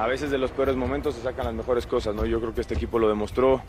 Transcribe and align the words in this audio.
a 0.00 0.06
veces 0.06 0.30
de 0.30 0.38
los 0.38 0.50
peores 0.50 0.76
momentos 0.76 1.14
se 1.14 1.22
sacan 1.22 1.44
las 1.44 1.54
mejores 1.54 1.86
cosas, 1.86 2.14
¿no? 2.14 2.24
Yo 2.24 2.40
creo 2.40 2.54
que 2.54 2.62
este 2.62 2.72
equipo 2.74 2.98
lo 2.98 3.06
demostró, 3.06 3.62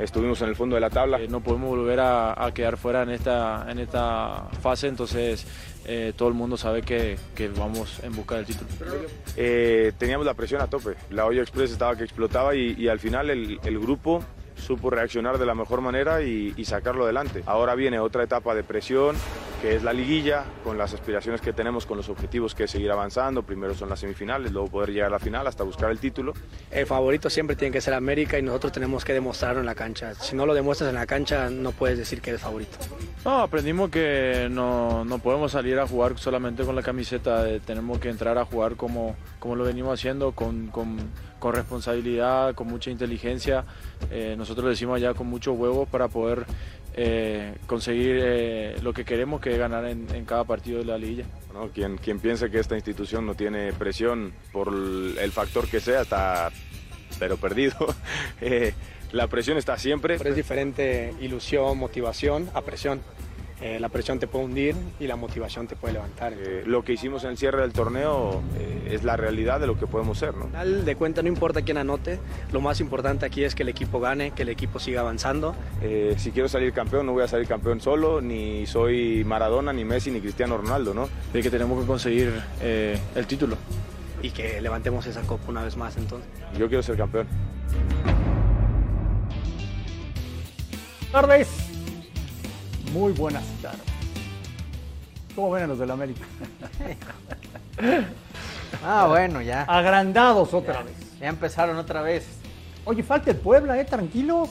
estuvimos 0.00 0.42
en 0.42 0.48
el 0.48 0.56
fondo 0.56 0.74
de 0.74 0.80
la 0.80 0.90
tabla. 0.90 1.20
Eh, 1.20 1.28
no 1.28 1.40
podemos 1.40 1.70
volver 1.70 2.00
a, 2.00 2.44
a, 2.44 2.52
quedar 2.52 2.76
fuera 2.76 3.04
en 3.04 3.10
esta, 3.10 3.66
en 3.68 3.78
esta 3.78 4.48
fase, 4.62 4.88
entonces 4.88 5.46
eh, 5.84 6.12
todo 6.16 6.28
el 6.28 6.34
mundo 6.34 6.56
sabe 6.56 6.82
que, 6.82 7.16
que, 7.36 7.48
vamos 7.48 8.00
en 8.02 8.16
busca 8.16 8.34
del 8.34 8.46
título. 8.46 8.68
Eh, 9.36 9.92
teníamos 9.96 10.26
la 10.26 10.34
presión 10.34 10.60
a 10.60 10.66
tope, 10.66 10.96
la 11.10 11.24
olla 11.24 11.40
express 11.40 11.70
estaba 11.70 11.94
que 11.94 12.02
explotaba 12.02 12.56
y, 12.56 12.74
y 12.76 12.88
al 12.88 12.98
final 12.98 13.30
el, 13.30 13.60
el 13.62 13.78
grupo 13.78 14.24
supo 14.60 14.90
reaccionar 14.90 15.38
de 15.38 15.46
la 15.46 15.54
mejor 15.54 15.80
manera 15.80 16.22
y, 16.22 16.54
y, 16.56 16.64
sacarlo 16.64 17.04
adelante. 17.04 17.42
Ahora 17.46 17.74
viene 17.74 17.98
otra 17.98 18.22
etapa 18.22 18.54
de 18.54 18.62
presión, 18.62 19.16
que 19.60 19.74
es 19.74 19.82
la 19.82 19.92
liguilla, 19.92 20.44
con 20.64 20.78
las 20.78 20.94
aspiraciones 20.94 21.40
que 21.40 21.52
tenemos, 21.52 21.86
con 21.86 21.96
los 21.96 22.08
objetivos 22.08 22.54
que 22.54 22.64
es 22.64 22.70
seguir 22.70 22.90
avanzando. 22.90 23.42
Primero 23.42 23.74
son 23.74 23.88
las 23.88 24.00
semifinales, 24.00 24.52
luego 24.52 24.68
poder 24.68 24.90
llegar 24.90 25.08
a 25.08 25.10
la 25.10 25.18
final 25.18 25.46
hasta 25.46 25.64
buscar 25.64 25.90
el 25.90 25.98
título. 25.98 26.32
El 26.70 26.86
favorito 26.86 27.28
siempre 27.28 27.56
tiene 27.56 27.72
que 27.72 27.80
ser 27.80 27.94
América 27.94 28.38
y 28.38 28.42
nosotros 28.42 28.72
tenemos 28.72 29.04
que 29.04 29.12
demostrarlo 29.12 29.60
en 29.60 29.66
la 29.66 29.74
cancha. 29.74 30.14
Si 30.14 30.36
no 30.36 30.46
lo 30.46 30.54
demuestras 30.54 30.90
en 30.90 30.94
la 30.94 31.06
cancha, 31.06 31.50
no 31.50 31.72
puedes 31.72 31.98
decir 31.98 32.20
que 32.20 32.30
eres 32.30 32.42
favorito. 32.42 32.78
No, 33.24 33.42
aprendimos 33.42 33.90
que 33.90 34.48
no, 34.50 35.04
no 35.04 35.18
podemos 35.18 35.52
salir 35.52 35.78
a 35.78 35.86
jugar 35.86 36.18
solamente 36.18 36.64
con 36.64 36.74
la 36.74 36.82
camiseta, 36.82 37.44
tenemos 37.64 37.98
que 37.98 38.08
entrar 38.08 38.38
a 38.38 38.44
jugar 38.44 38.76
como, 38.76 39.16
como 39.38 39.56
lo 39.56 39.64
venimos 39.64 39.98
haciendo, 39.98 40.32
con, 40.32 40.68
con, 40.68 40.98
con 41.40 41.54
responsabilidad, 41.54 42.54
con 42.54 42.68
mucha 42.68 42.90
inteligencia. 42.90 43.64
Eh, 44.12 44.36
nosotros 44.38 44.64
lo 44.64 44.70
decimos 44.70 44.96
allá 44.96 45.14
con 45.14 45.26
muchos 45.26 45.58
huevos 45.58 45.88
para 45.88 46.06
poder 46.06 46.46
eh, 46.94 47.56
conseguir 47.66 48.20
eh, 48.22 48.76
lo 48.82 48.92
que 48.92 49.04
queremos, 49.04 49.40
que 49.40 49.52
es 49.52 49.58
ganar 49.58 49.86
en, 49.86 50.06
en 50.14 50.24
cada 50.24 50.44
partido 50.44 50.78
de 50.78 50.84
la 50.84 50.98
liga. 50.98 51.24
¿no? 51.52 51.70
Quien, 51.70 51.98
quien 51.98 52.20
piense 52.20 52.50
que 52.50 52.60
esta 52.60 52.76
institución 52.76 53.26
no 53.26 53.34
tiene 53.34 53.72
presión 53.72 54.32
por 54.52 54.68
el 54.68 55.32
factor 55.32 55.66
que 55.66 55.80
sea, 55.80 56.02
está 56.02 56.52
pero 57.18 57.36
perdido. 57.36 57.76
eh, 58.40 58.74
la 59.12 59.28
presión 59.28 59.58
está 59.58 59.78
siempre. 59.78 60.16
Pero 60.18 60.30
es 60.30 60.36
diferente 60.36 61.14
ilusión, 61.20 61.78
motivación 61.78 62.50
a 62.54 62.62
presión. 62.62 63.00
Eh, 63.60 63.78
la 63.78 63.88
presión 63.88 64.18
te 64.18 64.26
puede 64.26 64.46
hundir 64.46 64.74
y 64.98 65.06
la 65.06 65.16
motivación 65.16 65.66
te 65.66 65.76
puede 65.76 65.94
levantar. 65.94 66.32
Eh, 66.36 66.62
lo 66.66 66.82
que 66.82 66.94
hicimos 66.94 67.24
en 67.24 67.30
el 67.30 67.38
cierre 67.38 67.60
del 67.60 67.72
torneo 67.72 68.42
eh, 68.58 68.90
es 68.92 69.04
la 69.04 69.16
realidad 69.16 69.60
de 69.60 69.66
lo 69.66 69.78
que 69.78 69.86
podemos 69.86 70.18
ser. 70.18 70.34
¿no? 70.34 70.44
Al 70.44 70.66
final 70.66 70.84
de 70.84 70.96
cuenta 70.96 71.22
no 71.22 71.28
importa 71.28 71.62
quién 71.62 71.76
anote, 71.76 72.18
lo 72.52 72.60
más 72.60 72.80
importante 72.80 73.26
aquí 73.26 73.44
es 73.44 73.54
que 73.54 73.62
el 73.62 73.68
equipo 73.68 74.00
gane, 74.00 74.30
que 74.30 74.42
el 74.42 74.48
equipo 74.48 74.78
siga 74.78 75.00
avanzando. 75.00 75.54
Eh, 75.82 76.14
si 76.16 76.30
quiero 76.30 76.48
salir 76.48 76.72
campeón 76.72 77.06
no 77.06 77.12
voy 77.12 77.22
a 77.22 77.28
salir 77.28 77.46
campeón 77.46 77.80
solo, 77.80 78.20
ni 78.20 78.66
soy 78.66 79.24
Maradona, 79.24 79.72
ni 79.72 79.84
Messi, 79.84 80.10
ni 80.10 80.20
Cristiano 80.20 80.56
Ronaldo. 80.56 80.94
¿no? 80.94 81.08
De 81.32 81.42
que 81.42 81.50
tenemos 81.50 81.80
que 81.80 81.86
conseguir 81.86 82.32
eh, 82.62 82.98
el 83.14 83.26
título. 83.26 83.56
Y 84.22 84.30
que 84.30 84.60
levantemos 84.60 85.06
esa 85.06 85.22
copa 85.22 85.44
una 85.48 85.64
vez 85.64 85.76
más 85.76 85.96
entonces. 85.96 86.28
Yo 86.58 86.68
quiero 86.68 86.82
ser 86.82 86.96
campeón. 86.96 87.26
tardes. 91.10 91.69
Muy 92.92 93.12
buenas 93.12 93.44
tardes. 93.62 93.80
¿Cómo 95.34 95.52
ven 95.52 95.64
a 95.64 95.66
los 95.68 95.78
del 95.78 95.90
América? 95.92 96.24
ah, 98.84 99.06
bueno, 99.08 99.40
ya. 99.42 99.62
Agrandados 99.62 100.52
otra 100.52 100.74
ya, 100.74 100.82
vez. 100.82 101.18
Ya 101.20 101.28
empezaron 101.28 101.76
otra 101.76 102.02
vez. 102.02 102.26
Oye, 102.84 103.04
falta 103.04 103.30
el 103.30 103.36
Puebla, 103.36 103.80
¿eh? 103.80 103.84
Tranquilos. 103.84 104.50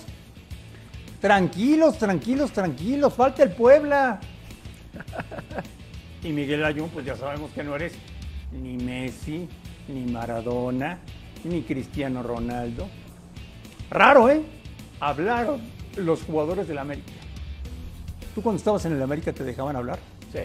Tranquilos, 1.19 1.97
tranquilos, 1.97 2.51
tranquilos. 2.53 3.13
Falta 3.13 3.43
el 3.43 3.51
Puebla. 3.51 4.21
y 6.23 6.29
Miguel 6.29 6.63
Ayun, 6.63 6.89
pues 6.89 7.05
ya 7.05 7.17
sabemos 7.17 7.51
que 7.51 7.63
no 7.63 7.75
eres 7.75 7.93
ni 8.53 8.77
Messi, 8.77 9.49
ni 9.89 10.05
Maradona, 10.11 10.99
ni 11.43 11.63
Cristiano 11.63 12.23
Ronaldo. 12.23 12.87
Raro, 13.89 14.29
¿eh? 14.29 14.43
Hablaron 15.01 15.59
los 15.97 16.23
jugadores 16.23 16.69
del 16.69 16.77
América. 16.77 17.18
¿Tú 18.39 18.43
cuando 18.43 18.57
estabas 18.59 18.85
en 18.85 18.93
el 18.93 19.01
América 19.03 19.33
te 19.33 19.43
dejaban 19.43 19.75
hablar? 19.75 19.99
Sí, 20.31 20.39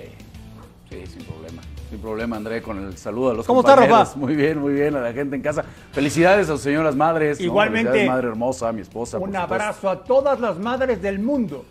sí, 0.90 1.06
sin 1.06 1.22
problema. 1.26 1.62
Sin 1.90 2.00
problema, 2.00 2.34
André, 2.34 2.60
con 2.60 2.84
el 2.84 2.96
saludo 2.98 3.30
a 3.30 3.34
los 3.34 3.46
¿Cómo 3.46 3.62
compañeros. 3.62 3.96
Rafa? 4.08 4.16
Muy 4.18 4.34
bien, 4.34 4.58
muy 4.58 4.72
bien, 4.72 4.96
a 4.96 5.00
la 5.00 5.12
gente 5.12 5.36
en 5.36 5.42
casa. 5.42 5.64
Felicidades 5.92 6.48
a 6.48 6.54
sus 6.54 6.62
señoras 6.62 6.96
madres. 6.96 7.38
¿no? 7.38 7.46
Igualmente. 7.46 7.90
Felicidades, 7.92 8.10
madre 8.16 8.28
hermosa, 8.30 8.68
a 8.70 8.72
mi 8.72 8.80
esposa. 8.80 9.18
Un 9.20 9.36
abrazo 9.36 9.88
a 9.88 10.02
todas 10.02 10.40
las 10.40 10.58
madres 10.58 11.00
del 11.00 11.20
mundo. 11.20 11.64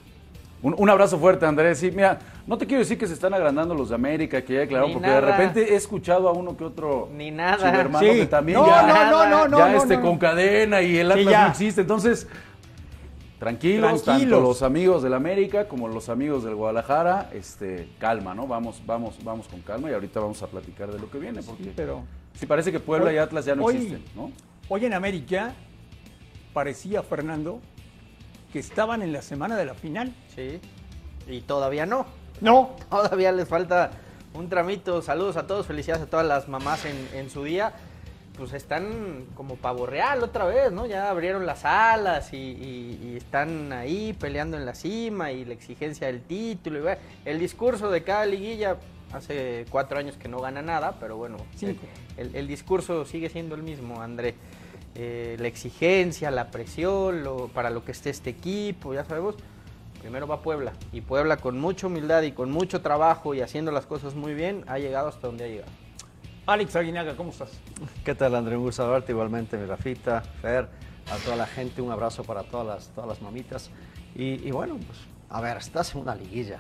Un, 0.62 0.74
un 0.78 0.90
abrazo 0.90 1.20
fuerte, 1.20 1.46
Andrés. 1.46 1.80
Sí, 1.80 1.92
mira, 1.92 2.18
no 2.48 2.58
te 2.58 2.66
quiero 2.68 2.80
decir 2.80 2.98
que 2.98 3.06
se 3.06 3.16
están 3.16 3.34
agrandando 3.34 3.76
los 3.76 3.90
de 3.90 3.96
América, 3.96 4.42
que 4.44 4.54
ya 4.54 4.66
claro, 4.66 4.88
Ni 4.88 4.94
porque 4.94 5.08
nada. 5.10 5.20
de 5.20 5.28
repente 5.30 5.74
he 5.74 5.76
escuchado 5.76 6.30
a 6.30 6.32
uno 6.32 6.56
que 6.56 6.64
otro 6.64 7.10
Ni 7.14 7.32
nada. 7.32 7.70
hermano 7.78 8.00
Sí. 8.00 8.20
que 8.20 8.26
también 8.28 8.60
No, 8.60 8.66
ya, 8.68 8.84
no, 8.84 8.94
no, 9.12 9.30
no, 9.30 9.48
no, 9.50 9.58
ya 9.58 9.72
no, 9.74 9.78
este 9.78 9.96
no, 9.98 10.04
no. 10.04 10.08
con 10.08 10.18
cadena 10.20 10.82
y 10.82 10.98
el 11.00 11.08
Sí, 11.08 11.20
Atlas 11.20 11.32
ya. 11.34 11.44
no 11.44 11.50
existe. 11.50 11.82
Entonces, 11.82 12.30
tranquilos, 13.44 14.04
Tranquilos. 14.04 14.32
tanto 14.32 14.40
los 14.48 14.62
amigos 14.62 15.04
del 15.04 15.14
América 15.14 15.68
como 15.68 15.90
los 15.90 16.08
amigos 16.08 16.46
del 16.46 16.56
Guadalajara, 16.56 17.30
este, 17.34 17.90
calma, 18.00 18.34
¿no? 18.34 18.48
Vamos, 18.48 18.82
vamos, 18.86 19.18
vamos 19.22 19.48
con 19.50 19.60
calma 19.62 19.90
y 19.90 19.94
ahorita 19.94 20.22
vamos 20.22 20.42
a 20.44 20.48
platicar 20.48 20.92
de 20.92 20.98
lo 21.00 21.12
que 21.12 21.18
viene, 21.20 21.44
porque 21.44 21.74
Pero 21.76 22.04
sí 22.34 22.46
parece 22.46 22.72
que 22.72 22.80
Puebla 22.80 23.10
Hoy- 23.10 23.16
y 23.16 23.18
Atlas 23.18 23.44
ya 23.44 23.56
no 23.56 23.66
hoy- 23.66 23.76
existen, 23.76 24.04
¿no? 24.16 24.32
hoy 24.70 24.86
en 24.86 24.94
América 24.94 25.54
parecía, 26.54 27.04
Fernando, 27.04 27.60
que 28.54 28.60
estaban 28.60 29.02
en 29.02 29.12
la 29.12 29.22
semana 29.22 29.58
de 29.58 29.66
la 29.66 29.74
final. 29.74 30.14
Sí. 30.36 30.60
Y 31.28 31.42
todavía 31.42 31.86
no. 31.86 32.06
No, 32.42 32.76
Todavía 32.90 33.32
les 33.32 33.48
falta 33.48 33.92
un 34.34 34.48
tramito. 34.50 35.02
Saludos 35.02 35.36
a 35.38 35.48
todos, 35.48 35.66
felicidades 35.68 36.04
a 36.04 36.08
todas 36.10 36.26
las 36.26 36.48
mamás 36.48 36.86
en, 36.86 36.96
en 37.14 37.30
su 37.30 37.44
día. 37.44 37.74
Pues 38.38 38.52
están 38.54 39.26
como 39.36 39.56
pavo 39.58 39.86
real 39.86 40.24
otra 40.24 40.46
vez, 40.46 40.72
¿no? 40.72 40.88
Ya 40.88 41.10
abrieron 41.12 41.46
las 41.46 41.66
alas 41.66 42.34
y, 42.34 42.38
y- 42.38 43.00
y 43.14 43.18
están 43.18 43.72
ahí 43.72 44.14
peleando 44.20 44.58
en 44.58 44.66
la 44.66 44.74
cima 44.74 45.32
y 45.32 45.46
la 45.46 45.54
exigencia 45.54 46.08
del 46.08 46.22
título. 46.22 46.80
y 46.80 46.82
bueno, 46.82 46.98
el 47.26 47.40
discurso 47.40 47.92
de 47.92 48.02
cada 48.04 48.26
liguilla, 48.26 48.78
hace 49.14 49.66
cuatro 49.70 50.00
años 50.00 50.18
que 50.18 50.28
no 50.28 50.40
gana 50.40 50.64
nada, 50.64 50.98
pero 51.00 51.16
bueno, 51.18 51.38
el, 52.18 52.36
el 52.36 52.48
discurso 52.48 53.06
sigue 53.06 53.30
siendo 53.30 53.54
el 53.54 53.62
mismo, 53.62 54.02
André. 54.02 54.34
Eh, 54.96 55.38
la 55.40 55.48
exigencia, 55.48 56.32
la 56.32 56.50
presión, 56.50 57.24
lo- 57.24 57.50
para 57.50 57.70
lo 57.70 57.86
que 57.86 57.92
esté 57.92 58.10
este 58.10 58.32
equipo, 58.32 58.94
ya 58.96 59.06
sabemos. 59.06 59.36
Primero 60.02 60.28
va 60.28 60.42
Puebla 60.42 60.74
y 60.92 61.02
Puebla 61.02 61.38
con 61.38 61.60
mucha 61.60 61.88
humildad 61.88 62.24
y 62.24 62.32
con 62.34 62.52
mucho 62.52 62.82
trabajo 62.82 63.34
y 63.36 63.42
haciendo 63.42 63.72
las 63.72 63.86
cosas 63.86 64.16
muy 64.16 64.34
bien 64.34 64.64
ha 64.68 64.78
llegado 64.80 65.08
hasta 65.08 65.28
donde 65.28 65.46
ha 65.46 65.48
llegado. 65.48 65.72
Alex 66.46 66.76
Aguinaga, 66.76 67.16
¿cómo 67.16 67.30
estás? 67.30 67.52
¿Qué 68.04 68.16
tal, 68.16 68.36
André? 68.36 68.58
Un 68.58 68.64
gusto 68.64 68.90
verte 68.90 69.14
igualmente, 69.14 69.58
mi 69.58 69.66
Rafita, 69.66 70.22
Fer, 70.42 70.68
a 71.10 71.16
toda 71.24 71.38
la 71.38 71.46
gente, 71.46 71.82
un 71.82 71.90
abrazo 71.90 72.26
para 72.26 72.44
todas 72.44 72.68
las, 72.68 72.88
todas 72.90 73.08
las 73.08 73.22
mamitas. 73.22 73.70
Y, 74.14 74.46
y 74.46 74.52
bueno, 74.52 74.76
pues, 74.76 75.00
a 75.30 75.40
ver, 75.40 75.56
estás 75.56 75.96
en 75.96 76.02
una 76.02 76.16
liguilla. 76.16 76.60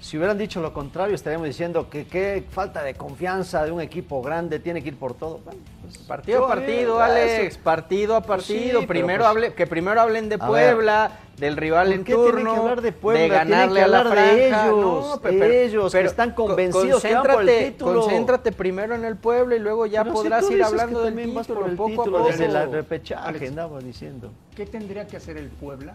Si 0.00 0.16
hubieran 0.16 0.38
dicho 0.38 0.60
lo 0.60 0.72
contrario, 0.72 1.14
estaríamos 1.16 1.48
diciendo 1.48 1.90
que 1.90 2.06
qué 2.06 2.44
falta 2.50 2.84
de 2.84 2.94
confianza 2.94 3.64
de 3.64 3.72
un 3.72 3.80
equipo 3.80 4.22
grande, 4.22 4.60
tiene 4.60 4.80
que 4.80 4.90
ir 4.90 4.96
por 4.96 5.14
todo. 5.14 5.38
Bueno, 5.44 5.60
pues, 5.82 5.98
Partido 5.98 6.44
a 6.44 6.48
partido, 6.48 7.00
Alex, 7.02 7.32
eso. 7.54 7.60
partido 7.64 8.14
a 8.16 8.20
Pues 8.22 8.44
sí, 8.44 8.54
partido. 8.54 8.78
pero 8.80 8.86
primero 8.88 9.18
pues- 9.24 9.28
hable, 9.28 9.54
que 9.54 9.66
primero 9.66 10.00
hablen 10.00 10.28
de 10.28 10.36
A 10.36 10.46
Puebla, 10.46 11.10
del 11.36 11.56
rival 11.56 11.88
¿Por 11.88 11.94
en 11.96 12.04
qué 12.04 12.14
tienen 12.14 12.30
turno, 12.32 12.52
que 12.54 12.58
hablar 12.60 12.80
de 12.80 12.92
Puebla? 12.92 13.20
de 13.22 13.28
ganarle 13.28 13.80
que 13.80 13.84
a 13.84 13.88
la 13.88 13.98
hablar 13.98 14.16
de 14.16 14.22
franja. 14.48 14.66
ellos, 14.66 14.80
No, 15.14 15.20
pe- 15.20 15.28
pero- 15.32 15.44
ellos, 15.52 15.92
que 15.92 16.00
están 16.04 16.30
co- 16.32 16.46
convencidos 16.46 17.02
que 17.02 17.14
van 17.14 17.22
por 17.22 17.30
el 17.32 17.36
concéntrate- 17.48 17.70
título. 17.72 18.00
Concéntrate 18.02 18.52
primero 18.52 18.94
en 18.94 19.04
el 19.04 19.16
Puebla 19.16 19.56
y 19.56 19.58
luego 19.58 19.86
ya 19.86 20.04
Pero 20.04 20.14
podrás 20.14 20.48
ir 20.48 20.62
hablando 20.62 21.02
del 21.02 21.14
vas 21.34 21.46
título, 21.48 21.60
por 21.60 21.70
el 21.70 21.76
poco 21.76 21.88
título 21.90 22.16
a 22.18 22.20
poco. 22.20 22.30
desde 22.32 22.44
el 22.46 22.72
repechaje, 22.72 23.28
Alex. 23.28 23.48
andaba 23.48 23.80
diciendo. 23.80 24.30
¿Qué 24.54 24.64
tendría 24.64 25.08
que 25.08 25.16
hacer 25.16 25.36
el 25.36 25.48
Puebla 25.48 25.92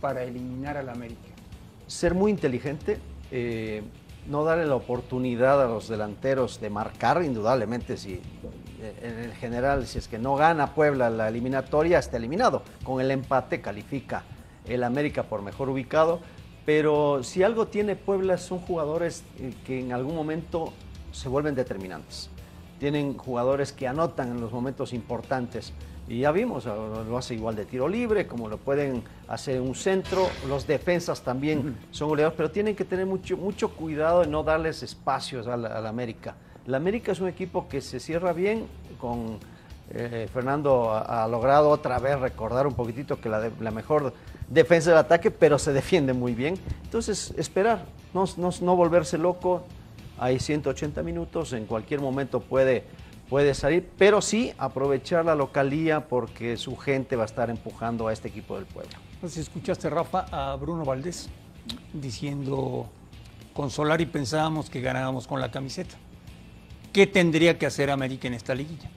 para 0.00 0.24
eliminar 0.24 0.76
al 0.76 0.88
América? 0.88 1.28
Ser 1.88 2.14
muy 2.14 2.30
inteligente, 2.30 2.98
eh, 3.32 3.82
no 4.28 4.44
darle 4.44 4.66
la 4.66 4.76
oportunidad 4.76 5.60
a 5.60 5.66
los 5.66 5.88
delanteros 5.88 6.60
de 6.60 6.70
marcar, 6.70 7.24
indudablemente, 7.24 7.96
si 7.96 8.20
eh, 8.80 9.24
en 9.24 9.32
general, 9.32 9.86
si 9.86 9.98
es 9.98 10.06
que 10.06 10.18
no 10.18 10.36
gana 10.36 10.74
Puebla 10.74 11.10
la 11.10 11.28
eliminatoria, 11.28 11.98
está 11.98 12.18
eliminado. 12.18 12.62
Con 12.84 13.00
el 13.00 13.10
empate 13.10 13.60
califica 13.60 14.22
el 14.66 14.84
América 14.84 15.24
por 15.24 15.42
mejor 15.42 15.70
ubicado, 15.70 16.20
pero 16.66 17.24
si 17.24 17.42
algo 17.42 17.68
tiene 17.68 17.96
Puebla 17.96 18.36
son 18.36 18.60
jugadores 18.60 19.24
eh, 19.38 19.54
que 19.64 19.80
en 19.80 19.92
algún 19.92 20.14
momento 20.14 20.74
se 21.10 21.28
vuelven 21.28 21.54
determinantes. 21.54 22.28
Tienen 22.78 23.16
jugadores 23.16 23.72
que 23.72 23.88
anotan 23.88 24.30
en 24.30 24.40
los 24.40 24.52
momentos 24.52 24.92
importantes. 24.92 25.72
Y 26.08 26.20
ya 26.20 26.32
vimos, 26.32 26.64
lo 26.64 27.18
hace 27.18 27.34
igual 27.34 27.54
de 27.54 27.66
tiro 27.66 27.86
libre, 27.86 28.26
como 28.26 28.48
lo 28.48 28.56
pueden 28.56 29.02
hacer 29.28 29.56
en 29.56 29.62
un 29.62 29.74
centro. 29.74 30.26
Los 30.48 30.66
defensas 30.66 31.20
también 31.22 31.76
son 31.90 32.08
goleadores, 32.08 32.36
pero 32.36 32.50
tienen 32.50 32.74
que 32.74 32.84
tener 32.84 33.04
mucho, 33.04 33.36
mucho 33.36 33.70
cuidado 33.70 34.22
en 34.24 34.30
no 34.30 34.42
darles 34.42 34.82
espacios 34.82 35.46
al, 35.46 35.66
al 35.66 35.86
América. 35.86 36.34
El 36.66 36.74
América 36.74 37.12
es 37.12 37.20
un 37.20 37.28
equipo 37.28 37.68
que 37.68 37.80
se 37.82 38.00
cierra 38.00 38.32
bien 38.32 38.66
con 38.98 39.38
eh, 39.90 40.28
Fernando 40.32 40.90
ha, 40.92 41.24
ha 41.24 41.28
logrado 41.28 41.70
otra 41.70 41.98
vez 41.98 42.18
recordar 42.20 42.66
un 42.66 42.74
poquitito 42.74 43.20
que 43.20 43.28
la, 43.28 43.40
de- 43.40 43.52
la 43.60 43.70
mejor 43.70 44.12
defensa 44.48 44.90
del 44.90 44.98
ataque, 44.98 45.30
pero 45.30 45.58
se 45.58 45.72
defiende 45.72 46.12
muy 46.14 46.34
bien. 46.34 46.54
Entonces, 46.84 47.32
esperar, 47.36 47.84
no, 48.14 48.24
no, 48.38 48.50
no 48.62 48.76
volverse 48.76 49.16
loco. 49.18 49.62
Hay 50.18 50.40
180 50.40 51.02
minutos, 51.02 51.52
en 51.52 51.64
cualquier 51.66 52.00
momento 52.00 52.40
puede, 52.40 52.84
puede 53.28 53.54
salir, 53.54 53.88
pero 53.98 54.20
sí 54.20 54.52
aprovechar 54.58 55.24
la 55.24 55.34
localía 55.34 56.08
porque 56.08 56.56
su 56.56 56.76
gente 56.76 57.16
va 57.16 57.22
a 57.22 57.26
estar 57.26 57.50
empujando 57.50 58.08
a 58.08 58.12
este 58.12 58.28
equipo 58.28 58.56
del 58.56 58.66
pueblo. 58.66 58.92
Si 59.26 59.40
escuchaste, 59.40 59.90
Rafa, 59.90 60.26
a 60.30 60.56
Bruno 60.56 60.84
Valdés 60.84 61.28
diciendo, 61.92 62.88
con 63.52 63.70
Solari 63.70 64.06
pensábamos 64.06 64.70
que 64.70 64.80
ganábamos 64.80 65.26
con 65.26 65.40
la 65.40 65.50
camiseta. 65.50 65.96
¿Qué 66.92 67.06
tendría 67.06 67.58
que 67.58 67.66
hacer 67.66 67.90
América 67.90 68.28
en 68.28 68.34
esta 68.34 68.54
liguilla? 68.54 68.90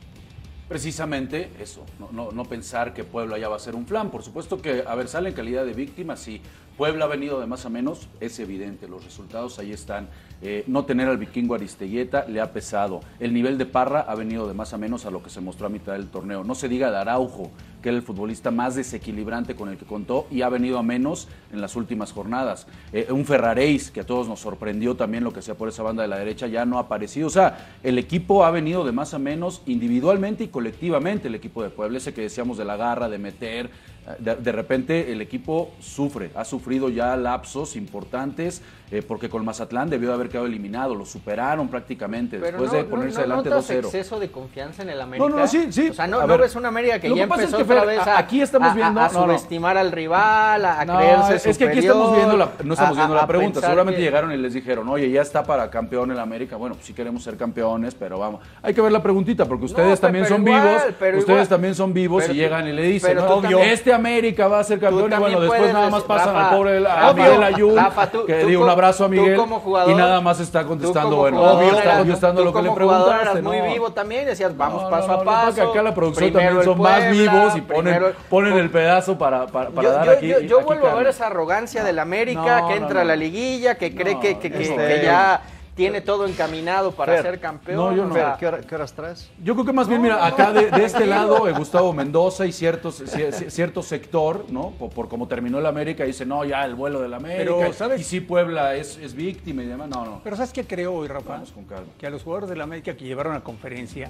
Precisamente 0.69 1.51
eso, 1.59 1.85
no, 1.99 2.09
no, 2.13 2.31
no 2.31 2.45
pensar 2.45 2.93
que 2.93 3.03
Puebla 3.03 3.37
ya 3.37 3.49
va 3.49 3.57
a 3.57 3.59
ser 3.59 3.75
un 3.75 3.85
flan. 3.85 4.09
Por 4.09 4.23
supuesto 4.23 4.61
que, 4.61 4.85
a 4.87 4.95
ver, 4.95 5.09
sale 5.09 5.29
en 5.29 5.35
calidad 5.35 5.65
de 5.65 5.73
víctima, 5.73 6.15
sí. 6.15 6.41
Puebla 6.77 7.05
ha 7.05 7.07
venido 7.09 7.41
de 7.41 7.45
más 7.45 7.65
a 7.65 7.69
menos, 7.69 8.07
es 8.21 8.39
evidente, 8.39 8.87
los 8.87 9.03
resultados 9.03 9.59
ahí 9.59 9.73
están. 9.73 10.07
Eh, 10.41 10.63
no 10.67 10.85
tener 10.85 11.07
al 11.07 11.17
vikingo 11.17 11.53
Aristeguieta 11.53 12.25
le 12.27 12.41
ha 12.41 12.51
pesado. 12.51 13.01
El 13.19 13.33
nivel 13.33 13.57
de 13.57 13.65
Parra 13.65 14.01
ha 14.01 14.15
venido 14.15 14.47
de 14.47 14.53
más 14.53 14.73
a 14.73 14.77
menos 14.77 15.05
a 15.05 15.11
lo 15.11 15.21
que 15.21 15.29
se 15.29 15.41
mostró 15.41 15.67
a 15.67 15.69
mitad 15.69 15.93
del 15.93 16.07
torneo. 16.07 16.43
No 16.43 16.55
se 16.55 16.67
diga 16.67 16.89
de 16.89 16.97
Araujo, 16.97 17.51
que 17.81 17.89
era 17.89 17.97
el 17.97 18.03
futbolista 18.03 18.51
más 18.51 18.75
desequilibrante 18.75 19.55
con 19.55 19.69
el 19.69 19.77
que 19.77 19.85
contó 19.85 20.27
y 20.29 20.41
ha 20.41 20.49
venido 20.49 20.77
a 20.77 20.83
menos 20.83 21.27
en 21.51 21.61
las 21.61 21.75
últimas 21.75 22.11
jornadas. 22.11 22.67
Eh, 22.93 23.07
un 23.09 23.25
Ferraréis, 23.25 23.91
que 23.91 24.01
a 24.01 24.05
todos 24.05 24.27
nos 24.27 24.39
sorprendió 24.39 24.95
también 24.95 25.23
lo 25.23 25.33
que 25.33 25.41
sea 25.41 25.55
por 25.55 25.69
esa 25.69 25.83
banda 25.83 26.03
de 26.03 26.07
la 26.09 26.17
derecha, 26.17 26.47
ya 26.47 26.65
no 26.65 26.77
ha 26.77 26.81
aparecido. 26.81 27.27
O 27.27 27.31
sea, 27.31 27.75
el 27.83 27.97
equipo 27.97 28.45
ha 28.45 28.51
venido 28.51 28.83
de 28.85 28.91
más 28.91 29.13
a 29.13 29.19
menos 29.19 29.61
individualmente 29.65 30.43
y 30.43 30.47
colectivamente, 30.49 31.27
el 31.27 31.35
equipo 31.35 31.63
de 31.63 31.69
Puebla, 31.69 31.97
ese 31.97 32.13
que 32.13 32.21
decíamos 32.21 32.57
de 32.57 32.65
la 32.65 32.77
garra, 32.77 33.09
de 33.09 33.17
meter. 33.17 33.65
eh, 33.65 34.15
De, 34.19 34.35
de 34.35 34.51
repente 34.51 35.11
el 35.11 35.21
equipo 35.21 35.71
sufre, 35.79 36.31
ha 36.35 36.43
sufrido 36.45 36.89
ya 36.89 37.15
lapsos 37.15 37.75
importantes, 37.75 38.61
eh, 38.89 39.01
porque 39.07 39.29
con 39.29 39.45
Mazatlán 39.45 39.89
debió 39.89 40.11
haber 40.13 40.27
quedado 40.27 40.47
eliminado, 40.47 40.95
lo 40.95 41.05
superaron 41.05 41.67
prácticamente 41.69 42.37
Pero 42.39 42.57
después 42.57 42.71
no, 42.71 42.77
de 42.77 42.83
no- 42.83 42.89
ponerse 42.89 43.15
no 43.19 43.19
adelante 43.21 43.49
notas 43.49 43.69
2-0. 43.69 43.85
exceso 43.85 44.19
de 44.19 44.31
confianza 44.31 44.81
en 44.81 44.89
el 44.89 44.99
América? 45.01 45.29
No, 45.29 45.35
no, 45.37 45.47
sí, 45.47 45.67
sí. 45.71 45.89
O 45.89 45.93
sea, 45.93 46.07
no, 46.07 46.17
A 46.19 46.21
no 46.23 46.27
ver, 46.27 46.41
ves 46.41 46.55
una 46.55 46.67
América 46.69 46.99
que 46.99 47.09
lo 47.09 47.15
ya 47.15 47.23
es 47.23 47.29
que, 47.55 47.63
otra 47.71 47.81
Fer, 47.85 47.97
vez 47.97 48.07
a- 48.07 48.15
a, 48.15 48.19
aquí 48.19 48.41
estamos 48.41 48.71
a- 48.71 48.73
viendo- 48.73 49.01
a, 49.01 49.07
no, 49.07 49.13
no. 49.13 49.19
subestimar 49.25 49.77
al 49.77 49.91
rival, 49.91 50.65
a, 50.65 50.81
a 50.81 50.85
No, 50.85 50.97
creerse 50.97 51.49
es 51.49 51.57
que 51.57 51.67
aquí 51.67 51.79
estamos 51.79 52.15
viendo 52.15 52.37
la, 52.37 52.49
no 52.63 52.73
estamos 52.73 52.97
a- 52.97 52.99
viendo 53.01 53.13
a- 53.13 53.17
la 53.17 53.23
a 53.23 53.27
pregunta. 53.27 53.59
Seguramente 53.61 53.97
que- 53.99 54.03
llegaron 54.05 54.31
y 54.31 54.37
les 54.37 54.53
dijeron, 54.53 54.87
oye, 54.89 55.09
ya 55.11 55.21
está 55.21 55.43
para 55.43 55.69
campeón 55.69 56.11
el 56.11 56.19
América. 56.19 56.55
Bueno, 56.55 56.75
pues 56.75 56.85
sí 56.87 56.93
queremos 56.93 57.23
ser 57.23 57.37
campeones, 57.37 57.95
pero 57.95 58.19
vamos. 58.19 58.41
Hay 58.61 58.73
que 58.73 58.81
ver 58.81 58.91
la 58.91 59.01
preguntita, 59.01 59.45
porque 59.45 59.65
ustedes 59.65 59.99
también 59.99 60.25
son 60.25 60.41
igual, 60.47 60.61
vivos. 60.61 60.83
Ustedes 60.89 61.27
igual. 61.27 61.47
también 61.47 61.75
son 61.75 61.93
vivos 61.93 62.21
Pero 62.23 62.33
y 62.33 62.37
llegan 62.37 62.67
y 62.67 62.71
le 62.73 62.83
dicen, 62.83 63.17
también- 63.17 63.59
este 63.59 63.93
América 63.93 64.47
va 64.47 64.59
a 64.59 64.63
ser 64.63 64.79
campeón. 64.79 65.11
Y 65.11 65.15
bueno, 65.15 65.39
después 65.41 65.73
nada 65.73 65.89
más 65.89 66.03
pasan 66.03 66.33
Rafa, 66.35 66.49
al 66.49 66.57
pobre 66.57 66.87
a 66.87 67.13
Miguel 67.13 67.43
Ayun, 67.43 67.75
Rafa, 67.75 68.07
tú- 68.11 68.25
que 68.25 68.33
tú 68.41 68.47
digo 68.47 68.63
un 68.63 68.69
abrazo 68.69 69.05
a 69.05 69.07
Miguel. 69.09 69.39
y 69.87 69.93
nada 69.95 70.21
más 70.21 70.39
está 70.39 70.63
contestando, 70.65 71.15
bueno, 71.17 71.37
jugador 71.37 71.73
está 71.75 71.97
contestando 71.97 72.43
lo 72.43 72.53
que 72.53 72.61
le 72.61 72.71
preguntaste. 72.71 73.41
muy 73.41 73.61
vivo 73.61 73.91
también, 73.91 74.25
decías, 74.25 74.55
vamos 74.55 74.83
paso 74.89 75.11
a 75.11 75.23
paso. 75.23 75.69
acá 75.71 75.81
la 75.81 75.93
producción 75.93 76.31
también 76.31 76.63
son 76.63 76.81
más 76.81 77.09
vivos 77.11 77.55
y 77.55 77.60
ponen, 77.61 77.93
primero- 77.95 78.15
ponen 78.29 78.53
el 78.57 78.69
pedazo 78.69 79.17
para, 79.17 79.47
para, 79.47 79.69
para 79.69 79.87
yo, 79.87 79.93
dar 79.93 80.05
yo- 80.05 80.11
aquí. 80.11 80.27
yo- 80.27 80.39
yo 80.41 80.57
aquí 80.57 80.65
vuelvo 80.65 80.87
a 80.87 80.95
ver 80.95 81.07
esa 81.07 81.27
arrogancia 81.27 81.83
del 81.83 81.99
América 81.99 82.61
No, 82.61 82.67
que 82.67 82.75
no, 82.79 82.85
entra 82.85 83.01
a 83.01 83.05
la 83.05 83.15
no. 83.15 83.21
liguilla, 83.21 83.75
que 83.77 83.93
cree 83.95 84.15
No, 84.15 84.19
que, 84.19 84.39
que- 84.39 84.51
que- 84.51 84.63
este- 84.63 84.75
que 84.87 85.01
ya 85.03 85.41
tiene 85.73 86.01
todo 86.01 86.27
encaminado 86.27 86.91
para 86.91 87.13
Fer, 87.13 87.21
ser 87.23 87.39
campeón. 87.39 87.77
no, 87.77 87.95
yo 87.95 88.05
no. 88.05 88.13
Fer, 88.13 88.25
¿qué, 88.37 88.45
hora- 88.45 88.59
qué 88.61 88.75
horas 88.75 88.93
traes? 88.93 89.31
Yo 89.41 89.53
creo 89.55 89.65
que 89.65 89.73
más 89.73 89.87
bien, 89.87 90.01
mira, 90.01 90.23
acá 90.25 90.51
de, 90.51 90.69
de 90.69 90.83
este 90.85 91.05
lado, 91.07 91.47
eh, 91.47 91.53
Gustavo 91.53 91.93
Mendoza 91.93 92.45
y 92.45 92.51
ciertos, 92.51 93.01
ci- 93.01 93.29
ci- 93.31 93.49
cierto 93.49 93.81
sector, 93.81 94.45
¿no? 94.49 94.71
Por, 94.71 94.89
por 94.91 95.07
cómo 95.09 95.27
terminó 95.29 95.59
el 95.59 95.65
América, 95.65 96.03
dice, 96.03 96.25
no, 96.25 96.43
ya 96.43 96.65
el 96.65 96.75
vuelo 96.75 97.01
del 97.01 97.13
América. 97.13 97.37
Pero, 97.57 97.73
¿sabes? 97.73 98.01
Y 98.01 98.03
sí, 98.03 98.19
Puebla 98.19 98.75
es, 98.75 98.97
es 98.97 99.15
víctima 99.15 99.63
y 99.63 99.67
demás. 99.67 99.87
No, 99.89 100.03
no. 100.05 100.21
Pero 100.23 100.35
¿sabes 100.35 100.51
qué 100.51 100.65
creo 100.67 100.93
hoy, 100.93 101.07
Rafa? 101.07 101.29
Vamos 101.33 101.51
con 101.53 101.63
calma. 101.63 101.87
Que 101.97 102.05
a 102.05 102.09
los 102.09 102.21
jugadores 102.21 102.49
de 102.49 102.57
la 102.57 102.65
América 102.65 102.95
que 102.95 103.05
llevaron 103.05 103.33
a 103.33 103.39
conferencia, 103.41 104.09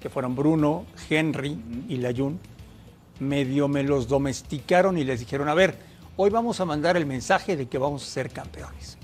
que 0.00 0.08
fueron 0.08 0.34
Bruno, 0.36 0.86
Henry 1.10 1.58
y 1.88 1.96
Layun, 1.98 2.38
medio 3.24 3.68
me 3.68 3.82
los 3.82 4.08
domesticaron 4.08 4.98
y 4.98 5.04
les 5.04 5.20
dijeron, 5.20 5.48
a 5.48 5.54
ver, 5.54 5.76
hoy 6.16 6.30
vamos 6.30 6.60
a 6.60 6.64
mandar 6.64 6.96
el 6.96 7.06
mensaje 7.06 7.56
de 7.56 7.66
que 7.66 7.78
vamos 7.78 8.02
a 8.02 8.06
ser 8.06 8.30
campeones. 8.30 8.96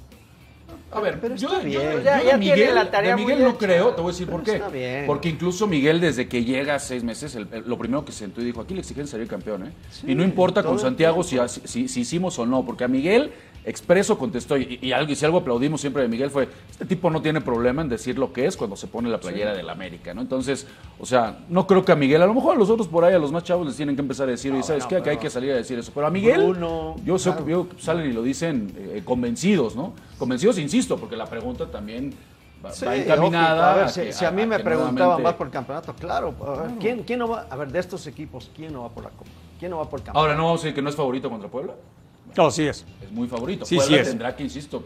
A 0.93 1.01
ver, 1.01 1.21
Pero 1.21 1.35
yo, 1.35 1.49
bien. 1.61 1.73
yo 1.81 2.01
Ya- 2.03 2.37
Miguel, 2.39 2.75
la 2.75 2.91
tarea 2.91 3.11
de 3.11 3.17
Miguel 3.17 3.37
muy 3.39 3.45
no 3.45 3.51
hecha. 3.51 3.59
creo, 3.59 3.95
te 3.95 4.01
voy 4.01 4.11
a 4.11 4.13
decir 4.13 4.29
por 4.29 4.43
qué. 4.43 4.63
bien. 4.73 5.05
Porque 5.07 5.29
incluso 5.29 5.67
Miguel 5.67 6.01
desde 6.01 6.27
que 6.27 6.43
llega 6.45 6.77
a 6.77 6.79
seis 6.79 7.03
meses, 7.05 7.35
el- 7.35 7.49
el- 7.53 7.65
lo 7.69 7.77
primero 7.77 8.05
que 8.05 8.13
sentó 8.13 8.41
y 8.41 8.45
dijo, 8.45 8.61
aquí 8.63 8.73
la 8.73 8.81
exigencia 8.81 9.05
es 9.05 9.11
salir 9.11 9.29
campeón, 9.29 9.67
¿eh? 9.67 9.73
y 10.07 10.15
no 10.15 10.23
importa 10.23 10.63
con 10.63 10.79
Santiago 10.79 11.23
si, 11.23 11.39
si, 11.65 11.89
si 11.89 12.01
hicimos 12.01 12.39
o 12.39 12.47
no, 12.47 12.65
porque 12.65 12.85
a 12.85 12.89
Miguel 12.89 13.33
expreso 13.67 14.17
contestó, 14.17 14.57
y, 14.57 14.79
y 14.81 14.93
algo, 14.93 15.13
y 15.13 15.17
si 15.17 15.25
algo 15.25 15.39
aplaudimos 15.39 15.81
siempre 15.81 16.01
de 16.03 16.09
Miguel 16.09 16.31
fue, 16.31 16.49
este 16.71 16.87
tipo 16.87 17.11
no 17.11 17.21
tiene 17.21 17.41
problema 17.41 17.83
en 17.83 17.89
decir 17.89 18.17
lo 18.19 18.33
que 18.33 18.47
es 18.47 18.57
cuando 18.57 18.77
se 18.77 18.87
pone 18.87 19.11
la 19.11 19.19
playera 19.21 19.53
del 19.55 19.69
América, 19.69 20.15
¿no? 20.15 20.21
Entonces, 20.23 20.67
o 20.99 21.05
sea, 21.05 21.41
no 21.49 21.67
creo 21.67 21.85
que 21.85 21.93
a 21.93 21.97
Miguel, 21.97 22.23
a 22.23 22.27
lo 22.27 22.33
mejor 22.35 22.55
a 22.55 22.59
los 22.59 22.71
otros 22.71 22.87
por 22.89 23.05
ahí, 23.05 23.13
a 23.15 23.19
los 23.19 23.33
más 23.33 23.43
chavos 23.45 23.67
les 23.67 23.77
tienen 23.77 23.97
que 23.97 24.03
empezar 24.03 24.29
a 24.29 24.31
decir, 24.31 24.53
oye, 24.53 24.63
¿sabes 24.63 24.87
qué? 24.87 25.03
Que 25.03 25.11
hay 25.11 25.17
que 25.19 25.29
salir 25.29 25.51
a 25.53 25.57
decir 25.57 25.79
eso. 25.79 25.91
Pero 25.95 26.07
a 26.07 26.11
Miguel, 26.11 26.41
Bruno, 26.43 26.95
yo 27.05 27.19
sé 27.19 27.31
claro. 27.33 27.47
yo- 27.49 27.67
salen 27.79 28.09
y 28.09 28.13
lo 28.15 28.23
dicen 28.23 28.73
eh, 28.77 29.03
convencidos, 29.05 29.75
¿no? 29.77 29.93
Convencidos, 30.19 30.59
insisto, 30.59 30.97
porque 30.97 31.17
la 31.17 31.27
pregunta 31.27 31.67
también 31.67 32.15
va, 32.65 32.71
Sí, 32.73 32.85
va 32.87 32.97
encaminada. 32.97 33.73
A 33.73 33.77
ver, 33.77 33.85
a 33.87 33.89
si, 33.89 34.01
que- 34.03 34.13
si 34.13 34.25
a 34.25 34.31
mí 34.31 34.47
me 34.47 34.61
preguntaban, 34.61 35.23
¿vas 35.23 35.35
por 35.35 35.49
el 35.49 35.53
campeonato? 35.53 35.93
Claro. 35.95 36.35
a 36.47 36.63
ver, 36.63 36.71
¿quién, 36.79 37.03
¿quién 37.03 37.19
no 37.19 37.29
va? 37.29 37.47
A 37.51 37.57
ver, 37.57 37.73
de 37.73 37.81
estos 37.81 38.07
equipos, 38.07 38.49
¿quién 38.55 38.73
no 38.73 38.83
va 38.83 38.91
por 38.91 39.03
la 39.03 39.11
Copa? 39.11 39.29
¿Quién 39.59 39.73
no 39.73 39.79
va 39.79 39.85
por 39.91 39.99
el 39.99 40.05
campeonato? 40.07 40.21
Ahora 40.21 40.37
no 40.37 40.45
vamos 40.45 40.61
a 40.61 40.63
decir 40.65 40.75
que 40.75 40.83
no 40.83 40.89
es 40.89 40.95
favorito 40.95 41.29
contra 41.29 41.49
Puebla. 41.49 41.75
No, 42.37 42.51
sí 42.51 42.67
es. 42.67 42.85
Es 43.03 43.11
muy 43.11 43.29
favorito. 43.29 43.65
Sí, 43.65 43.77
Puebla 43.77 43.97
sí 43.97 44.01
es. 44.01 44.09
tendrá 44.09 44.37
que, 44.37 44.43
insisto, 44.43 44.85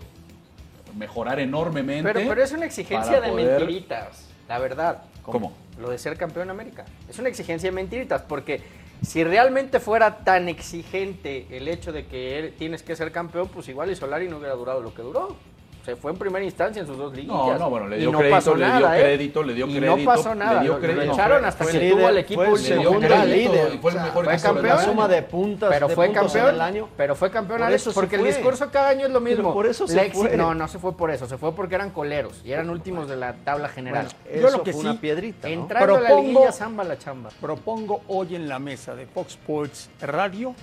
mejorar 0.97 1.41
enormemente. 1.41 2.03
pero, 2.13 2.29
pero 2.29 2.43
es 2.43 2.53
una 2.53 2.67
exigencia 2.67 3.21
de 3.21 3.29
poder- 3.31 3.59
mentiritas, 3.61 4.27
la 4.49 4.59
verdad. 4.59 5.03
¿Cómo? 5.23 5.53
Lo 5.81 5.91
de 5.91 5.99
ser 5.99 6.17
campeón 6.17 6.45
en 6.47 6.51
América. 6.51 6.85
Es 7.09 7.19
una 7.19 7.29
exigencia 7.29 7.71
de 7.71 7.75
mentiritas, 7.75 8.23
porque 8.23 8.61
si 9.03 9.25
realmente 9.25 9.81
fuera 9.81 10.19
tan 10.19 10.49
exigente 10.49 11.47
el 11.51 11.69
hecho 11.69 11.93
de 11.93 12.07
que 12.07 12.39
él- 12.39 12.55
tienes 12.59 12.83
que 12.83 12.95
ser 12.97 13.13
campeón, 13.13 13.49
pues 13.49 13.69
igual 13.69 13.91
y 13.91 13.97
Solari 13.97 14.29
no 14.29 14.39
hubiera 14.39 14.55
durado 14.55 14.81
lo 14.81 14.93
que 14.95 15.03
duró. 15.03 15.37
Se 15.85 15.97
fue 15.97 16.13
en 16.13 16.19
primera 16.19 16.45
instancia 16.45 16.81
en 16.81 16.87
sus 16.87 16.99
dos 16.99 17.13
liguillas. 17.15 17.35
No, 17.35 17.59
no, 17.59 17.71
bueno, 17.71 17.89
le 17.89 17.97
dio 17.97 18.13
no 18.13 18.19
crédito, 18.19 18.37
pasó 18.37 18.55
le 18.55 18.67
dio 18.67 18.75
nada, 18.81 18.99
¿eh? 18.99 19.03
crédito, 19.03 19.43
le 19.43 19.55
dio 19.55 19.67
Y 19.67 19.71
crédito, 19.79 19.97
no 19.97 20.05
pasó 20.05 20.29
le 20.35 20.35
nada. 20.37 20.61
dio 20.61 20.73
lo 20.75 20.81
crédito. 20.81 21.13
echaron 21.13 21.45
hasta 21.47 21.67
que 21.67 21.73
líder, 21.73 21.93
tuvo 21.97 22.09
el 22.11 22.19
equipo 22.19 22.45
fue 22.45 22.59
el 22.59 22.65
Le 22.69 22.77
dio 22.79 23.01
líder. 23.25 23.75
y 23.75 23.79
fue 23.79 23.91
el 23.93 23.97
mejor 24.01 24.25
fue 24.27 24.37
campeón. 24.39 24.67
La 24.67 24.79
suma 24.85 25.09
de 25.09 25.23
puntas, 25.23 25.71
Pero 25.73 25.89
de 25.89 25.95
fue 25.95 26.07
puntos 26.09 26.23
campeón, 26.25 26.49
en 26.51 26.55
el 26.55 26.61
año. 26.61 26.89
pero 26.99 27.15
fue 27.17 27.31
campeón 27.31 27.59
Por 27.61 27.67
Alex, 27.69 27.83
eso 27.83 27.91
se 27.93 27.95
porque 27.95 28.17
el 28.17 28.25
discurso 28.25 28.71
cada 28.71 28.91
año 28.91 29.07
es 29.07 29.13
lo 29.13 29.21
mismo. 29.21 29.55
por 29.55 29.67
eso 29.67 29.89
se 29.89 30.11
fue. 30.11 30.37
No, 30.37 30.55
no 30.55 30.69
se 30.69 30.79
fue 30.79 30.95
por 30.97 31.11
eso, 31.11 31.27
se 31.27 31.39
fue 31.39 31.53
porque 31.55 31.75
eran 31.77 31.91
coleros 31.91 32.43
y 32.45 32.53
eran 32.53 32.69
últimos 32.69 33.09
de 33.09 33.17
la 33.17 33.33
tabla 33.33 33.69
general. 33.69 34.07
Bueno, 34.25 34.41
Yo 34.43 34.49
eso 34.49 34.59
lo 34.59 34.63
que 34.63 34.73
fue 34.73 34.83
sí- 34.83 34.87
una 34.89 35.01
piedrita, 35.01 35.49
¿no? 35.49 35.55
Entrando 35.55 35.97
a 35.97 36.01
la 36.03 36.15
liguilla, 36.15 36.53
zamba 36.53 36.85
la 36.85 36.99
chamba. 36.99 37.31
Propongo 37.41 38.03
hoy 38.09 38.37
en 38.37 38.49
la 38.49 38.59
mesa 38.59 38.95
de 38.95 39.07
Fox 39.07 39.31
Sports 39.33 39.89
Radio 40.03 40.55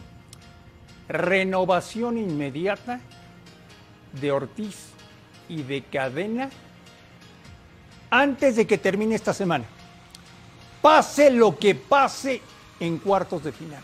renovación 1.09 2.17
inmediata 2.17 3.00
de 4.19 4.31
Ortiz 4.31 4.89
y 5.49 5.63
de 5.63 5.83
Cadena 5.83 6.49
antes 8.09 8.55
de 8.55 8.65
que 8.65 8.77
termine 8.77 9.15
esta 9.15 9.33
semana. 9.33 9.65
Pase 10.81 11.31
lo 11.31 11.57
que 11.57 11.75
pase 11.75 12.41
en 12.79 12.97
cuartos 12.97 13.43
de 13.43 13.51
final. 13.51 13.81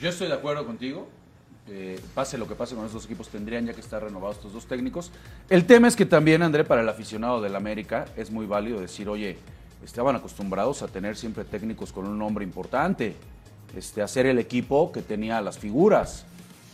Yo 0.00 0.08
estoy 0.08 0.28
de 0.28 0.34
acuerdo 0.34 0.66
contigo. 0.66 1.08
Eh, 1.68 2.00
pase 2.12 2.36
lo 2.36 2.48
que 2.48 2.56
pase 2.56 2.74
con 2.74 2.84
estos 2.84 3.04
equipos, 3.04 3.28
tendrían 3.28 3.64
ya 3.64 3.72
que 3.72 3.80
estar 3.80 4.02
renovados 4.02 4.36
estos 4.36 4.52
dos 4.52 4.66
técnicos. 4.66 5.12
El 5.48 5.64
tema 5.64 5.86
es 5.86 5.94
que 5.94 6.04
también, 6.04 6.42
André, 6.42 6.64
para 6.64 6.80
el 6.80 6.88
aficionado 6.88 7.40
del 7.40 7.54
América, 7.54 8.06
es 8.16 8.32
muy 8.32 8.46
válido 8.46 8.80
decir, 8.80 9.08
oye, 9.08 9.38
estaban 9.84 10.16
acostumbrados 10.16 10.82
a 10.82 10.88
tener 10.88 11.16
siempre 11.16 11.44
técnicos 11.44 11.92
con 11.92 12.08
un 12.08 12.18
nombre 12.18 12.44
importante, 12.44 13.14
este, 13.76 14.02
a 14.02 14.08
ser 14.08 14.26
el 14.26 14.40
equipo 14.40 14.90
que 14.90 15.02
tenía 15.02 15.40
las 15.40 15.56
figuras, 15.56 16.26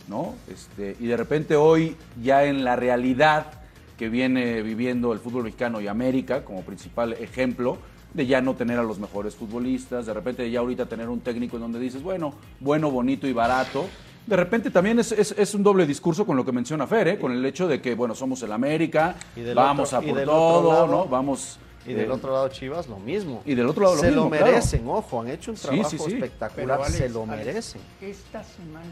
¿no? 0.07 0.33
Este, 0.51 0.97
y 0.99 1.05
de 1.05 1.17
repente 1.17 1.55
hoy, 1.55 1.95
ya 2.23 2.45
en 2.45 2.63
la 2.63 2.75
realidad 2.75 3.58
que 3.99 4.07
viene 4.07 4.61
viviendo 4.63 5.11
el 5.11 5.19
fútbol 5.19 5.43
mexicano 5.43 5.81
y 5.81 5.87
América 5.87 6.45
como 6.45 6.61
principal 6.63 7.11
ejemplo, 7.13 7.77
de 8.13 8.25
ya 8.25 8.39
no 8.41 8.55
tener 8.55 8.79
a 8.79 8.83
los 8.83 8.97
mejores 8.97 9.35
futbolistas, 9.35 10.05
de 10.05 10.13
repente 10.13 10.41
de 10.43 10.49
ya 10.51 10.61
ahorita 10.61 10.85
tener 10.87 11.09
un 11.09 11.19
técnico 11.19 11.57
en 11.57 11.63
donde 11.63 11.79
dices, 11.79 12.01
bueno, 12.01 12.33
bueno, 12.61 12.89
bonito 12.89 13.27
y 13.27 13.33
barato. 13.33 13.85
De 14.25 14.35
repente 14.37 14.71
también 14.71 14.99
es, 14.99 15.11
es- 15.11 15.35
es 15.37 15.53
un 15.53 15.63
doble 15.63 15.85
discurso 15.85 16.25
con 16.25 16.37
lo 16.37 16.45
que 16.45 16.51
menciona 16.53 16.87
Fer, 16.87 17.07
¿eh? 17.09 17.19
con 17.19 17.33
el 17.33 17.45
hecho 17.45 17.67
de 17.67 17.81
que, 17.81 17.93
bueno, 17.93 18.15
somos 18.15 18.41
el 18.41 18.51
América, 18.53 19.15
Y 19.35 19.41
del 19.41 19.53
vamos 19.55 19.91
otro- 19.93 20.09
a 20.09 20.13
por 20.13 20.23
todo, 20.23 20.71
lado- 20.71 20.87
¿no? 20.87 21.05
Vamos... 21.05 21.59
Y 21.85 21.93
del 21.93 22.05
eh, 22.09 22.11
otro 22.11 22.31
lado 22.33 22.47
Chivas 22.49 22.87
lo 22.87 22.99
mismo. 22.99 23.41
Y 23.45 23.53
del 23.55 23.67
otro 23.67 23.83
lado 23.83 23.95
lo 23.95 24.01
Se 24.01 24.07
mismo, 24.07 24.23
lo 24.25 24.29
claro. 24.29 24.45
merecen, 24.45 24.87
ojo, 24.87 25.21
han 25.21 25.29
hecho 25.29 25.51
un 25.51 25.57
Sí, 25.57 25.63
trabajo 25.67 25.89
sí, 25.89 25.97
sí. 25.97 26.13
espectacular, 26.13 26.79
Alex, 26.81 26.95
se 26.97 27.09
lo 27.09 27.23
Alex, 27.23 27.45
merecen. 27.45 27.81
Esta 28.01 28.43
semana, 28.43 28.85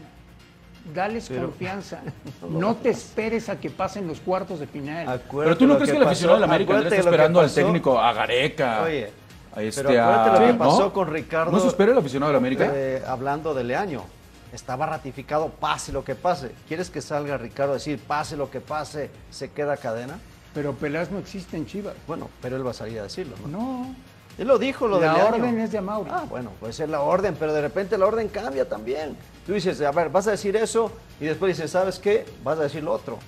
dales 0.94 1.26
Pero- 1.28 1.46
confianza. 1.46 2.00
No 2.48 2.76
te 2.76 2.90
esperes 2.90 3.48
a 3.48 3.58
que 3.60 3.70
pasen 3.70 4.06
los 4.06 4.20
cuartos 4.20 4.60
de 4.60 4.66
final. 4.66 5.20
Pero 5.30 5.56
tú 5.56 5.66
no 5.66 5.76
crees 5.76 5.90
que, 5.90 5.96
el 5.96 6.02
aficionado 6.02 6.38
del 6.40 6.44
América 6.44 6.74
Andrés, 6.74 6.92
está 6.92 7.04
esperando 7.10 7.40
al 7.40 7.52
técnico, 7.52 7.98
a 8.00 8.12
Gareca, 8.12 8.82
Oye, 8.84 9.10
a 9.54 9.62
este, 9.62 9.82
pero 9.82 10.02
acuérdate 10.02 10.30
lo 10.40 10.46
que 10.46 10.52
¿no? 10.52 10.58
pasó 10.58 10.92
con 10.92 11.08
Ricardo. 11.12 11.52
¿No 11.52 11.60
se 11.60 11.68
espera 11.68 11.92
el 11.92 11.98
aficionado 11.98 12.30
del 12.30 12.36
América? 12.38 12.70
eh, 12.74 13.02
hablando 13.06 13.54
de 13.54 13.64
Leaño. 13.64 14.04
Estaba 14.52 14.86
ratificado, 14.86 15.50
pase 15.50 15.92
lo 15.92 16.04
que 16.04 16.14
pase. 16.14 16.52
¿Quieres 16.68 16.88
que 16.88 17.02
salga 17.02 17.36
Ricardo 17.36 17.72
a 17.72 17.74
decir, 17.74 17.98
pase 17.98 18.34
lo 18.36 18.50
que 18.50 18.60
pase, 18.60 19.10
se 19.30 19.50
queda 19.50 19.76
cadena? 19.76 20.18
Pero 20.54 20.72
Peláez 20.72 21.10
no 21.10 21.18
existe 21.18 21.58
en 21.58 21.66
Chivas. 21.66 21.94
Bueno, 22.06 22.30
pero 22.40 22.56
él 22.56 22.66
va 22.66 22.70
a 22.70 22.74
salir 22.74 22.98
a 22.98 23.02
decirlo, 23.02 23.36
¿no? 23.46 23.48
No. 23.58 23.94
Él 24.38 24.46
lo 24.46 24.58
dijo, 24.58 24.86
lo 24.86 25.00
de 25.00 25.06
La 25.06 25.26
orden 25.26 25.58
es 25.58 25.72
de 25.72 25.80
Mauri. 25.80 26.10
Ah, 26.12 26.24
bueno, 26.28 26.50
puede 26.60 26.72
ser 26.72 26.88
la 26.88 27.00
orden, 27.00 27.34
pero 27.38 27.52
de 27.52 27.60
repente 27.60 27.98
la 27.98 28.06
orden 28.06 28.28
cambia 28.28 28.68
también. 28.68 29.16
Tú 29.44 29.52
dices, 29.52 29.80
a 29.80 29.90
ver, 29.90 30.10
vas 30.10 30.28
a 30.28 30.30
decir 30.30 30.54
eso 30.56 30.92
y 31.20 31.24
después 31.24 31.56
dices, 31.56 31.70
¿sabes 31.72 31.98
qué? 31.98 32.24
Vas 32.44 32.58
a 32.58 32.62
decir 32.62 32.84
lo 32.84 32.92
otro. 32.92 33.18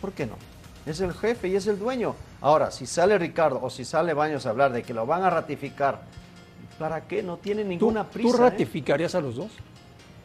¿Por 0.00 0.12
qué 0.12 0.24
no? 0.26 0.36
Es 0.86 1.00
el 1.00 1.12
jefe 1.12 1.48
y 1.48 1.56
es 1.56 1.66
el 1.66 1.78
dueño. 1.78 2.14
Ahora, 2.40 2.70
si 2.70 2.86
sale 2.86 3.18
Ricardo 3.18 3.60
o 3.62 3.68
si 3.68 3.84
sale 3.84 4.14
Baños 4.14 4.46
a 4.46 4.50
hablar 4.50 4.72
de 4.72 4.82
que 4.82 4.94
lo 4.94 5.06
van 5.06 5.22
a 5.22 5.30
ratificar, 5.30 6.00
¿para 6.78 7.02
qué? 7.02 7.22
No 7.22 7.36
tiene 7.36 7.62
¿Tú, 7.62 7.68
ninguna 7.68 8.04
tú 8.04 8.10
prisa. 8.12 8.36
¿eh? 8.36 8.40
ratificarías 8.40 9.14
a 9.14 9.20
los 9.20 9.36
dos? 9.36 9.50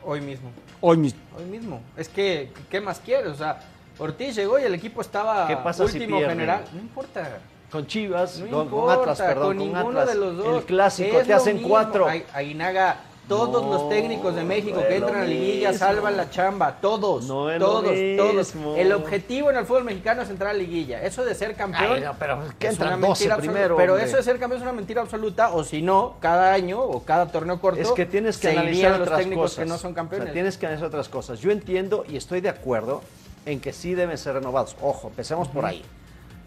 Hoy 0.05 0.21
mismo. 0.21 0.49
Hoy 0.79 0.97
mismo. 0.97 1.19
Hoy 1.37 1.45
mismo. 1.45 1.81
Es 1.97 2.07
que, 2.07 2.53
¿qué 2.69 2.79
más 2.79 2.99
quieres? 2.99 3.27
O 3.27 3.35
sea, 3.35 3.59
Ortiz 3.97 4.35
llegó 4.35 4.57
y 4.57 4.63
el 4.63 4.73
equipo 4.73 5.01
estaba 5.01 5.47
¿Qué 5.47 5.57
pasa 5.57 5.83
último 5.83 6.19
general. 6.19 6.63
No 6.73 6.79
importa. 6.79 7.39
Con 7.71 7.85
Chivas, 7.87 8.39
No 8.39 8.49
con, 8.49 8.49
con 8.49 8.63
importa, 8.65 8.93
Atlas, 9.01 9.17
perdón, 9.21 9.35
con 9.47 9.57
con 9.57 9.57
ninguno 9.67 9.99
Atlas. 9.99 10.07
de 10.07 10.15
los 10.15 10.37
dos. 10.37 10.57
El 10.57 10.63
clásico, 10.63 11.19
Es 11.19 11.27
te 11.27 11.33
hacen 11.33 11.53
mismo. 11.57 11.69
cuatro. 11.69 12.07
Ay- 12.07 12.25
Aguinaga, 12.33 12.97
todos 13.27 13.61
No, 13.63 13.69
los 13.73 13.89
técnicos 13.89 14.33
de 14.33 14.43
México 14.43 14.81
no 14.81 14.87
que 14.87 14.95
entran 14.95 15.21
a 15.21 15.25
liguilla 15.25 15.69
mismo. 15.69 15.85
salvan 15.85 16.17
la 16.17 16.31
chamba. 16.31 16.77
Todos. 16.81 17.25
No 17.27 17.51
es 17.51 17.59
lo 17.59 17.65
todos, 17.67 17.83
todos. 18.17 18.55
mismo. 18.55 18.75
El 18.75 18.91
objetivo 18.91 19.51
en 19.51 19.57
el 19.57 19.65
fútbol 19.67 19.83
mexicano 19.83 20.23
es 20.23 20.29
entrar 20.31 20.49
a 20.49 20.53
liguilla. 20.55 21.03
Eso 21.03 21.23
de 21.23 21.35
ser 21.35 21.53
campeón. 21.53 21.93
Ay, 21.93 22.01
no, 22.01 22.15
pero 22.17 22.39
que 22.57 22.65
es 22.65 22.73
entran 22.73 22.97
una 22.97 23.07
12 23.09 23.25
mentira 23.25 23.37
primero, 23.37 23.59
absoluta. 23.75 23.81
Pero 23.83 23.93
hombre. 23.93 24.07
eso 24.07 24.17
de 24.17 24.23
ser 24.23 24.39
campeón 24.39 24.57
es 24.57 24.63
una 24.63 24.73
mentira 24.73 25.01
absoluta. 25.03 25.49
O 25.53 25.63
si 25.63 25.83
no, 25.83 26.15
cada 26.19 26.51
año 26.53 26.81
o 26.81 27.03
cada 27.03 27.27
torneo 27.31 27.61
corto. 27.61 27.79
Es 27.79 27.91
que 27.91 28.07
tienes 28.07 28.39
que 28.39 28.49
analizar 28.49 28.93
los 28.93 29.01
otras 29.01 29.19
técnicos 29.19 29.51
cosas. 29.51 29.63
que 29.63 29.69
no 29.69 29.77
son 29.77 29.91
O 29.91 29.93
campeones. 29.93 30.25
sea, 30.25 30.33
tienes 30.33 30.57
que 30.57 30.65
analizar 30.65 30.87
otras 30.87 31.07
cosas. 31.07 31.39
Yo 31.39 31.51
entiendo 31.51 32.05
y 32.09 32.17
estoy 32.17 32.41
de 32.41 32.49
acuerdo 32.49 33.03
en 33.45 33.59
que 33.59 33.73
sí 33.73 33.93
deben 33.93 34.17
ser 34.17 34.33
renovados. 34.33 34.75
Ojo, 34.81 35.09
empecemos 35.09 35.47
por 35.49 35.65
ahí. 35.65 35.83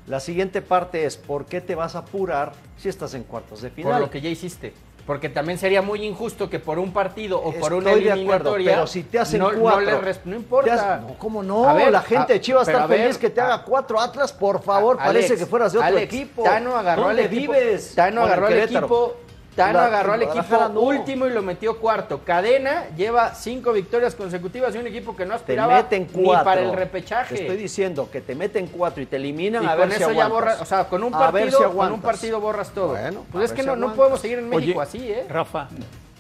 La 0.07 0.21
siguiente 0.21 0.63
parte 0.63 1.05
es, 1.07 1.17
¿por 1.17 1.47
qué 1.47 1.61
te 1.61 1.75
vas 1.75 1.95
a 1.95 2.01
apurar 2.01 2.53
si 2.77 2.89
estás 2.89 3.15
en 3.15 3.23
cuartos 3.23 3.63
de 3.63 3.71
final? 3.71 3.93
Por 3.93 4.01
lo 4.03 4.11
que 4.11 4.21
ya 4.21 4.29
hiciste. 4.29 4.73
Porque 5.07 5.29
también 5.29 5.59
sería 5.59 5.83
muy 5.83 6.05
injusto 6.05 6.49
que 6.49 6.61
por 6.61 6.79
un 6.79 6.93
partido 6.93 7.41
o 7.43 7.53
por 7.55 7.73
una 7.73 7.91
Estoy 7.91 8.05
de 8.05 8.13
acuerdo, 8.13 8.55
eliminatoria. 8.55 8.71
pero 8.71 8.87
si 8.87 9.03
te 9.03 9.19
hacen 9.19 9.41
no, 9.41 9.51
cuatro. 9.59 10.01
No, 10.01 10.03
le 10.31 10.37
importa. 10.37 10.95
has- 10.97 11.01
no, 11.03 11.15
¿cómo 11.19 11.43
no? 11.43 11.69
A 11.69 11.73
ver, 11.73 11.91
la 11.91 12.03
gente 12.03 12.33
a- 12.33 12.35
de 12.37 12.41
Chivas 12.41 12.69
está 12.69 12.87
ver, 12.87 13.01
feliz 13.01 13.19
que 13.19 13.29
te 13.31 13.41
haga 13.41 13.65
cuatro 13.65 14.01
Atlas, 14.01 14.33
por 14.33 14.63
favor, 14.63 14.97
A- 15.01 15.05
parece 15.07 15.27
Alex, 15.29 15.41
que 15.41 15.47
fueras 15.47 15.73
de 15.73 15.79
otro 15.79 15.89
Alex, 15.89 16.05
equipo. 16.15 16.43
Tano 16.45 16.77
agarró 16.77 17.09
al 17.09 17.17
¿Dónde 17.17 17.25
equipo. 17.37 17.53
vives? 17.53 17.95
Tano 17.97 18.23
agarró 18.23 18.47
al 18.47 18.59
equipo. 18.61 19.17
Tano 19.57 19.75
La- 19.81 19.87
agarró 19.87 20.15
al 20.15 20.23
equipo 20.23 20.69
no. 20.73 20.81
último 20.81 21.27
y 21.27 21.31
lo 21.31 21.43
metió 21.43 21.79
cuarto. 21.79 22.21
Cadena 22.25 22.87
lleva 22.97 23.35
cinco 23.35 23.73
victorias 23.73 24.15
consecutivas 24.15 24.75
y 24.75 24.79
un 24.79 24.87
equipo 24.87 25.15
que 25.15 25.25
no 25.25 25.31
Te 25.33 25.37
aspiraba 25.37 25.77
meten 25.77 26.09
ni 26.15 26.25
cuatro. 26.25 26.45
para 26.45 26.61
el 26.63 26.73
repechaje. 26.73 27.35
Te 27.35 27.43
estoy 27.43 27.57
diciendo 27.59 28.09
que 28.11 28.23
te 28.23 28.35
meten 28.35 28.67
cuatro 28.69 29.03
y 29.03 29.07
te 29.07 29.17
eliminan 29.17 29.63
y 29.63 29.67
a 29.67 29.77
con 29.77 29.89
ver 29.89 29.99
si 29.99 30.03
eso 30.03 30.13
ya 30.13 30.29
borras, 30.29 30.61
o 30.61 30.65
sea, 30.65 30.89
con 30.89 31.03
un 31.05 31.13
partido, 31.13 31.59
si 31.71 31.77
con 31.77 31.93
un 31.93 32.01
partido 32.01 32.41
borras 32.41 32.71
todo. 32.71 32.89
Bueno, 32.89 33.27
pues 33.31 33.47
es 33.51 33.53
que 33.53 33.61
si 33.63 33.67
no, 33.69 33.77
no 33.77 33.95
podemos 33.95 34.21
seguir 34.21 34.39
en 34.39 34.49
México 34.49 34.79
Oye, 34.81 34.89
así, 34.89 35.11
¿eh? 35.11 35.27
Rafa, 35.29 35.69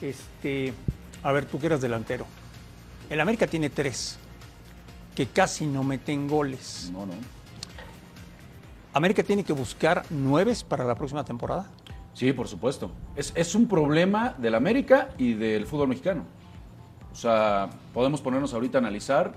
este, 0.02 0.74
a 1.22 1.32
ver, 1.32 1.46
tú 1.46 1.58
que 1.58 1.66
eras 1.66 1.80
delantero. 1.80 2.26
El 3.08 3.18
América 3.20 3.46
tiene 3.46 3.70
tres 3.70 4.18
que 5.14 5.26
casi 5.26 5.66
no 5.66 5.82
meten 5.82 6.28
goles. 6.28 6.90
No, 6.92 7.06
no. 7.06 7.12
América 8.94 9.22
tiene 9.22 9.42
que 9.42 9.52
buscar 9.54 10.02
nueves 10.10 10.62
para 10.64 10.84
la 10.84 10.94
próxima 10.94 11.24
temporada. 11.24 11.66
Sí, 12.14 12.32
por 12.32 12.48
supuesto. 12.48 12.90
Es, 13.16 13.32
es 13.34 13.54
un 13.54 13.66
problema 13.66 14.34
del 14.38 14.54
América 14.54 15.10
y 15.18 15.34
del 15.34 15.66
fútbol 15.66 15.88
mexicano. 15.88 16.24
O 17.10 17.14
sea, 17.14 17.70
podemos 17.92 18.20
ponernos 18.20 18.54
ahorita 18.54 18.78
a 18.78 18.80
analizar 18.80 19.32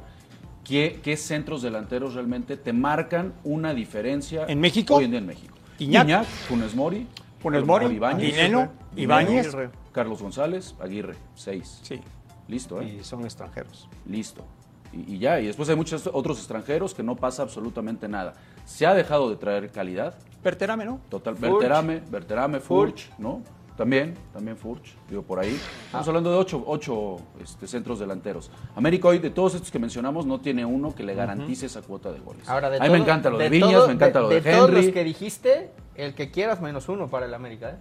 qué, 0.64 1.00
qué 1.04 1.18
centros 1.18 1.62
delanteros 1.62 2.14
realmente 2.14 2.58
te 2.58 2.74
marcan 2.74 3.34
una 3.44 3.74
diferencia 3.74 4.46
¿En 4.48 4.60
México? 4.60 4.96
hoy 4.96 5.06
en 5.06 5.12
día 5.12 5.20
en 5.20 5.26
México. 5.26 5.56
Iñak. 5.80 6.26
Funes 6.48 6.76
Mori, 6.76 7.06
Funes 7.40 7.66
Mori, 7.66 7.88
Ibáñez, 7.88 8.34
Dineno, 8.34 8.70
Ibáñez. 8.96 9.48
Aguirre. 9.48 9.70
Carlos 9.92 10.22
González, 10.22 10.76
Aguirre, 10.80 11.16
seis. 11.36 11.80
Sí. 11.84 12.00
Listo, 12.48 12.82
¿eh? 12.82 12.98
Y 13.00 13.04
son 13.04 13.24
extranjeros. 13.24 13.90
Listo. 14.06 14.46
Y, 14.94 15.16
y 15.16 15.20
ya, 15.20 15.40
y 15.40 15.48
después 15.48 15.68
hay 15.70 15.76
muchos 15.76 16.10
otros 16.12 16.38
extranjeros 16.38 16.94
que 16.94 17.04
no 17.04 17.16
pasa 17.16 17.44
absolutamente 17.44 18.08
nada. 18.08 18.34
Se 18.66 18.86
ha 18.86 18.94
dejado 18.94 19.30
de 19.30 19.36
traer 19.36 19.72
calidad, 19.72 20.16
Perterame, 20.50 20.86
¿no? 20.86 21.00
Total, 21.10 21.36
Furch. 21.36 21.52
Berterame, 21.54 22.04
Berterame, 22.08 22.60
Furch, 22.60 23.08
Furch. 23.08 23.18
¿no? 23.18 23.42
También, 23.76 24.14
también 24.32 24.56
Furch, 24.56 24.94
digo 25.10 25.24
por 25.24 25.40
ahí. 25.40 25.60
Ah. 25.60 25.86
Estamos 25.88 26.08
hablando 26.08 26.32
de 26.32 26.38
ocho, 26.38 26.64
ocho 26.68 27.18
este, 27.42 27.66
centros 27.68 27.98
delanteros. 27.98 28.52
América 28.76 29.08
hoy, 29.08 29.18
de 29.18 29.32
todos 29.32 29.56
estos 29.56 29.72
que 29.72 29.80
mencionamos, 29.80 30.28
no 30.28 30.40
tiene 30.40 30.64
uno 30.64 30.94
que 30.94 31.02
le 31.04 31.16
garantice 31.16 31.66
esa 31.66 31.82
cuota 31.82 32.12
de 32.12 32.20
goles. 32.20 32.48
Ahora, 32.48 32.70
de 32.70 32.78
a 32.78 32.80
mí 32.82 32.86
todo- 32.86 32.94
me 32.96 33.02
encanta 33.02 33.30
lo 33.32 33.38
de, 33.40 33.44
de 33.46 33.50
Viñas, 33.50 33.72
todo- 33.72 33.88
me 33.88 33.94
encanta 33.94 34.20
de- 34.20 34.24
lo 34.24 34.30
de, 34.30 34.42
de 34.42 34.52
todos 34.52 34.70
Henry. 34.70 34.86
los 34.86 34.94
que 34.94 35.04
dijiste, 35.04 35.72
el 35.96 36.14
que 36.14 36.30
quieras 36.30 36.62
menos 36.62 36.88
uno 36.90 37.10
para 37.10 37.26
el 37.26 37.34
América, 37.34 37.72
¿eh? 37.72 37.76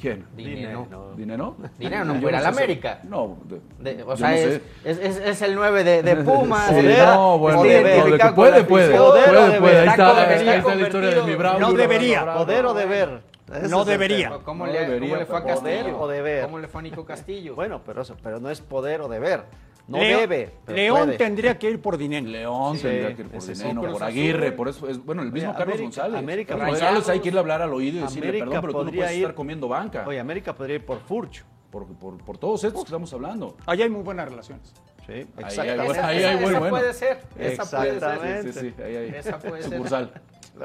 ¿Quién? 0.00 0.24
Dinero. 0.36 0.86
¿Dinero? 1.16 1.56
Dinero 1.78 2.04
no 2.04 2.14
fuera 2.20 2.40
sé 2.40 2.46
al 2.46 2.52
eso. 2.52 2.62
América. 2.62 3.00
No, 3.04 3.36
de- 3.78 3.94
De- 3.96 4.02
o 4.02 4.16
sea, 4.16 4.30
no 4.30 4.34
es, 4.36 4.60
es, 4.84 4.98
es- 4.98 5.16
es 5.18 5.42
el 5.42 5.54
9 5.54 5.84
de, 5.84 6.02
de 6.02 6.16
Pumas. 6.24 6.68
Sí, 6.68 6.74
no, 6.98 7.38
bueno, 7.38 7.62
de- 7.62 7.98
no, 7.98 8.06
de 8.10 8.18
que 8.18 8.28
puede, 8.32 8.64
puede. 8.64 8.96
Poder 8.96 9.58
puede. 9.60 9.78
Ahí 9.80 9.88
Está 9.88 10.74
la 10.74 10.82
historia 10.82 11.10
de 11.10 11.22
mi 11.22 11.34
bravo. 11.34 11.58
No 11.60 11.72
debería. 11.72 12.34
Poder 12.34 12.66
o 12.66 12.74
deber. 12.74 13.20
No 13.68 13.84
debería. 13.84 14.30
¿Cómo, 14.44 14.64
No 14.66 14.72
le, 14.72 14.78
debería, 14.80 15.08
cómo 15.08 15.16
le 15.16 15.26
fue 15.26 15.38
a 15.38 15.42
Castillo? 15.44 15.60
poder 15.60 15.94
o 15.98 16.08
deber. 16.08 16.44
¿Cómo 16.44 16.58
le 16.60 16.68
fue 16.68 16.78
a 16.78 16.82
Nico 16.82 17.04
Castillo? 17.04 17.54
Bueno, 17.56 17.80
pero 17.84 18.02
eso, 18.02 18.16
pero 18.22 18.38
no 18.38 18.48
es 18.48 18.60
poder 18.60 19.00
o 19.00 19.08
deber. 19.08 19.42
No 19.90 19.98
Leo- 19.98 20.20
debe. 20.20 20.50
León 20.68 21.04
puede. 21.06 21.18
tendría 21.18 21.58
que 21.58 21.68
ir 21.70 21.82
por 21.82 21.98
dinero. 21.98 22.26
León 22.28 22.76
Sí, 22.76 22.82
tendría 22.84 23.14
que 23.16 23.22
ir 23.22 23.28
por 23.28 23.42
sí. 23.42 23.52
Cruz 23.52 23.74
por 23.74 23.88
Azul. 23.88 24.02
Aguirre, 24.02 24.52
por 24.52 24.68
eso 24.68 24.88
es, 24.88 25.04
bueno, 25.04 25.22
el 25.22 25.32
mismo 25.32 25.50
Oye, 25.50 25.58
Carlos 25.58 25.74
América- 25.74 25.82
González. 26.02 26.18
América 26.18 26.48
Carlos 26.54 26.68
podría- 26.68 26.84
González 26.92 27.08
hay 27.08 27.20
que 27.20 27.28
irle 27.28 27.38
a 27.38 27.42
hablar 27.42 27.62
al 27.62 27.72
oído 27.74 27.98
y 27.98 28.00
decirle, 28.02 28.28
América 28.28 28.44
perdón, 28.46 28.60
pero 28.62 28.72
tú 28.72 28.84
no 28.84 28.92
puedes 28.92 29.10
ir- 29.12 29.16
estar 29.22 29.34
comiendo 29.34 29.68
banca. 29.68 30.04
Oye, 30.06 30.20
América 30.20 30.54
podría 30.54 30.76
ir 30.76 30.86
por 30.86 31.00
Furch. 31.00 31.44
por, 31.70 31.86
por, 31.86 32.18
por 32.18 32.36
todos 32.38 32.64
estos 32.64 32.82
que 32.82 32.86
estamos 32.88 33.12
hablando. 33.12 33.56
Allá 33.66 33.84
hay 33.84 33.90
muy 33.90 34.02
buenas 34.02 34.28
relaciones. 34.28 34.72
Sí, 35.06 35.12
Ahí 35.12 35.26
hay- 35.36 35.44
exactamente. 35.44 35.92
esa, 35.92 36.06
ahí 36.08 36.18
esa- 36.18 36.32
esa 36.34 36.42
bueno. 36.42 36.68
puede 36.68 36.94
ser. 36.94 37.20
Esa 37.38 37.64
puede 37.76 37.94
Exactamente. 37.94 38.52
ser. 38.52 38.62
Sí, 38.64 38.74
sí, 38.76 38.82
ahí 38.82 38.96
hay 38.96 39.08
Esa 39.10 39.38
puede 39.38 39.62
ser. 39.62 39.72
sucursal. 39.72 40.12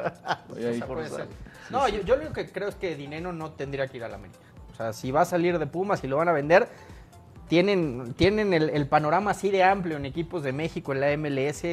Ahí 0.56 0.66
Esa 0.66 0.86
puede 0.88 1.08
ser. 1.10 1.28
No, 1.70 1.88
yo, 1.88 2.02
yo 2.02 2.16
lo 2.16 2.34
que 2.34 2.48
creo 2.52 2.68
es 2.70 2.76
que 2.76 2.96
Dineno 2.96 3.32
no 3.34 3.52
tendría 3.52 3.88
que 3.88 3.98
ir 3.98 4.04
a 4.04 4.10
la 4.10 4.16
América. 4.16 4.40
O 4.72 4.76
sea, 4.76 4.92
si 4.94 5.10
va 5.12 5.22
a 5.22 5.26
salir 5.26 5.58
de 5.58 5.68
Pumas 5.68 6.04
y 6.04 6.08
lo 6.08 6.18
van 6.18 6.28
a 6.28 6.32
vender, 6.34 6.68
tienen, 7.48 8.14
tienen 8.16 8.54
el, 8.54 8.70
el 8.70 8.88
panorama 8.88 9.32
así 9.32 9.50
de 9.50 9.64
amplio 9.64 9.98
en 9.98 10.06
equipos 10.06 10.44
de 10.44 10.52
México, 10.52 10.94
en 10.94 11.00
la 11.02 11.18
MLS, 11.18 11.64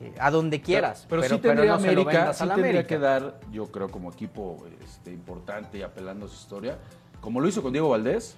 eh, 0.00 0.12
a 0.18 0.30
donde 0.30 0.60
quieras. 0.60 1.06
Pero, 1.08 1.22
sí 1.22 1.38
tendría 1.38 1.70
no 1.70 1.74
América, 1.74 2.32
sí 2.32 2.38
tendría 2.40 2.54
América. 2.54 2.86
que 2.86 2.98
dar, 2.98 3.40
yo 3.52 3.66
creo, 3.66 3.88
como 3.88 4.10
equipo 4.10 4.64
este, 4.82 5.12
importante 5.12 5.78
y 5.78 5.82
apelando 5.82 6.26
a 6.26 6.28
su 6.28 6.34
historia, 6.34 6.78
como 7.20 7.40
lo 7.40 7.48
hizo 7.48 7.62
con 7.62 7.72
Diego 7.72 7.90
Valdés, 7.90 8.36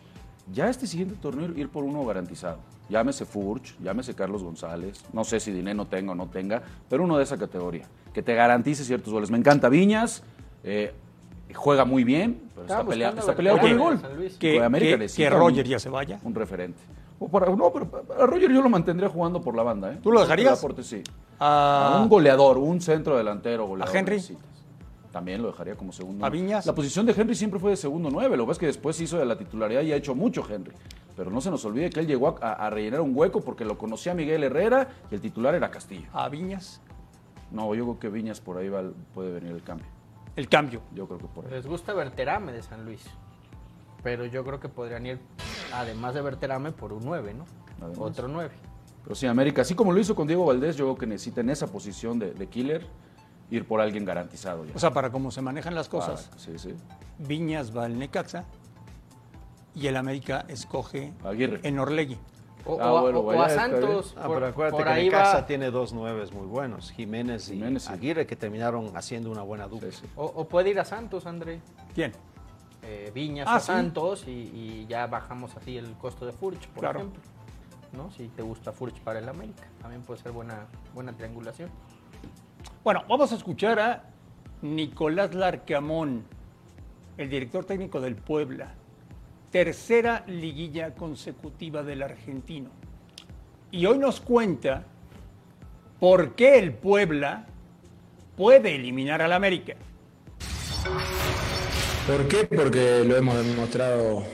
ya 0.52 0.68
este 0.68 0.86
siguiente 0.86 1.16
torneo 1.20 1.50
ir 1.56 1.68
por 1.68 1.84
uno 1.84 2.04
garantizado. 2.04 2.58
Llámese 2.88 3.24
Furch, 3.24 3.76
llámese 3.80 4.14
Carlos 4.14 4.44
González, 4.44 5.02
no 5.12 5.24
sé 5.24 5.40
si 5.40 5.50
Dineno 5.50 5.86
tenga 5.86 6.12
o 6.12 6.14
no 6.14 6.28
tenga, 6.28 6.62
pero 6.88 7.02
uno 7.02 7.16
de 7.16 7.24
esa 7.24 7.36
categoría, 7.36 7.86
que 8.12 8.22
te 8.22 8.34
garantice 8.34 8.84
ciertos 8.84 9.12
goles. 9.12 9.30
Me 9.30 9.38
encanta 9.38 9.68
Viñas, 9.68 10.22
eh, 10.62 10.94
juega 11.56 11.84
muy 11.84 12.04
bien, 12.04 12.40
pero 12.54 12.62
está, 12.66 12.84
pelea- 12.84 13.08
buscando 13.10 13.20
está 13.20 13.34
peleado 13.36 13.58
por 13.58 13.68
el 13.70 13.78
gol. 13.78 14.00
Que, 14.38 14.62
América 14.62 14.98
que- 14.98 15.06
que 15.08 15.26
un- 15.28 15.32
Roger 15.32 15.66
ya 15.66 15.78
se 15.78 15.88
vaya. 15.88 16.20
Un 16.22 16.34
referente. 16.34 16.78
O 17.18 17.28
para- 17.28 17.46
no, 17.54 17.72
pero 17.72 17.90
a 18.20 18.26
Roger 18.26 18.52
yo 18.52 18.62
lo 18.62 18.68
mantendría 18.68 19.08
jugando 19.08 19.40
por 19.40 19.56
la 19.56 19.62
banda. 19.62 19.92
¿eh? 19.92 19.98
¿Tú 20.02 20.12
lo 20.12 20.20
dejarías? 20.20 20.58
Aporte, 20.58 20.82
sí. 20.82 21.02
A- 21.38 21.96
A 21.96 22.02
un 22.02 22.08
goleador, 22.08 22.58
un 22.58 22.80
centro 22.80 23.16
delantero 23.16 23.66
goleador. 23.66 23.94
¿A 23.94 23.98
Henry? 23.98 24.22
También 25.12 25.40
lo 25.40 25.48
dejaría 25.48 25.74
como 25.76 25.92
segundo. 25.92 26.26
¿A 26.26 26.28
Viñas? 26.28 26.66
La 26.66 26.74
posición 26.74 27.06
de 27.06 27.12
Henry 27.16 27.34
siempre 27.34 27.58
fue 27.58 27.70
de 27.70 27.76
segundo 27.76 28.10
nueve. 28.12 28.36
Lo 28.36 28.42
que 28.44 28.48
pasa 28.48 28.52
es 28.56 28.58
que 28.60 28.66
después 28.66 28.96
se 28.96 29.04
hizo 29.04 29.16
de 29.18 29.24
la 29.24 29.38
titularidad 29.38 29.80
y 29.80 29.92
ha 29.92 29.96
hecho 29.96 30.14
mucho 30.14 30.44
Henry. 30.48 30.72
Pero 31.16 31.30
no 31.30 31.40
se 31.40 31.50
nos 31.50 31.64
olvide 31.64 31.88
que 31.88 32.00
él 32.00 32.06
llegó 32.06 32.36
a, 32.42 32.52
a 32.52 32.68
rellenar 32.68 33.00
un 33.00 33.12
hueco 33.16 33.40
porque 33.40 33.64
lo 33.64 33.78
conocía 33.78 34.12
Miguel 34.12 34.44
Herrera 34.44 34.88
y 35.10 35.14
el 35.14 35.22
titular 35.22 35.54
era 35.54 35.70
Castillo. 35.70 36.06
a 36.12 36.28
Viñas. 36.28 36.82
No, 37.50 37.74
yo 37.74 37.84
creo 37.84 37.98
que 37.98 38.08
Viñas 38.10 38.42
por 38.42 38.58
ahí 38.58 38.68
va, 38.68 38.82
puede 39.14 39.32
venir 39.32 39.52
el 39.52 39.62
cambio. 39.62 39.86
El 40.36 40.48
cambio. 40.48 40.82
Yo 40.94 41.06
creo 41.06 41.18
que 41.18 41.26
por 41.26 41.46
ahí. 41.46 41.50
Les 41.52 41.66
gusta 41.66 41.92
Berterame 41.94 42.52
de 42.52 42.62
San 42.62 42.84
Luis. 42.84 43.02
Pero 44.02 44.24
yo 44.26 44.44
creo 44.44 44.60
que 44.60 44.68
podrían 44.68 45.04
ir, 45.06 45.18
además 45.72 46.14
de 46.14 46.20
Berterame, 46.22 46.70
por 46.72 46.92
un 46.92 47.04
9, 47.04 47.34
¿no? 47.34 47.44
Además. 47.80 47.98
Otro 47.98 48.28
9. 48.28 48.50
Pero 49.02 49.14
sí, 49.14 49.26
América, 49.26 49.62
así 49.62 49.74
como 49.74 49.92
lo 49.92 49.98
hizo 49.98 50.14
con 50.14 50.26
Diego 50.26 50.44
Valdés, 50.44 50.76
yo 50.76 50.84
creo 50.84 50.96
que 50.98 51.06
necesita 51.06 51.40
en 51.40 51.50
esa 51.50 51.66
posición 51.66 52.18
de, 52.18 52.32
de 52.32 52.46
killer 52.48 52.86
ir 53.50 53.64
por 53.66 53.80
alguien 53.80 54.04
garantizado 54.04 54.64
ya. 54.64 54.72
O 54.74 54.78
sea, 54.78 54.90
para 54.92 55.10
cómo 55.10 55.30
se 55.30 55.40
manejan 55.42 55.74
las 55.74 55.88
cosas, 55.88 56.30
Ah, 56.32 56.36
sí, 56.38 56.58
sí. 56.58 56.74
Viñas 57.18 57.76
va 57.76 57.84
al 57.84 57.98
Necaxa 57.98 58.44
y 59.74 59.86
el 59.86 59.96
América 59.96 60.44
escoge 60.48 61.12
Aguirre. 61.24 61.60
en 61.62 61.78
Orlegui. 61.78 62.18
O, 62.66 62.80
Ah, 62.80 62.92
o 62.92 62.98
a- 62.98 63.00
bueno, 63.02 63.20
o 63.20 63.22
vaya, 63.24 63.44
a 63.44 63.46
está 63.48 63.60
Santos. 63.62 64.14
Ah, 64.18 64.26
por, 64.26 64.34
pero 64.36 64.46
acuérdate 64.48 64.76
por 64.76 64.84
que 64.86 64.90
ahí 64.92 65.04
Necaxa 65.06 65.34
va. 65.36 65.46
tiene 65.46 65.70
dos 65.70 65.92
nueves 65.92 66.32
muy 66.32 66.46
buenos, 66.46 66.90
Jiménez 66.90 67.48
y 67.48 67.54
Jiménez, 67.54 67.84
sí. 67.84 67.92
Aguirre, 67.92 68.26
que 68.26 68.34
terminaron 68.36 68.96
haciendo 68.96 69.30
una 69.30 69.42
buena 69.42 69.68
dupla. 69.68 69.90
Sí, 69.92 69.98
sí. 70.02 70.08
O, 70.16 70.24
o 70.24 70.48
puede 70.48 70.70
ir 70.70 70.80
a 70.80 70.84
Santos, 70.84 71.26
André. 71.26 71.60
¿Quién? 71.94 72.12
Eh, 72.82 73.10
Viñas 73.14 73.46
Ah, 73.48 73.56
a 73.56 73.60
sí. 73.60 73.66
Santos 73.66 74.24
y, 74.26 74.30
y 74.30 74.86
ya 74.88 75.06
bajamos 75.06 75.56
así 75.56 75.76
el 75.76 75.92
costo 75.94 76.26
de 76.26 76.32
Furch, 76.32 76.66
por 76.68 76.80
Claro. 76.80 76.98
ejemplo. 77.00 77.22
¿No? 77.92 78.10
Si 78.10 78.28
te 78.28 78.42
gusta 78.42 78.72
Furch 78.72 79.00
para 79.00 79.20
el 79.20 79.28
América. 79.28 79.62
También 79.80 80.02
puede 80.02 80.20
ser 80.20 80.32
buena, 80.32 80.66
buena 80.92 81.12
triangulación. 81.12 81.70
Bueno, 82.84 83.04
vamos 83.08 83.32
a 83.32 83.36
escuchar 83.36 83.78
a 83.78 84.04
Nicolás 84.62 85.34
Larcamón, 85.34 86.24
el 87.16 87.30
director 87.30 87.64
técnico 87.64 88.00
del 88.00 88.16
Puebla, 88.16 88.74
tercera 89.50 90.24
liguilla 90.26 90.94
consecutiva 90.94 91.82
del 91.82 92.02
argentino. 92.02 92.70
Y 93.70 93.86
hoy 93.86 93.98
nos 93.98 94.20
cuenta 94.20 94.84
por 95.98 96.34
qué 96.34 96.58
el 96.58 96.72
Puebla 96.72 97.46
puede 98.36 98.74
eliminar 98.74 99.22
al 99.22 99.32
América. 99.32 99.74
¿Por 102.06 102.28
qué? 102.28 102.44
Porque 102.44 103.02
lo 103.04 103.16
hemos 103.16 103.44
demostrado 103.44 104.24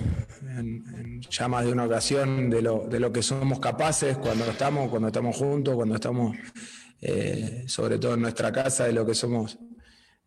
en, 0.42 1.20
ya 1.22 1.48
más 1.48 1.64
de 1.64 1.72
una 1.72 1.84
ocasión 1.84 2.50
de 2.50 2.60
lo, 2.60 2.86
de 2.88 3.00
lo 3.00 3.12
que 3.12 3.22
somos 3.22 3.58
capaces 3.60 4.18
cuando 4.18 4.44
estamos, 4.44 4.90
cuando 4.90 5.08
estamos 5.08 5.36
juntos, 5.36 5.74
cuando 5.74 5.94
estamos 5.94 6.36
eh, 7.00 7.64
sobre 7.66 7.98
todo 7.98 8.14
en 8.14 8.22
nuestra 8.22 8.52
casa, 8.52 8.84
de 8.84 8.92
lo 8.92 9.04
que 9.04 9.14
somos 9.14 9.58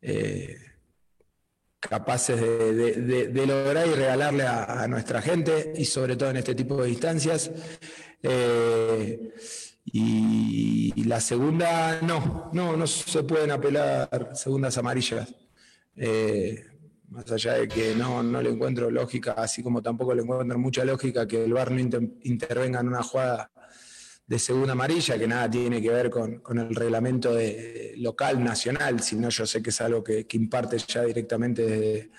eh, 0.02 0.58
capaces 1.88 2.40
de, 2.40 3.46
lograr 3.48 3.88
y 3.88 3.92
regalarle 3.92 4.44
a, 4.44 4.88
nuestra 4.88 5.22
gente 5.22 5.74
y 5.76 5.86
sobre 5.86 6.16
todo 6.16 6.30
en 6.30 6.38
este 6.38 6.56
tipo 6.56 6.82
de 6.82 6.90
instancias. 6.90 7.52
Eh, 8.22 9.34
y, 9.86 11.04
la 11.04 11.20
segunda, 11.22 12.02
no, 12.02 12.50
no, 12.54 12.76
no 12.76 12.88
se 12.88 13.24
pueden 13.24 13.52
apelar 13.52 14.32
segundas 14.34 14.78
amarillas. 14.78 15.34
Eh, 15.96 16.66
más 17.10 17.32
allá 17.32 17.54
de 17.54 17.68
que 17.68 17.96
no, 17.96 18.24
no 18.24 18.42
le 18.42 18.50
encuentro 18.50 18.90
lógica, 18.90 19.34
así 19.34 19.64
como 19.64 19.82
tampoco 19.82 20.14
le 20.14 20.24
encuentro 20.24 20.58
mucha 20.58 20.84
lógica 20.84 21.28
que 21.28 21.46
el 21.46 21.54
VAR 21.54 21.72
no 21.72 21.80
inter- 21.80 22.10
intervenga 22.24 22.80
en 22.80 22.88
una 22.88 23.04
jugada 23.04 23.52
de 24.28 24.40
segunda 24.40 24.74
amarilla, 24.74 25.18
que 25.18 25.28
nada 25.28 25.50
tiene 25.50 25.82
que 25.82 25.90
ver 25.90 26.10
con, 26.10 26.40
con 26.40 26.58
el 26.58 26.74
reglamento 26.74 27.34
de, 27.34 27.94
local, 27.98 28.44
nacional, 28.44 29.02
sino 29.02 29.30
yo 29.30 29.46
sé 29.46 29.62
que 29.62 29.70
es 29.70 29.82
algo 29.82 30.04
que, 30.04 30.26
que 30.26 30.38
imparte 30.38 30.78
ya 30.78 31.04
directamente 31.04 31.62
de, 31.66 32.12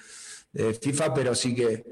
FIFA, 0.81 1.13
pero 1.13 1.35
sí 1.35 1.55
que 1.55 1.85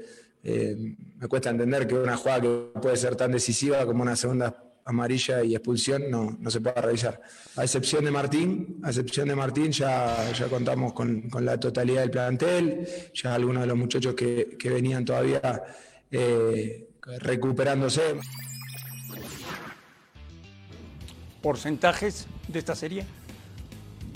eh, 0.43 0.95
me 1.17 1.27
cuesta 1.27 1.51
entender 1.51 1.85
que 1.85 1.93
una 1.93 2.17
jugada 2.17 2.41
que 2.41 2.79
puede 2.81 2.97
ser 2.97 3.15
tan 3.15 3.31
decisiva 3.31 3.85
como 3.85 4.01
una 4.01 4.15
segunda 4.15 4.59
amarilla 4.85 5.43
y 5.43 5.53
expulsión 5.53 6.09
no, 6.09 6.35
no 6.39 6.49
se 6.49 6.61
pueda 6.61 6.81
revisar. 6.81 7.21
A 7.57 7.63
excepción 7.63 8.05
de 8.05 8.09
Martín, 8.09 8.79
a 8.83 8.89
excepción 8.89 9.27
de 9.27 9.35
Martín 9.35 9.71
ya, 9.71 10.31
ya 10.31 10.47
contamos 10.47 10.93
con, 10.93 11.29
con 11.29 11.45
la 11.45 11.59
totalidad 11.59 12.01
del 12.01 12.09
plantel, 12.09 12.87
ya 13.13 13.35
algunos 13.35 13.61
de 13.61 13.67
los 13.67 13.77
muchachos 13.77 14.15
que, 14.15 14.55
que 14.57 14.69
venían 14.71 15.05
todavía 15.05 15.61
eh, 16.09 16.87
recuperándose. 17.19 18.01
¿Porcentajes 21.45 22.25
de 22.47 22.57
esta 22.57 22.73
serie? 22.73 23.05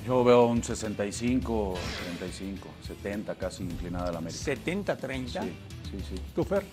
Yo 0.03 0.23
veo 0.23 0.47
un 0.47 0.63
65, 0.63 1.75
35, 2.17 2.67
70 2.87 3.35
casi 3.35 3.61
inclinada 3.61 4.09
a 4.09 4.13
la 4.13 4.17
América. 4.17 4.39
70-30. 4.45 5.27
Sí, 5.27 5.53
sí, 5.91 6.05
sí. 6.09 6.15
¿Tú, 6.33 6.43
Fer? 6.43 6.63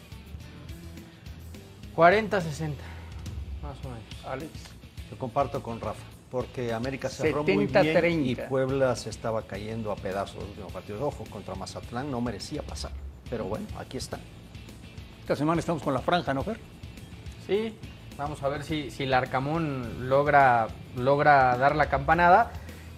40-60, 1.95 2.71
más 3.63 3.77
o 3.85 3.91
menos. 3.91 4.25
Alex. 4.27 4.51
Yo 5.11 5.19
comparto 5.19 5.63
con 5.63 5.79
Rafa, 5.79 6.01
porque 6.31 6.73
América 6.73 7.11
cerró 7.11 7.45
muy 7.45 7.69
70-30. 7.69 8.01
bien 8.01 8.27
y 8.27 8.35
Puebla 8.37 8.97
se 8.97 9.11
estaba 9.11 9.43
cayendo 9.43 9.93
a 9.93 9.97
pedazos 9.97 10.39
del 10.39 10.49
último 10.49 10.69
partido. 10.69 11.07
Ojo, 11.07 11.25
contra 11.25 11.55
Mazatlán 11.55 12.11
no 12.11 12.23
merecía 12.23 12.63
pasar, 12.63 12.93
pero 13.29 13.45
bueno, 13.45 13.67
aquí 13.79 13.99
está. 13.99 14.19
Esta 15.21 15.37
semana 15.37 15.61
estamos 15.61 15.83
con 15.83 15.93
la 15.93 16.01
franja, 16.01 16.33
¿no, 16.33 16.43
Fer? 16.43 16.59
Sí, 17.47 17.75
vamos 18.19 18.43
a 18.43 18.49
ver 18.49 18.63
si, 18.65 18.91
si 18.91 19.05
el 19.05 19.15
Arcamón 19.15 20.09
logra, 20.09 20.69
logra 20.97 21.57
dar 21.57 21.77
la 21.77 21.89
campanada 21.89 22.51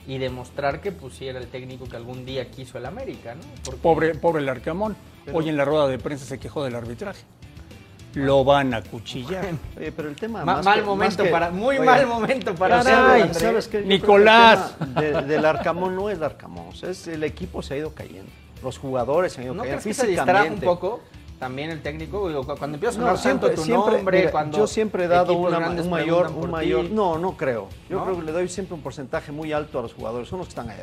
y 0.06 0.18
demostrar 0.18 0.80
que 0.80 0.92
pues 0.92 1.14
sí 1.14 1.26
era 1.28 1.38
el 1.38 1.48
técnico 1.48 1.86
que 1.86 1.96
algún 1.96 2.24
día 2.24 2.50
quiso 2.50 2.78
el 2.78 2.86
América, 2.86 3.34
¿no? 3.34 3.42
Porque- 3.64 3.80
Pobre, 3.80 4.14
pobre 4.14 4.42
el 4.42 4.48
Arcamón. 4.48 4.96
Hoy 5.32 5.48
en 5.50 5.56
la 5.58 5.64
rueda 5.66 5.86
de 5.88 5.98
prensa 5.98 6.24
se 6.24 6.38
quejó 6.38 6.64
del 6.64 6.74
arbitraje. 6.74 7.22
Lo 8.14 8.42
van 8.42 8.72
a 8.72 8.80
cuchillar. 8.82 9.44
Oye, 9.76 9.92
pero 9.92 10.08
el 10.08 10.16
tema 10.16 10.42
Ma- 10.42 10.56
más 10.56 10.64
mal 10.64 10.78
que- 10.80 10.84
momento 10.86 11.18
más 11.18 11.26
que- 11.26 11.32
para, 11.32 11.50
muy 11.50 11.76
oye, 11.76 11.84
mal 11.86 12.06
momento 12.06 12.54
para 12.54 12.80
hacerlo, 12.80 13.06
¿sabes- 13.08 13.22
André. 13.24 13.40
¿sabes 13.40 13.68
qué? 13.68 13.80
Yo 13.82 13.86
Nicolás. 13.86 14.74
el 14.80 14.94
tema 14.94 15.00
de- 15.22 15.22
del 15.34 15.44
Arcamón 15.44 15.94
no 15.94 16.08
es 16.08 16.16
el 16.16 16.24
Arcamón, 16.24 16.68
o 16.68 16.74
sea, 16.74 16.88
es 16.88 17.06
el 17.06 17.22
equipo 17.22 17.62
se 17.62 17.74
ha 17.74 17.76
ido 17.76 17.92
cayendo. 17.94 18.30
Los 18.62 18.78
jugadores 18.78 19.34
se 19.34 19.40
han 19.40 19.44
ido 19.44 19.54
¿No 19.54 19.62
cayendo 19.62 19.82
crees 19.82 19.96
que 19.98 20.02
se 20.02 20.08
distrae 20.10 20.50
un 20.50 20.60
poco 20.60 21.00
también 21.38 21.70
el 21.70 21.82
técnico? 21.82 22.28
Cuando 22.58 22.76
empieza 22.76 23.00
a 23.00 23.04
No, 23.12 23.16
siempre, 23.16 23.48
tanto 23.48 23.60
tu 23.62 23.66
siempre, 23.66 23.92
nombre, 23.96 24.18
mira, 24.18 24.30
cuando 24.30 24.58
yo 24.58 24.66
siempre 24.66 25.04
he 25.04 25.08
dado 25.08 25.32
una- 25.34 25.70
un 25.70 25.90
mayor, 25.90 26.30
un 26.30 26.50
mayor, 26.50 26.86
ti. 26.86 26.92
no, 26.92 27.18
no 27.18 27.36
creo. 27.36 27.68
Yo 27.88 27.98
¿No? 27.98 28.04
creo 28.04 28.16
que 28.18 28.22
le 28.24 28.32
doy 28.32 28.48
siempre 28.48 28.74
un 28.74 28.82
porcentaje 28.82 29.32
muy 29.32 29.52
alto 29.52 29.78
a 29.78 29.82
los 29.82 29.94
jugadores, 29.94 30.28
son 30.28 30.38
los 30.38 30.48
que 30.48 30.52
están 30.52 30.70
ahí. 30.70 30.78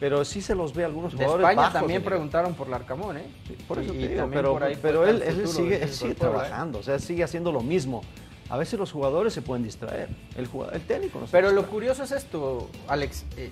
Pero 0.00 0.24
sí 0.24 0.42
se 0.42 0.54
los 0.54 0.74
ve 0.74 0.82
a 0.82 0.86
algunos 0.86 1.12
De 1.12 1.18
jugadores 1.18 1.44
España 1.44 1.56
bajos 1.68 1.72
también 1.74 2.02
de 2.02 2.06
preguntaron 2.06 2.54
por 2.54 2.66
el 2.66 2.74
Arcamón, 2.74 3.16
¿eh? 3.16 3.26
Por 3.68 3.78
eso 3.78 3.94
Y- 3.94 3.98
te 3.98 4.08
digo, 4.08 4.28
pero, 4.32 4.52
por 4.52 4.64
ahí 4.64 4.78
pero 4.80 5.00
puede 5.02 5.28
él, 5.28 5.46
sigue, 5.46 5.82
él 5.82 5.90
¿eh? 6.10 6.14
trabajando, 6.14 6.78
o 6.80 6.82
sea, 6.82 6.98
sigue 6.98 7.22
haciendo 7.22 7.52
lo 7.52 7.60
mismo. 7.60 8.02
A 8.50 8.58
veces 8.58 8.78
los 8.78 8.92
jugadores 8.92 9.32
se 9.32 9.40
pueden 9.40 9.62
distraer, 9.64 10.08
el, 10.36 10.46
jugador, 10.46 10.74
el 10.74 10.82
técnico 10.82 11.18
no 11.20 11.26
se 11.26 11.32
Pero 11.32 11.50
lo 11.52 11.66
curioso 11.66 12.02
es 12.02 12.12
esto, 12.12 12.68
Alex. 12.88 13.24
eh, 13.38 13.50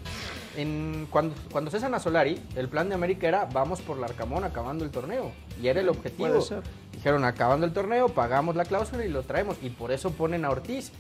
en, 0.57 1.07
cuando, 1.11 1.35
cuando 1.51 1.71
cesan 1.71 1.95
a 1.95 2.01
Solari, 2.01 2.41
el 2.57 2.69
plan 2.69 2.89
de 2.89 2.95
América 2.95 3.29
era 3.29 3.45
vamos 3.47 3.81
por 3.81 3.99
el 3.99 4.05
Arcamón 4.05 4.45
acabando 4.45 4.85
el 4.85 4.91
torneo. 4.91 5.33
Y 5.61 5.69
era 5.69 5.81
el 5.81 5.89
objetivo. 5.89 6.29
Puede 6.29 6.43
ser. 6.43 6.63
Dijeron 6.93 7.25
acabando 7.25 7.67
el 7.67 7.73
torneo, 7.73 8.09
pagamos 8.09 8.57
la 8.57 8.65
cláusula 8.65 9.05
y 9.05 9.09
lo 9.09 9.23
traemos. 9.23 9.57
Y 9.63 9.71
por 9.71 9.93
eso 9.93 10.11
ponen 10.13 10.45
a 10.45 10.51
Ortiz. 10.51 10.93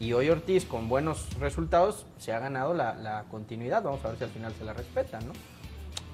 Y 0.00 0.12
hoy 0.12 0.28
Ortiz, 0.28 0.64
con 0.64 0.88
buenos 0.88 1.38
resultados, 1.38 2.06
se 2.18 2.32
ha 2.32 2.38
ganado 2.38 2.74
la, 2.74 2.94
la 2.94 3.24
continuidad. 3.30 3.82
Vamos 3.82 4.04
a 4.04 4.08
ver 4.08 4.18
si 4.18 4.24
al 4.24 4.30
final 4.30 4.52
se 4.58 4.64
la 4.64 4.72
respetan, 4.72 5.26
¿no? 5.26 5.32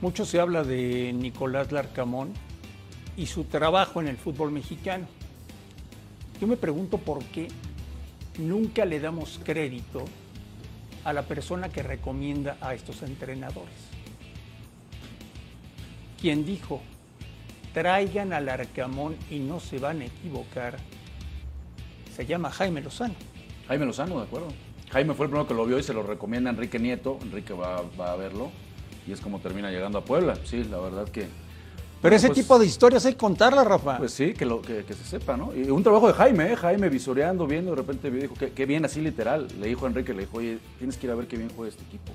Mucho 0.01 0.25
se 0.25 0.41
habla 0.41 0.65
de 0.65 1.13
Nicolás 1.13 1.73
Larcamón 1.73 2.33
y 3.17 3.27
su 3.27 3.45
trabajo 3.45 4.01
en 4.01 4.09
el 4.09 4.17
fútbol 4.17 4.51
mexicano. 4.51 5.07
Yo 6.41 6.47
me 6.47 6.57
pregunto 6.57 6.99
por 6.99 7.23
qué 7.25 7.49
nunca 8.39 8.85
le 8.85 9.01
damos 9.01 9.41
crédito 9.45 10.05
a 11.05 11.13
la 11.13 11.23
persona 11.23 11.69
que 11.69 11.83
recomienda 11.83 12.57
a 12.61 12.75
estos 12.75 13.03
entrenadores. 13.03 13.75
Quien 16.21 16.45
dijo, 16.45 16.81
traigan 17.73 18.33
al 18.33 18.49
Arcamón 18.49 19.17
y 19.31 19.39
no 19.39 19.61
se 19.61 19.79
van 19.79 20.03
a 20.03 20.07
equivocar, 20.07 20.77
se 22.15 22.27
llama 22.27 22.51
Jaime 22.51 22.83
Lozano. 22.83 23.15
Jaime 23.69 23.87
Lozano, 23.87 24.19
de 24.19 24.25
acuerdo. 24.25 24.49
Jaime 24.91 25.15
fue 25.15 25.27
el 25.27 25.31
primero 25.31 25.47
que 25.47 25.55
lo 25.55 25.65
vio 25.65 25.79
y 25.79 25.83
se 25.83 25.95
lo 25.95 26.03
recomienda 26.03 26.51
a 26.51 26.53
Enrique 26.53 26.79
Nieto. 26.79 27.19
Enrique 27.23 27.53
va, 27.53 27.83
va 27.99 28.13
a 28.13 28.17
verlo 28.17 28.51
y 29.07 29.13
es 29.13 29.21
como 29.21 29.41
termina 29.41 29.71
llegando 29.71 29.99
a 29.99 30.05
Puebla. 30.05 30.37
Sí, 30.45 30.65
la 30.65 30.79
verdad 30.79 31.09
que. 31.09 31.29
Pero 32.03 32.17
ese 32.17 32.29
Pues- 32.29 32.39
tipo 32.41 32.59
de 32.59 32.65
historias 32.67 33.05
hay 33.05 33.13
que 33.13 33.19
contarlas, 33.19 33.67
Rafa. 33.67 33.99
Pues 33.99 34.13
sí, 34.13 34.33
que, 34.33 34.47
lo, 34.47 34.63
que, 34.63 34.85
que 34.85 34.95
se 34.95 35.05
sepa, 35.05 35.37
¿no? 35.37 35.55
Y 35.55 35.69
un 35.69 35.83
trabajo 35.83 36.07
de 36.07 36.15
Jaime, 36.15 36.53
¿eh? 36.53 36.57
Jaime 36.57 36.89
visoreando, 36.89 37.47
viendo, 37.47 37.73
de 37.73 37.77
repente 37.77 38.11
dijo, 38.11 38.35
qué, 38.39 38.53
qué 38.53 38.65
bien, 38.65 38.85
así 38.87 39.01
literal. 39.03 39.49
Le 39.61 39.69
dijo 39.69 39.85
a 39.85 39.89
Enrique, 39.91 40.15
le 40.15 40.21
dijo, 40.23 40.39
oye, 40.39 40.59
tienes 40.79 40.97
que 40.97 41.07
ir 41.07 41.13
a 41.13 41.15
ver 41.15 41.27
qué 41.27 41.37
bien 41.37 41.51
juega 41.55 41.69
este 41.71 41.83
equipo. 41.85 42.13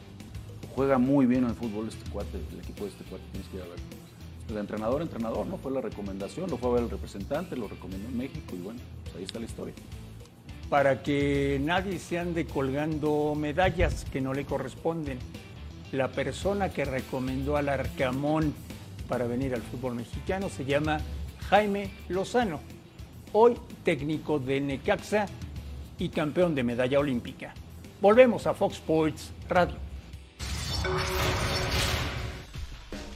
Juega 0.74 0.98
muy 0.98 1.26
bien 1.28 1.46
el 1.46 1.54
fútbol 1.54 1.88
este 1.88 2.10
cuate, 2.10 2.38
el 2.52 2.60
equipo 2.60 2.84
de 2.86 2.90
este 2.90 3.04
cuate, 3.06 3.24
tienes 3.32 3.48
que 3.50 3.58
ir 3.58 3.62
a 3.64 3.66
ver. 3.68 3.76
El 4.50 4.58
entrenador, 4.58 5.02
entrenador, 5.04 5.46
¿no? 5.46 5.58
Fue 5.58 5.72
la 5.72 5.82
recomendación, 5.82 6.50
lo 6.50 6.58
fue 6.58 6.70
a 6.72 6.74
ver 6.74 6.84
el 6.84 6.90
representante, 6.90 7.56
lo 7.56 7.68
recomendó 7.68 8.08
en 8.10 8.18
México 8.18 8.54
y 8.56 8.62
bueno, 8.62 8.80
pues 9.04 9.16
ahí 9.18 9.24
está 9.24 9.40
la 9.40 9.46
historia. 9.46 9.74
para 10.70 11.04
que 11.04 11.62
nadie 11.64 12.00
se 12.00 12.18
ande 12.18 12.46
colgando 12.48 13.36
medallas 13.36 14.04
que 14.12 14.20
no 14.20 14.34
le 14.34 14.46
corresponden. 14.46 15.20
La 15.92 16.08
persona 16.10 16.70
que 16.70 16.86
recomendó 16.86 17.56
al 17.56 17.70
Arcamón 17.70 18.52
para 19.08 19.26
venir 19.26 19.54
al 19.54 19.62
fútbol 19.62 19.96
mexicano 19.96 20.50
se 20.50 20.66
llama 20.66 21.00
Jaime 21.50 21.92
Lozano, 22.10 22.60
hoy 23.34 23.56
técnico 23.84 24.40
de 24.40 24.60
Necaxa 24.62 25.28
y 25.98 26.10
campeón 26.10 26.56
de 26.56 26.64
medalla 26.64 27.00
olímpica. 27.00 27.54
Volvemos 28.02 28.48
a 28.48 28.54
Fox 28.54 28.76
Sports 28.76 29.32
Radio. 29.48 29.76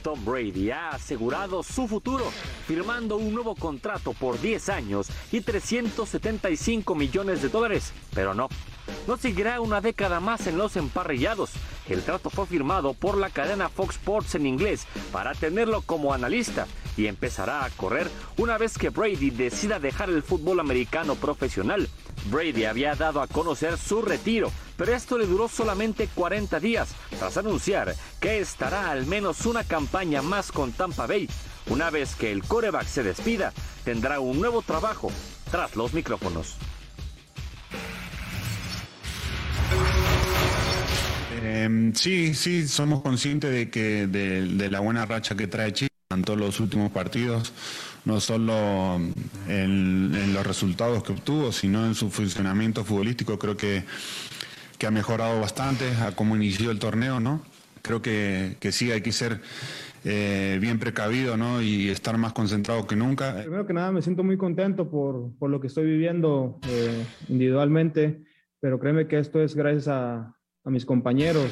Tom 0.02 0.24
Brady 0.24 0.70
ha 0.70 0.90
asegurado 0.90 1.62
su 1.62 1.86
futuro, 1.86 2.24
firmando 2.66 3.16
un 3.16 3.34
nuevo 3.34 3.54
contrato 3.54 4.14
por 4.14 4.40
10 4.40 4.68
años 4.70 5.08
y 5.30 5.42
375 5.42 6.94
millones 6.94 7.42
de 7.42 7.48
dólares. 7.50 7.92
Pero 8.14 8.32
no, 8.32 8.48
no 9.06 9.16
seguirá 9.18 9.60
una 9.60 9.80
década 9.80 10.20
más 10.20 10.46
en 10.46 10.56
los 10.56 10.76
emparrillados. 10.76 11.50
El 11.90 12.02
trato 12.02 12.30
fue 12.30 12.46
firmado 12.46 12.94
por 12.94 13.18
la 13.18 13.30
cadena 13.30 13.68
Fox 13.68 13.96
Sports 13.96 14.36
en 14.36 14.46
inglés 14.46 14.86
para 15.12 15.34
tenerlo 15.34 15.82
como 15.82 16.14
analista 16.14 16.68
y 16.96 17.06
empezará 17.06 17.64
a 17.64 17.70
correr 17.70 18.08
una 18.36 18.58
vez 18.58 18.78
que 18.78 18.90
Brady 18.90 19.30
decida 19.30 19.80
dejar 19.80 20.08
el 20.08 20.22
fútbol 20.22 20.60
americano 20.60 21.16
profesional. 21.16 21.88
Brady 22.26 22.64
había 22.64 22.94
dado 22.94 23.20
a 23.20 23.26
conocer 23.26 23.76
su 23.76 24.02
retiro, 24.02 24.52
pero 24.76 24.94
esto 24.94 25.18
le 25.18 25.26
duró 25.26 25.48
solamente 25.48 26.08
40 26.14 26.60
días, 26.60 26.94
tras 27.18 27.36
anunciar 27.36 27.96
que 28.20 28.38
estará 28.38 28.92
al 28.92 29.06
menos 29.06 29.44
una 29.44 29.64
campaña 29.64 30.22
más 30.22 30.52
con 30.52 30.70
Tampa 30.70 31.08
Bay. 31.08 31.28
Una 31.68 31.90
vez 31.90 32.14
que 32.14 32.30
el 32.30 32.44
coreback 32.44 32.86
se 32.86 33.02
despida, 33.02 33.52
tendrá 33.84 34.20
un 34.20 34.40
nuevo 34.40 34.62
trabajo 34.62 35.10
tras 35.50 35.74
los 35.74 35.92
micrófonos. 35.92 36.56
Eh, 41.52 41.90
sí, 41.94 42.32
sí, 42.34 42.68
somos 42.68 43.02
conscientes 43.02 43.50
de 43.50 43.70
que 43.70 44.06
de, 44.06 44.70
la 44.70 44.78
buena 44.78 45.04
racha 45.04 45.34
que 45.34 45.48
trae 45.48 45.72
Chile. 45.72 45.90
en 46.10 46.22
todos 46.22 46.38
los 46.38 46.60
últimos 46.60 46.92
partidos, 46.92 47.52
no 48.04 48.20
solo 48.20 49.00
en, 49.48 50.14
en 50.14 50.32
los 50.32 50.46
resultados 50.46 51.02
que 51.02 51.12
obtuvo, 51.12 51.50
sino 51.50 51.86
en 51.86 51.94
su 51.94 52.08
funcionamiento 52.10 52.84
futbolístico. 52.84 53.38
Creo 53.38 53.56
que, 53.56 53.84
que 54.78 54.86
ha 54.86 54.92
mejorado 54.92 55.40
bastante 55.40 55.90
a 55.96 56.12
cómo 56.14 56.36
inició 56.36 56.70
el 56.70 56.78
torneo, 56.78 57.18
¿no? 57.18 57.42
Creo 57.82 58.00
que, 58.00 58.56
que 58.60 58.70
sí 58.70 58.92
hay 58.92 59.00
que 59.00 59.10
ser 59.10 59.40
eh, 60.04 60.58
bien 60.60 60.78
precavido 60.78 61.36
¿no? 61.36 61.62
y 61.62 61.88
estar 61.88 62.16
más 62.16 62.32
concentrado 62.32 62.86
que 62.86 62.94
nunca. 62.94 63.40
Primero 63.42 63.66
que 63.66 63.72
nada 63.72 63.90
me 63.90 64.02
siento 64.02 64.22
muy 64.22 64.36
contento 64.36 64.88
por, 64.88 65.36
por 65.38 65.50
lo 65.50 65.60
que 65.60 65.66
estoy 65.66 65.84
viviendo 65.84 66.60
eh, 66.68 67.04
individualmente, 67.28 68.22
pero 68.60 68.78
créeme 68.78 69.08
que 69.08 69.18
esto 69.18 69.42
es 69.42 69.54
gracias 69.54 69.88
a, 69.88 70.36
a 70.64 70.70
mis 70.70 70.84
compañeros, 70.84 71.50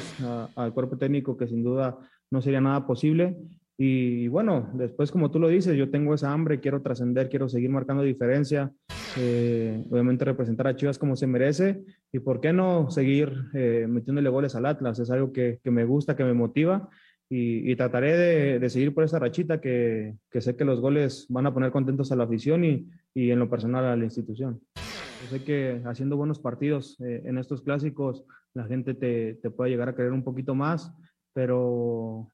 al 0.55 0.73
cuerpo 0.73 0.97
técnico 0.97 1.37
que 1.37 1.47
sin 1.47 1.63
duda 1.63 1.97
no 2.31 2.41
sería 2.41 2.61
nada 2.61 2.85
posible. 2.85 3.37
Y 3.77 4.27
bueno, 4.27 4.69
después 4.73 5.11
como 5.11 5.31
tú 5.31 5.39
lo 5.39 5.47
dices, 5.47 5.77
yo 5.77 5.89
tengo 5.89 6.13
esa 6.13 6.33
hambre, 6.33 6.59
quiero 6.59 6.81
trascender, 6.81 7.29
quiero 7.29 7.47
seguir 7.47 7.69
marcando 7.69 8.03
diferencia, 8.03 8.73
eh, 9.17 9.81
obviamente 9.89 10.25
representar 10.25 10.67
a 10.67 10.75
Chivas 10.75 10.99
como 10.99 11.15
se 11.15 11.27
merece 11.27 11.81
y 12.11 12.19
por 12.19 12.41
qué 12.41 12.51
no 12.51 12.91
seguir 12.91 13.33
eh, 13.53 13.87
metiéndole 13.89 14.29
goles 14.29 14.55
al 14.55 14.65
Atlas, 14.65 14.99
es 14.99 15.09
algo 15.09 15.31
que, 15.31 15.59
me 15.63 15.85
gusta, 15.85 16.15
que 16.15 16.25
me 16.25 16.33
motiva 16.33 16.89
y, 17.29 17.75
trataré 17.75 18.59
de, 18.59 18.69
seguir 18.69 18.93
por 18.93 19.03
esa 19.03 19.19
rachita 19.19 19.61
que, 19.61 20.15
sé 20.39 20.55
que 20.55 20.65
los 20.65 20.81
goles 20.81 21.25
van 21.29 21.45
a 21.45 21.53
poner 21.53 21.71
contentos 21.71 22.11
a 22.11 22.15
la 22.15 22.25
afición 22.25 22.65
y, 22.65 22.89
y 23.13 23.31
en 23.31 23.39
lo 23.39 23.49
personal 23.49 23.85
a 23.85 23.95
la 23.95 24.03
institución. 24.03 24.59
Yo 24.75 25.37
sé 25.37 25.43
que 25.43 25.81
haciendo 25.85 26.17
buenos 26.17 26.39
partidos 26.39 26.99
eh, 27.01 27.23
en 27.25 27.37
estos 27.37 27.61
clásicos 27.61 28.25
la 28.53 28.65
gente 28.65 28.93
te, 28.93 29.35
te 29.35 29.49
puede 29.49 29.71
llegar 29.71 29.89
a 29.89 29.95
querer 29.95 30.11
un 30.11 30.23
poquito 30.23 30.55
más, 30.55 30.93
pero, 31.33 32.27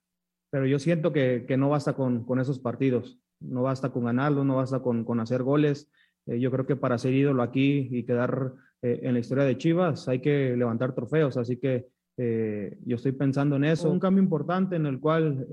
pero 0.49 0.65
yo 0.65 0.79
siento 0.79 1.11
que, 1.11 1.45
que 1.47 1.57
no 1.57 1.69
basta 1.69 1.93
con, 1.93 2.25
con 2.25 2.39
esos 2.39 2.59
partidos, 2.59 3.19
no 3.39 3.63
basta 3.63 3.89
con 3.89 4.05
ganarlos, 4.05 4.45
no 4.45 4.55
basta 4.55 4.79
con, 4.79 5.03
con 5.03 5.19
hacer 5.19 5.43
goles. 5.43 5.91
Eh, 6.25 6.39
yo 6.39 6.51
creo 6.51 6.65
que 6.65 6.75
para 6.75 6.97
ser 6.97 7.13
ídolo 7.13 7.43
aquí 7.43 7.87
y 7.91 8.03
quedar 8.03 8.53
eh, 8.81 9.01
en 9.03 9.13
la 9.13 9.19
historia 9.19 9.43
de 9.43 9.57
Chivas 9.57 10.07
hay 10.07 10.19
que 10.19 10.55
levantar 10.55 10.95
trofeos, 10.95 11.37
así 11.37 11.57
que 11.57 11.87
eh, 12.17 12.77
yo 12.85 12.95
estoy 12.95 13.11
pensando 13.11 13.57
en 13.57 13.65
eso. 13.65 13.91
Un 13.91 13.99
cambio 13.99 14.23
importante 14.23 14.77
en 14.77 14.85
el 14.85 14.99
cual 14.99 15.47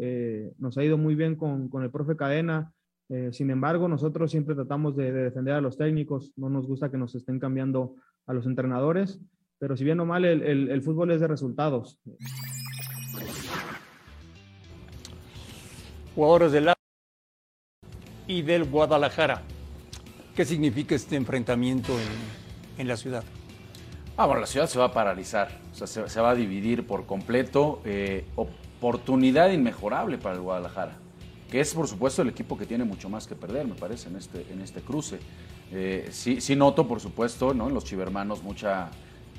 nos 0.58 0.78
ha 0.78 0.84
ido 0.84 0.96
muy 0.96 1.16
bien 1.16 1.34
con, 1.36 1.68
con 1.68 1.82
el 1.82 1.90
profe 1.90 2.16
Cadena. 2.16 2.72
Sin 3.32 3.50
embargo, 3.50 3.88
nosotros 3.88 4.30
siempre 4.30 4.54
tratamos 4.54 4.96
de 4.96 5.12
defender 5.12 5.54
a 5.54 5.60
los 5.60 5.76
técnicos, 5.76 6.32
no 6.36 6.48
nos 6.48 6.66
gusta 6.66 6.90
que 6.90 6.96
nos 6.96 7.14
estén 7.14 7.38
cambiando 7.38 7.96
a 8.26 8.32
los 8.32 8.46
entrenadores, 8.46 9.20
pero 9.62 9.76
si 9.76 9.84
bien 9.84 10.00
o 10.00 10.04
mal, 10.04 10.24
el, 10.24 10.42
el- 10.42 10.70
el 10.70 10.82
fútbol 10.82 11.12
es 11.12 11.20
de 11.20 11.28
resultados. 11.28 11.96
Jugadores 16.16 16.50
del 16.50 16.72
y 18.26 18.42
del 18.42 18.64
Guadalajara. 18.64 19.42
¿Qué 20.34 20.44
significa 20.44 20.96
este 20.96 21.14
enfrentamiento 21.14 21.92
en, 21.92 22.80
en 22.80 22.88
la 22.88 22.96
ciudad? 22.96 23.22
Ah, 24.16 24.26
bueno, 24.26 24.40
la 24.40 24.48
ciudad 24.48 24.66
se 24.66 24.80
va 24.80 24.86
a 24.86 24.92
paralizar, 24.92 25.60
o 25.70 25.74
sea, 25.76 25.86
se, 25.86 26.08
se 26.08 26.20
va 26.20 26.30
a 26.30 26.34
dividir 26.34 26.84
por 26.84 27.06
completo. 27.06 27.80
eh, 27.84 28.24
oportunidad 28.34 29.52
inmejorable 29.52 30.18
para 30.18 30.34
el 30.34 30.40
Guadalajara, 30.40 30.96
que 31.48 31.60
es 31.60 31.72
por 31.72 31.86
supuesto 31.86 32.20
el 32.22 32.30
equipo 32.30 32.58
que 32.58 32.66
tiene 32.66 32.82
mucho 32.82 33.08
más 33.08 33.28
que 33.28 33.36
perder, 33.36 33.68
me 33.68 33.76
parece, 33.76 34.08
en 34.08 34.16
este, 34.16 34.44
en 34.52 34.60
este 34.60 34.80
cruce. 34.80 35.20
Eh, 35.70 36.08
sí, 36.10 36.40
sí 36.40 36.56
noto, 36.56 36.88
por 36.88 36.98
supuesto, 36.98 37.54
¿no? 37.54 37.68
en 37.68 37.74
los 37.74 37.84
chivermanos 37.84 38.42
mucha 38.42 38.90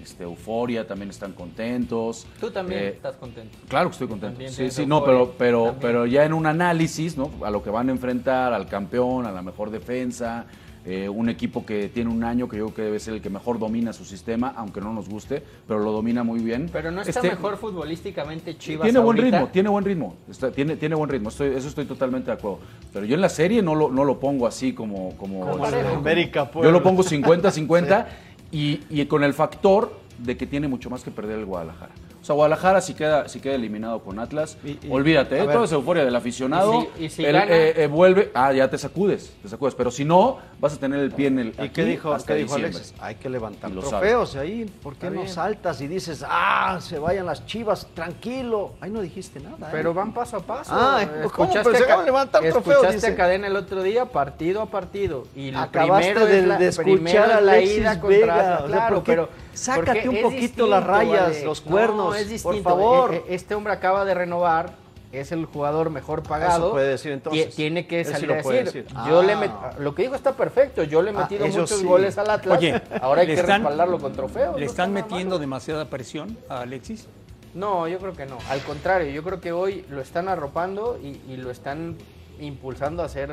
este, 0.02 0.24
euforia, 0.24 0.86
también 0.88 1.10
están 1.10 1.34
contentos. 1.34 2.26
Tú 2.40 2.52
también 2.52 2.82
Eh, 2.84 2.88
estás 2.90 3.16
contento. 3.16 3.58
Claro 3.68 3.90
que 3.90 3.94
estoy 3.94 4.08
contento. 4.08 4.34
También 4.34 4.52
Sí, 4.52 4.70
sí, 4.72 4.86
no, 4.86 5.04
pero, 5.04 5.34
pero, 5.38 5.64
También. 5.66 5.82
pero 5.82 6.06
ya 6.06 6.26
en 6.26 6.34
un 6.34 6.46
análisis, 6.46 7.18
¿no? 7.18 7.32
A 7.44 7.50
lo 7.52 7.64
que 7.64 7.70
van 7.70 7.90
a 7.90 7.92
enfrentar, 7.92 8.54
al 8.54 8.68
campeón, 8.68 9.26
a 9.26 9.32
la 9.32 9.42
mejor 9.42 9.70
defensa, 9.72 10.46
eh, 10.86 11.08
un 11.08 11.30
equipo 11.30 11.66
que 11.66 11.88
tiene 11.88 12.10
un 12.10 12.26
año 12.26 12.50
que 12.50 12.58
yo 12.58 12.66
creo 12.66 12.76
que 12.76 12.82
debe 12.82 13.00
ser 13.00 13.14
el 13.14 13.22
que 13.22 13.30
mejor 13.30 13.58
domina 13.58 13.94
su 13.94 14.04
sistema, 14.04 14.54
aunque 14.58 14.82
no 14.82 14.92
nos 14.92 15.08
guste, 15.08 15.42
pero 15.66 15.80
lo 15.80 15.94
domina 15.94 16.24
muy 16.26 16.42
bien. 16.42 16.70
Pero 16.74 16.92
no 16.92 17.00
está 17.00 17.12
Este, 17.22 17.30
mejor 17.30 17.56
futbolísticamente 17.56 18.58
Chivas 18.58 18.84
Tiene 18.84 19.00
buen 19.00 19.18
ahorita? 19.18 19.38
ritmo, 19.38 19.50
tiene 19.54 19.70
buen 19.70 19.86
ritmo, 19.86 20.16
está- 20.30 20.52
tiene, 20.52 20.76
tiene 20.76 20.96
buen 20.96 21.10
ritmo, 21.10 21.30
estoy- 21.30 21.56
eso 21.56 21.70
estoy 21.70 21.86
totalmente 21.86 22.26
de 22.32 22.34
acuerdo. 22.34 22.60
Pero 22.92 23.06
yo 23.06 23.16
en 23.16 23.22
la 23.22 23.30
serie 23.30 23.62
no 23.62 23.76
lo, 23.76 23.90
no 23.90 24.04
lo 24.04 24.20
pongo 24.20 24.46
así 24.46 24.74
como... 24.74 25.16
como, 25.16 25.50
Como. 25.50 25.66
América, 25.66 26.52
yo 26.54 26.70
lo 26.72 26.84
pongo 26.84 27.02
50-50 27.02 28.06
y, 28.54 28.82
y 28.90 29.06
con 29.08 29.24
el 29.24 29.34
factor 29.34 29.92
de 30.20 30.38
que 30.38 30.46
tiene 30.46 30.68
mucho 30.70 30.90
más 30.90 31.04
que 31.04 31.12
perder 31.12 31.40
el 31.40 31.46
Guadalajara. 31.46 31.92
O 32.22 32.26
sea, 32.26 32.36
Guadalajara 32.36 32.80
si 32.80 32.94
queda, 32.94 33.28
si 33.28 33.42
queda 33.42 33.56
eliminado 33.56 34.00
con 34.00 34.18
Atlas, 34.20 34.58
Y- 34.64 34.70
y- 34.72 34.90
olvídate, 34.90 35.38
¿eh? 35.40 35.44
toda 35.46 35.66
esa 35.66 35.76
euforia 35.76 36.06
del 36.06 36.16
aficionado, 36.16 36.88
Y 36.96 36.98
si- 37.00 37.04
y 37.06 37.10
si 37.10 37.26
el- 37.26 37.36
eh, 37.36 37.84
eh, 37.84 37.88
vuelve, 37.88 38.32
ah, 38.34 38.54
ya 38.54 38.70
te 38.70 38.78
sacudes, 38.78 39.34
te 39.42 39.50
sacudes, 39.50 39.76
pero 39.76 39.92
si 39.92 40.06
no, 40.06 40.38
vas 40.64 40.74
a 40.76 40.78
tener 40.80 41.00
el 41.00 41.12
pie 41.12 41.28
en 41.28 41.40
el 41.40 41.48
¿Y 41.50 41.62
aquí 41.62 41.70
qué 41.70 41.84
dijo, 41.84 42.14
hasta 42.14 42.34
qué 42.34 42.40
dijo. 42.44 42.56
Alexis? 42.56 42.94
Hay 43.02 43.16
que 43.16 43.30
levantar 43.30 43.70
Y 43.70 43.74
lo 43.74 43.82
trofeos 43.82 44.36
ahí. 44.38 44.64
¿Por 44.82 44.94
qué 44.96 45.08
Está 45.08 45.16
no 45.16 45.22
bien. 45.24 45.34
saltas 45.34 45.82
y 45.82 45.88
dices, 45.88 46.24
ah, 46.26 46.80
se 46.82 46.98
vayan 47.00 47.26
las 47.26 47.46
chivas, 47.46 47.86
tranquilo? 47.94 48.72
Ahí 48.80 48.90
no 48.90 49.02
dijiste 49.02 49.42
nada. 49.42 49.68
¿eh? 49.68 49.70
Pero 49.72 49.94
van 49.94 50.14
paso 50.14 50.38
a 50.38 50.40
paso. 50.40 50.72
Ah, 50.74 51.02
¿cómo? 51.06 51.26
Escuchaste 51.26 51.64
Pero 51.72 51.78
se 51.78 51.84
a- 51.92 51.96
van 51.96 52.00
a 52.00 52.06
levantar 52.06 52.42
trofeos, 52.42 52.68
Escuchaste 52.68 52.96
dice. 52.96 53.08
a 53.08 53.16
Cadena 53.16 53.48
el 53.48 53.56
otro 53.58 53.84
día, 53.84 54.06
partido 54.06 54.62
a 54.62 54.66
partido. 54.68 55.28
Y 55.36 55.50
el 55.50 55.58
Acabaste 55.58 56.12
primero 56.14 56.26
de, 56.26 56.40
es 56.40 56.48
la, 56.48 56.58
de 56.58 56.68
escuchar 56.70 57.30
es 57.30 57.36
a 57.36 57.42
la 57.42 57.60
ida 57.62 58.00
contra 58.00 58.18
Vega. 58.20 58.34
O 58.34 58.58
sea, 58.60 58.66
claro, 58.68 58.96
¿por 58.96 59.04
qué? 59.04 59.12
pero 59.12 59.30
Sácate 59.54 60.10
un 60.10 60.16
es 60.16 60.24
poquito 60.24 60.42
distinto, 60.42 60.68
las 60.68 60.84
rayas, 60.86 61.22
Alex. 61.26 61.44
los 61.44 61.66
No, 61.66 61.72
cuernos, 61.72 62.16
es 62.16 62.24
por 62.24 62.54
distinto. 62.54 62.64
favor. 62.70 63.14
E- 63.14 63.18
e- 63.28 63.36
Este 63.36 63.54
hombre 63.54 63.74
acaba 63.74 64.06
de 64.06 64.14
renovar, 64.14 64.74
es 65.14 65.32
el 65.32 65.46
jugador 65.46 65.90
mejor 65.90 66.24
pagado. 66.24 66.66
Eso 66.66 66.72
puede 66.72 66.90
decir 66.90 67.12
entonces. 67.12 67.48
Tie- 67.50 67.56
Tiene 67.56 67.86
que 67.88 68.00
Él 68.02 68.06
sí 68.06 68.12
salir 68.14 68.28
lo 68.28 68.34
a 68.34 68.38
decir. 68.38 68.64
decir. 68.66 68.86
Yo 69.08 69.20
Ah. 69.20 69.24
le 69.24 69.36
met- 69.36 69.78
lo 69.78 69.94
que 69.96 70.02
dijo 70.04 70.16
está 70.16 70.34
perfecto. 70.36 70.84
Yo 70.84 71.02
le 71.02 71.12
he 71.12 71.16
Ah, 71.16 71.20
metido 71.22 71.46
muchos 71.48 71.70
sí. 71.70 71.86
goles 71.86 72.18
al 72.18 72.30
Atlas. 72.30 72.58
Oye, 72.58 72.82
ahora 73.02 73.22
hay 73.22 73.28
que 73.28 73.34
están- 73.34 73.62
respaldarlo 73.62 74.00
con 74.00 74.14
trofeos. 74.14 74.56
¿Le 74.56 74.66
no 74.66 74.72
están 74.72 74.96
está 74.98 75.08
metiendo 75.08 75.38
demasiada 75.40 75.86
presión 75.86 76.38
a 76.50 76.62
Alexis? 76.62 77.08
No, 77.54 77.88
yo 77.88 78.00
creo 78.00 78.14
que 78.14 78.26
no. 78.26 78.38
Al 78.50 78.62
contrario, 78.62 79.12
yo 79.12 79.24
creo 79.24 79.40
que 79.40 79.52
hoy 79.52 79.86
lo 79.90 80.02
están 80.02 80.28
arropando 80.28 81.00
y, 81.02 81.22
y 81.32 81.38
lo 81.38 81.52
están 81.52 81.96
impulsando 82.40 83.04
a 83.04 83.10
ser 83.10 83.32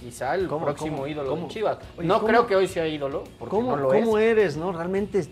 quizá 0.00 0.34
el 0.34 0.48
¿Cómo, 0.48 0.64
próximo 0.64 0.96
cómo, 0.96 1.06
ídolo 1.06 1.30
cómo? 1.30 1.42
de 1.46 1.48
Chivas. 1.52 1.78
Oye, 1.98 2.08
no 2.08 2.14
¿cómo? 2.16 2.26
creo 2.28 2.46
que 2.46 2.56
hoy 2.56 2.66
sea 2.68 2.86
ídolo, 2.86 3.24
porque 3.38 3.54
¿Cómo, 3.54 3.76
no 3.76 3.82
lo 3.82 3.88
cómo 3.90 4.18
es. 4.18 4.24
eres, 4.24 4.56
no? 4.56 4.72
Realmente 4.72 5.26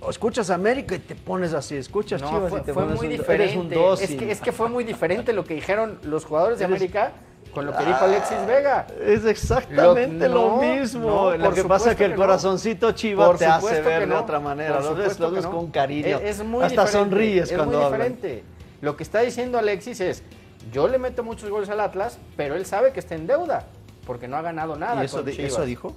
o 0.00 0.10
escuchas 0.10 0.50
América 0.50 0.94
y 0.94 0.98
te 0.98 1.14
pones 1.14 1.52
así, 1.54 1.76
escuchas 1.76 2.20
No, 2.22 2.28
Chivas 2.28 2.50
fue, 2.50 2.60
y 2.60 2.62
te 2.62 2.72
fue 2.74 2.82
pones 2.84 2.98
muy 2.98 3.06
un, 3.06 3.12
diferente. 3.12 3.44
eres 3.44 3.56
un 3.56 3.66
es, 3.72 3.78
dócil. 3.78 4.18
que, 4.18 4.30
es 4.30 4.40
que 4.40 4.52
fue 4.52 4.68
muy 4.68 4.84
diferente 4.84 5.32
lo 5.32 5.44
que 5.44 5.54
dijeron 5.54 5.98
los 6.02 6.24
jugadores 6.24 6.58
de 6.58 6.64
Eres- 6.66 6.76
América 6.76 7.12
con 7.54 7.64
lo 7.64 7.74
que 7.74 7.84
dijo 7.86 8.04
Alexis 8.04 8.46
Vega. 8.46 8.86
Es 9.02 9.24
exactamente 9.24 10.28
Lo- 10.28 10.34
lo, 10.34 10.56
no, 10.56 10.62
mismo. 10.62 11.00
no, 11.08 11.36
lo 11.38 11.52
que 11.54 11.64
pasa 11.64 11.92
es 11.92 11.96
que 11.96 12.04
el 12.04 12.10
que 12.12 12.16
no. 12.18 12.22
corazoncito 12.22 12.92
chiva 12.92 13.26
Por 13.26 13.38
te 13.38 13.46
hace 13.46 13.80
ver 13.80 14.00
de 14.00 14.06
no. 14.08 14.20
otra 14.20 14.38
manera. 14.40 14.80
Lo 14.80 14.94
ves, 14.94 15.18
lo 15.18 15.30
no. 15.30 15.50
con 15.50 15.70
cariño. 15.70 16.18
Es, 16.18 16.40
es 16.40 16.44
muy 16.44 16.62
Hasta 16.64 16.82
diferente, 16.84 16.92
sonríes 17.10 17.50
es 17.50 17.56
cuando 17.56 17.78
muy 17.78 17.84
hablan. 17.86 18.00
diferente. 18.14 18.44
Lo 18.82 18.94
que 18.96 19.02
está 19.02 19.20
diciendo 19.20 19.58
Alexis 19.58 20.00
es, 20.00 20.22
yo 20.70 20.86
le 20.86 20.98
meto 20.98 21.24
muchos 21.24 21.48
goles 21.48 21.70
al 21.70 21.80
Atlas, 21.80 22.18
pero 22.36 22.56
él 22.56 22.66
sabe 22.66 22.92
que 22.92 23.00
está 23.00 23.14
en 23.14 23.26
deuda, 23.26 23.64
porque 24.06 24.28
no 24.28 24.36
ha 24.36 24.42
ganado 24.42 24.76
nada 24.76 25.00
¿Y 25.02 25.06
eso, 25.06 25.16
con 25.18 25.26
di- 25.26 25.32
Chivas. 25.32 25.52
eso 25.52 25.64
dijo? 25.64 25.96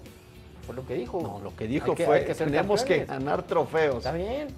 Fue 0.69 0.75
lo 0.75 0.85
que 0.85 0.93
dijo. 0.93 1.19
No, 1.19 1.39
lo 1.43 1.55
que 1.55 1.65
dijo 1.65 1.95
que- 1.95 2.05
fue 2.05 2.25
que 2.25 2.35
tenemos 2.35 2.83
que 2.83 3.05
ganar 3.05 3.41
trofeos. 3.41 3.97
Está 3.97 4.11
bien. 4.11 4.49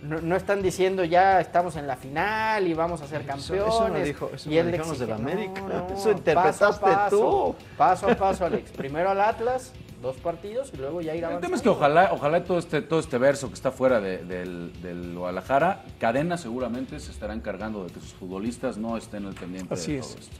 No, 0.00 0.20
no 0.20 0.36
están 0.36 0.62
diciendo 0.62 1.02
ya 1.02 1.40
estamos 1.40 1.74
en 1.74 1.88
la 1.88 1.96
final 1.96 2.68
y 2.68 2.72
vamos 2.72 3.02
a 3.02 3.08
ser 3.08 3.22
Eso- 3.22 3.28
campeones. 3.30 3.74
eso 3.74 3.88
no 3.88 3.98
dijo- 3.98 4.30
eso 4.32 4.48
y 4.48 4.54
no 4.54 4.60
él 4.60 4.76
los 4.78 4.98
de 5.00 5.06
la 5.08 5.14
exige, 5.16 5.32
América. 5.32 5.60
no, 5.62 5.68
no, 5.88 5.94
Eso 5.96 6.10
interpretaste 6.12 6.64
paso 6.66 6.76
a 6.76 6.80
paso, 6.80 7.18
tú. 7.18 7.64
Paso 7.76 8.08
a 8.10 8.14
paso, 8.14 8.44
Alex. 8.46 8.70
Primero 8.70 9.10
al 9.10 9.20
Atlas, 9.20 9.72
dos 10.00 10.14
partidos 10.18 10.70
y 10.72 10.76
luego 10.76 11.00
ya 11.00 11.12
ir 11.14 11.18
El 11.18 11.24
avanzando. 11.24 11.46
tema 11.48 11.56
es 11.56 11.62
que 11.62 11.68
ojalá, 11.70 12.10
ojalá 12.12 12.44
todo 12.44 12.58
este, 12.60 12.80
todo 12.82 13.00
este 13.00 13.18
verso 13.18 13.48
que 13.48 13.54
está 13.54 13.72
fuera 13.72 13.98
de- 14.00 14.18
del, 14.18 14.72
del 14.82 15.16
Guadalajara, 15.18 15.82
Cadena 15.98 16.36
seguramente 16.38 17.00
se 17.00 17.10
estará 17.10 17.34
encargando 17.34 17.82
de 17.82 17.92
que 17.92 17.98
sus 17.98 18.12
futbolistas 18.14 18.76
no 18.76 18.96
estén 18.96 19.26
al 19.26 19.34
pendiente 19.34 19.74
Así 19.74 19.94
de 19.94 19.98
es. 19.98 20.08
todo 20.10 20.18
esto. 20.20 20.36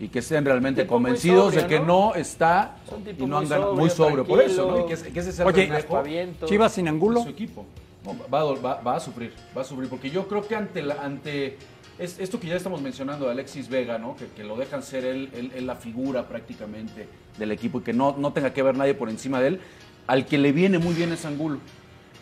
Y 0.00 0.08
que 0.08 0.20
estén 0.20 0.44
realmente 0.44 0.86
convencidos 0.86 1.54
de 1.54 1.66
que 1.66 1.80
¿no? 1.80 2.10
no, 2.10 2.14
está 2.14 2.76
y 3.18 3.26
no 3.26 3.38
andan 3.38 3.60
sobrio, 3.60 3.74
muy 3.80 3.90
sobrio 3.90 4.24
por 4.24 4.40
eso, 4.40 4.70
¿no? 4.70 4.78
Y 4.80 4.86
que, 4.86 5.12
que 5.12 5.18
ese 5.20 5.30
es 5.30 5.38
el 5.40 5.46
Oye, 5.48 5.62
reflejo 5.66 5.96
Aspavientos. 5.96 6.48
Chivas 6.48 6.72
sin 6.72 6.86
angulo. 6.86 7.22
su 7.24 7.28
equipo. 7.30 7.66
No, 8.04 8.14
va, 8.32 8.44
va- 8.54 8.80
va 8.80 8.96
a 8.96 9.00
sufrir, 9.00 9.32
va 9.56 9.62
a 9.62 9.64
sufrir, 9.64 9.88
porque 9.88 10.08
yo 10.08 10.28
creo 10.28 10.46
que 10.46 10.54
ante 10.54 10.82
la, 10.82 11.02
ante 11.02 11.58
es- 11.98 12.20
esto 12.20 12.38
que 12.38 12.46
ya 12.46 12.54
estamos 12.54 12.80
mencionando 12.80 13.24
de 13.26 13.32
Alexis 13.32 13.68
Vega, 13.68 13.98
¿no? 13.98 14.14
Que, 14.16 14.26
que 14.28 14.44
lo 14.44 14.56
dejan 14.56 14.84
ser 14.84 15.04
él, 15.04 15.30
él- 15.34 15.50
él 15.56 15.66
la 15.66 15.74
figura 15.74 16.28
prácticamente 16.28 17.08
del 17.36 17.50
equipo 17.50 17.80
y 17.80 17.82
que 17.82 17.92
no, 17.92 18.14
no 18.16 18.32
tenga 18.32 18.52
que 18.54 18.62
ver 18.62 18.76
nadie 18.76 18.94
por 18.94 19.10
encima 19.10 19.40
de 19.40 19.48
él, 19.48 19.60
al 20.06 20.26
que 20.26 20.38
le 20.38 20.52
viene 20.52 20.78
muy 20.78 20.94
bien 20.94 21.12
es 21.12 21.24
Angulo. 21.26 21.58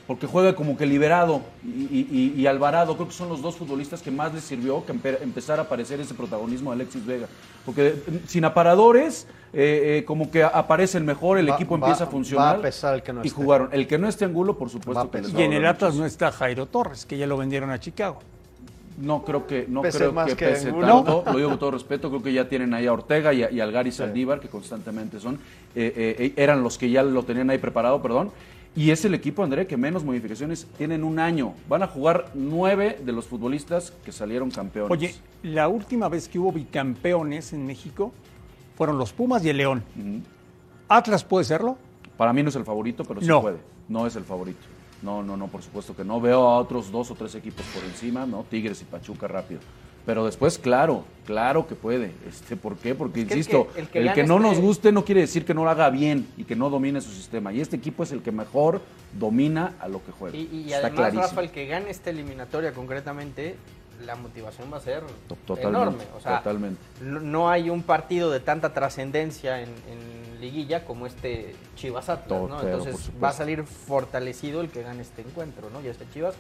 Porque 0.07 0.29
juega 0.29 0.55
como 0.55 0.77
que 0.77 0.87
liberado 0.87 1.41
y, 1.65 2.33
y- 2.37 2.47
Alvarado, 2.47 2.95
creo 2.95 3.09
que 3.09 3.13
son 3.15 3.29
los 3.29 3.43
dos 3.43 3.57
futbolistas 3.57 4.03
que 4.03 4.13
más 4.13 4.33
les 4.33 4.45
sirvió 4.45 4.85
que 4.87 4.93
empe- 4.95 5.19
empezar 5.21 5.59
a 5.59 5.63
aparecer 5.63 5.99
ese 6.01 6.15
protagonismo 6.15 6.71
de 6.71 6.77
Alexis 6.77 7.05
Vega. 7.05 7.27
Porque 7.65 7.89
eh, 7.89 8.21
sin 8.29 8.45
aparadores, 8.45 9.27
eh, 9.53 9.99
eh, 9.99 10.05
como 10.05 10.31
que 10.31 10.45
aparecen 10.45 11.05
mejor, 11.05 11.39
el 11.39 11.51
Va- 11.51 11.57
equipo 11.57 11.77
va- 11.77 11.89
empieza 11.89 12.05
a 12.05 12.07
funcionar. 12.07 12.55
va 12.55 12.59
a 12.61 12.63
pesar 12.63 12.95
el 12.95 13.03
que 13.03 13.13
no 13.13 13.25
y 13.25 13.27
esté. 13.27 13.43
jugaron. 13.43 13.69
El 13.73 13.89
que 13.89 13.99
no 13.99 14.07
esté 14.07 14.25
Angulo, 14.27 14.57
por 14.57 14.69
Va 14.69 14.73
supuesto 14.73 15.01
a 15.03 15.11
que 15.11 15.23
Y 15.41 15.43
en 15.43 15.53
el 15.55 15.67
Atlas 15.67 15.97
no 15.97 16.07
está 16.07 16.31
Jairo 16.31 16.67
Torres, 16.67 17.05
que 17.05 17.19
ya 17.19 17.27
lo 17.27 17.37
vendieron 17.37 17.71
a 17.71 17.81
Chicago. 17.81 18.21
No 18.99 19.25
creo 19.25 19.47
que 19.47 19.67
no 19.69 19.83
Pese 19.83 19.99
creo 19.99 20.13
más 20.13 20.29
que, 20.29 20.37
que 20.37 20.47
pese 20.47 20.67
ninguno. 20.67 21.03
tanto. 21.03 21.25
Lo 21.33 21.37
digo 21.37 21.49
con 21.51 21.59
todo 21.59 21.73
respeto. 21.73 22.09
Creo 22.11 22.23
que 22.23 22.33
ya 22.33 22.49
tienen 22.49 22.73
ahí 22.75 22.87
a 22.87 22.93
Ortega 22.93 23.35
y 23.35 23.43
a, 23.43 23.51
y 23.51 23.59
al 23.61 23.73
Gary 23.73 23.91
Saldívar, 23.93 24.39
que 24.41 24.49
constantemente 24.49 25.19
son. 25.21 25.35
eh, 25.75 26.17
eh, 26.19 26.33
eran 26.37 26.63
los 26.63 26.79
que 26.79 26.89
ya 26.89 27.03
lo 27.03 27.23
tenían 27.25 27.51
ahí 27.51 27.59
preparado, 27.59 28.01
perdón. 28.01 28.31
Y 28.77 28.91
es 28.91 29.05
el 29.07 29.15
equipo, 29.15 29.43
André, 29.43 29.67
que 29.67 29.79
menos 29.79 30.05
modificaciones 30.05 30.67
tienen 30.77 31.03
un 31.03 31.19
año. 31.19 31.55
Van 31.69 31.83
a 31.83 31.87
jugar 31.87 32.31
nueve 32.35 32.99
de 33.03 33.11
los 33.13 33.25
futbolistas 33.25 33.93
que 34.05 34.13
salieron 34.13 34.51
campeones. 34.51 34.91
Oye, 34.91 35.15
la 35.43 35.67
última 35.69 36.09
vez 36.11 36.29
que 36.29 36.39
hubo 36.39 36.53
bicampeones 36.53 37.55
en 37.55 37.67
México 37.67 38.13
fueron 38.77 38.99
los 38.99 39.15
Pumas 39.15 39.43
y 39.45 39.49
el 39.49 39.57
León. 39.57 39.83
¿Atlas 40.89 41.25
puede 41.25 41.45
serlo? 41.47 41.79
Para 42.19 42.35
mí 42.35 42.43
no 42.43 42.51
es 42.51 42.57
el 42.57 42.65
favorito, 42.65 43.03
pero 43.05 43.21
sí 43.23 43.27
No. 43.27 43.41
puede. 43.41 43.59
No 43.89 44.07
es 44.07 44.15
el 44.17 44.25
favorito. 44.25 44.61
No, 45.03 45.23
no, 45.23 45.37
no, 45.37 45.47
por 45.49 45.63
supuesto 45.63 45.97
que 45.97 46.05
no. 46.05 46.21
Veo 46.21 46.47
a 46.47 46.59
otros 46.59 46.91
dos 46.93 47.11
o 47.11 47.15
tres 47.15 47.35
equipos 47.35 47.65
por 47.75 47.83
encima, 47.85 48.27
¿no? 48.27 48.45
Tigres 48.45 48.83
y 48.83 48.85
Pachuca 48.85 49.27
rápido. 49.27 49.61
Pero 50.07 50.25
después, 50.25 50.57
claro, 50.59 51.05
claro 51.27 51.67
que 51.67 51.75
puede. 51.75 52.13
Este, 52.29 52.57
¿Por 52.57 52.77
qué? 52.77 52.95
Porque, 52.95 53.23
Es 53.23 53.27
que 53.27 53.33
el 53.35 53.39
insisto, 53.41 53.67
que- 53.73 53.81
el 53.99 54.07
el 54.09 54.15
que, 54.15 54.23
no 54.25 54.39
nos 54.39 54.53
este- 54.53 54.65
guste 54.65 54.93
no 54.93 55.05
quiere 55.05 55.23
decir 55.23 55.45
que 55.45 55.53
no 55.53 55.65
lo 55.65 55.71
haga 55.71 55.91
bien 55.91 56.29
y 56.37 56.45
que 56.45 56.55
no 56.55 56.71
domine 56.71 57.01
su 57.01 57.11
sistema. 57.11 57.53
Y 57.53 57.61
este 57.61 57.75
equipo 57.77 58.05
es 58.05 58.13
el 58.13 58.23
que 58.23 58.31
mejor 58.31 58.81
domina 59.19 59.75
a 59.81 59.89
lo 59.89 60.05
que 60.05 60.13
juega. 60.13 60.37
Y, 60.37 60.49
y 60.53 60.65
Está 60.73 60.79
además, 60.87 60.93
clarísimo. 60.97 61.23
Rafa, 61.25 61.41
el 61.41 61.51
que 61.51 61.67
gane 61.67 61.91
esta 61.91 62.11
eliminatoria 62.11 62.73
concretamente, 62.73 63.57
la 64.05 64.15
motivación 64.15 64.73
va 64.73 64.77
a 64.77 64.81
ser 64.81 65.03
Totalmente, 65.47 65.69
enorme. 65.69 66.05
O 66.17 66.21
sea, 66.21 66.39
totalmente. 66.39 66.81
no- 67.03 67.51
hay 67.51 67.69
un 67.71 67.83
partido 67.83 68.31
de 68.31 68.39
tanta 68.41 68.73
trascendencia 68.75 69.61
en, 69.61 69.71
en 69.91 70.41
liguilla 70.41 70.85
como 70.85 71.07
este 71.07 71.57
Chivas 71.75 72.09
Atlas, 72.11 72.43
¿no? 72.49 72.63
Entonces 72.63 73.11
va 73.21 73.31
a 73.31 73.33
salir 73.33 73.65
fortalecido 73.65 74.61
el 74.61 74.69
que 74.69 74.83
gane 74.83 75.03
este 75.03 75.23
encuentro, 75.23 75.69
¿no? 75.71 75.81
Ya 75.81 75.93
sea 75.95 76.07
Chivas 76.13 76.35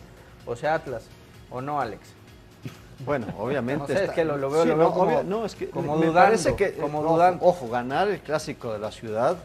o 0.44 0.54
sea 0.54 0.74
Atlas, 0.74 1.06
¿o 1.50 1.60
no, 1.60 1.80
Alex? 1.80 2.02
Bueno, 3.04 3.26
obviamente. 3.38 3.92
No 3.92 3.98
sé, 3.98 4.04
es 4.06 4.10
que 4.12 4.24
lo- 4.24 4.36
lo 4.36 4.50
veo- 4.50 4.62
Sí, 4.62 4.68
lo 4.68 4.76
veo 4.76 4.88
no, 4.88 4.94
como- 4.94 5.10
obvio- 5.12 5.22
no, 5.24 5.44
es 5.44 5.54
que 5.54 5.68
como 5.70 5.96
me 5.96 6.06
dudando, 6.06 6.20
parece 6.28 6.56
que 6.56 6.72
como 6.74 7.00
ojo, 7.00 7.14
dudando. 7.14 7.44
Ojo, 7.44 7.68
ganar 7.68 8.08
el 8.08 8.20
clásico 8.20 8.72
de 8.72 8.78
la 8.78 8.90
ciudad. 8.90 9.36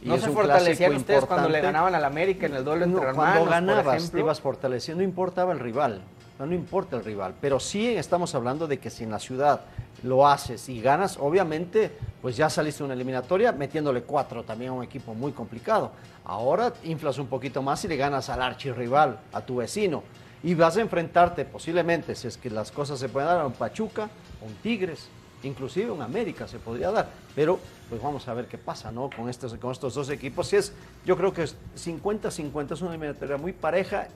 y 0.00 0.08
¿No 0.08 0.14
es 0.14 0.22
se 0.22 0.28
un 0.30 0.36
fortalecían 0.36 0.94
ustedes 0.94 1.24
cuando 1.24 1.48
le 1.48 1.58
importante. 1.58 1.66
ganaban 1.66 1.94
al 1.96 2.04
América 2.04 2.46
en 2.46 2.54
el 2.54 2.64
duelo 2.64 2.84
entre 2.84 3.00
No, 3.02 3.08
hermanos, 3.08 3.32
cuando 3.32 3.40
por 3.40 3.50
ganabas 3.50 4.10
te 4.12 4.20
ibas 4.20 4.40
fortaleciendo, 4.40 5.02
no 5.02 5.08
importaba 5.08 5.52
el 5.52 5.58
rival, 5.58 6.02
no, 6.38 6.46
no 6.46 6.54
importa 6.54 6.94
el 6.96 7.04
rival, 7.04 7.34
pero 7.40 7.58
sí 7.58 7.88
estamos 7.96 8.32
hablando 8.36 8.68
de 8.68 8.78
que 8.78 8.90
si 8.90 9.02
en 9.02 9.10
la 9.10 9.18
ciudad 9.18 9.62
lo 10.04 10.28
haces 10.28 10.68
y 10.68 10.80
ganas, 10.80 11.16
obviamente, 11.20 11.90
pues 12.22 12.36
ya 12.36 12.48
saliste 12.48 12.78
de 12.78 12.84
una 12.84 12.94
eliminatoria 12.94 13.50
metiéndole 13.50 14.02
cuatro 14.02 14.44
también 14.44 14.70
a 14.70 14.74
un 14.74 14.84
equipo 14.84 15.14
muy 15.14 15.32
complicado. 15.32 15.90
Ahora 16.24 16.72
inflas 16.84 17.18
un 17.18 17.26
poquito 17.26 17.60
más 17.60 17.84
y 17.84 17.88
le 17.88 17.96
ganas 17.96 18.28
al 18.30 18.40
archirrival, 18.40 19.18
a 19.32 19.40
tu 19.40 19.56
vecino. 19.56 20.04
Y 20.42 20.54
vas 20.54 20.76
a 20.76 20.80
enfrentarte 20.80 21.44
posiblemente, 21.44 22.14
si 22.14 22.28
es 22.28 22.36
que 22.36 22.50
las 22.50 22.70
cosas 22.70 22.98
se 22.98 23.08
pueden 23.08 23.28
dar, 23.28 23.40
a 23.40 23.46
un 23.46 23.52
Pachuca, 23.52 24.04
a 24.04 24.44
un 24.44 24.54
Tigres, 24.56 25.08
inclusive 25.42 25.90
un 25.90 26.02
América 26.02 26.46
se 26.46 26.58
podría 26.58 26.90
dar. 26.90 27.10
Pero 27.34 27.58
pues 27.88 28.00
vamos 28.00 28.26
a 28.28 28.34
ver 28.34 28.46
qué 28.46 28.58
pasa, 28.58 28.92
¿no? 28.92 29.10
Con 29.10 29.28
estos, 29.28 29.54
con 29.54 29.72
estos 29.72 29.94
dos 29.94 30.10
equipos. 30.10 30.48
Si 30.48 30.56
es, 30.56 30.72
yo 31.04 31.16
creo 31.16 31.32
que 31.32 31.44
es 31.44 31.56
50-50, 31.76 32.72
es 32.72 32.80
una 32.82 32.90
eliminatoria 32.90 33.36
muy 33.36 33.52
pareja. 33.52 34.08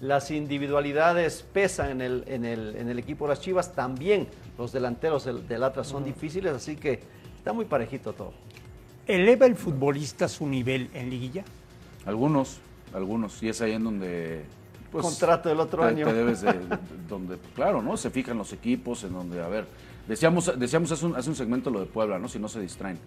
Las 0.00 0.30
individualidades 0.30 1.44
pesan 1.52 1.90
en 1.90 2.00
el, 2.00 2.24
en 2.26 2.44
el, 2.44 2.76
en 2.76 2.88
el 2.88 2.98
equipo 2.98 3.26
de 3.26 3.30
las 3.30 3.40
Chivas, 3.40 3.74
también 3.74 4.28
los 4.58 4.72
delanteros 4.72 5.24
del, 5.24 5.46
del 5.46 5.62
Atlas 5.62 5.86
son 5.86 6.04
difíciles, 6.04 6.52
así 6.52 6.76
que 6.76 7.00
está 7.36 7.52
muy 7.52 7.66
parejito 7.66 8.12
todo. 8.12 8.32
¿Eleva 9.06 9.46
el 9.46 9.56
futbolista 9.56 10.28
su 10.28 10.46
nivel 10.46 10.90
en 10.94 11.10
liguilla? 11.10 11.44
Algunos, 12.06 12.60
algunos. 12.94 13.42
Y 13.42 13.48
es 13.48 13.60
ahí 13.60 13.72
en 13.72 13.84
donde. 13.84 14.44
Pues, 14.90 15.04
Contrato 15.04 15.48
del 15.48 15.60
otro 15.60 15.82
te- 15.82 15.88
año. 15.88 16.06
te 16.06 16.12
debes 16.12 16.40
de, 16.42 16.52
de- 16.52 16.78
donde, 17.08 17.36
claro, 17.54 17.80
¿no? 17.82 17.96
Se 17.96 18.10
fijan 18.10 18.36
los 18.38 18.52
equipos, 18.52 19.04
en 19.04 19.12
donde, 19.12 19.40
a 19.42 19.48
ver, 19.48 19.66
decíamos, 20.08 20.52
decíamos 20.58 20.90
hace 20.92 21.06
un, 21.06 21.16
hace 21.16 21.28
un 21.30 21.36
segmento 21.36 21.70
lo 21.70 21.80
de 21.80 21.86
Puebla, 21.86 22.18
¿no? 22.18 22.28
Si 22.28 22.38
no 22.38 22.48
se 22.48 22.60
distraen. 22.60 22.98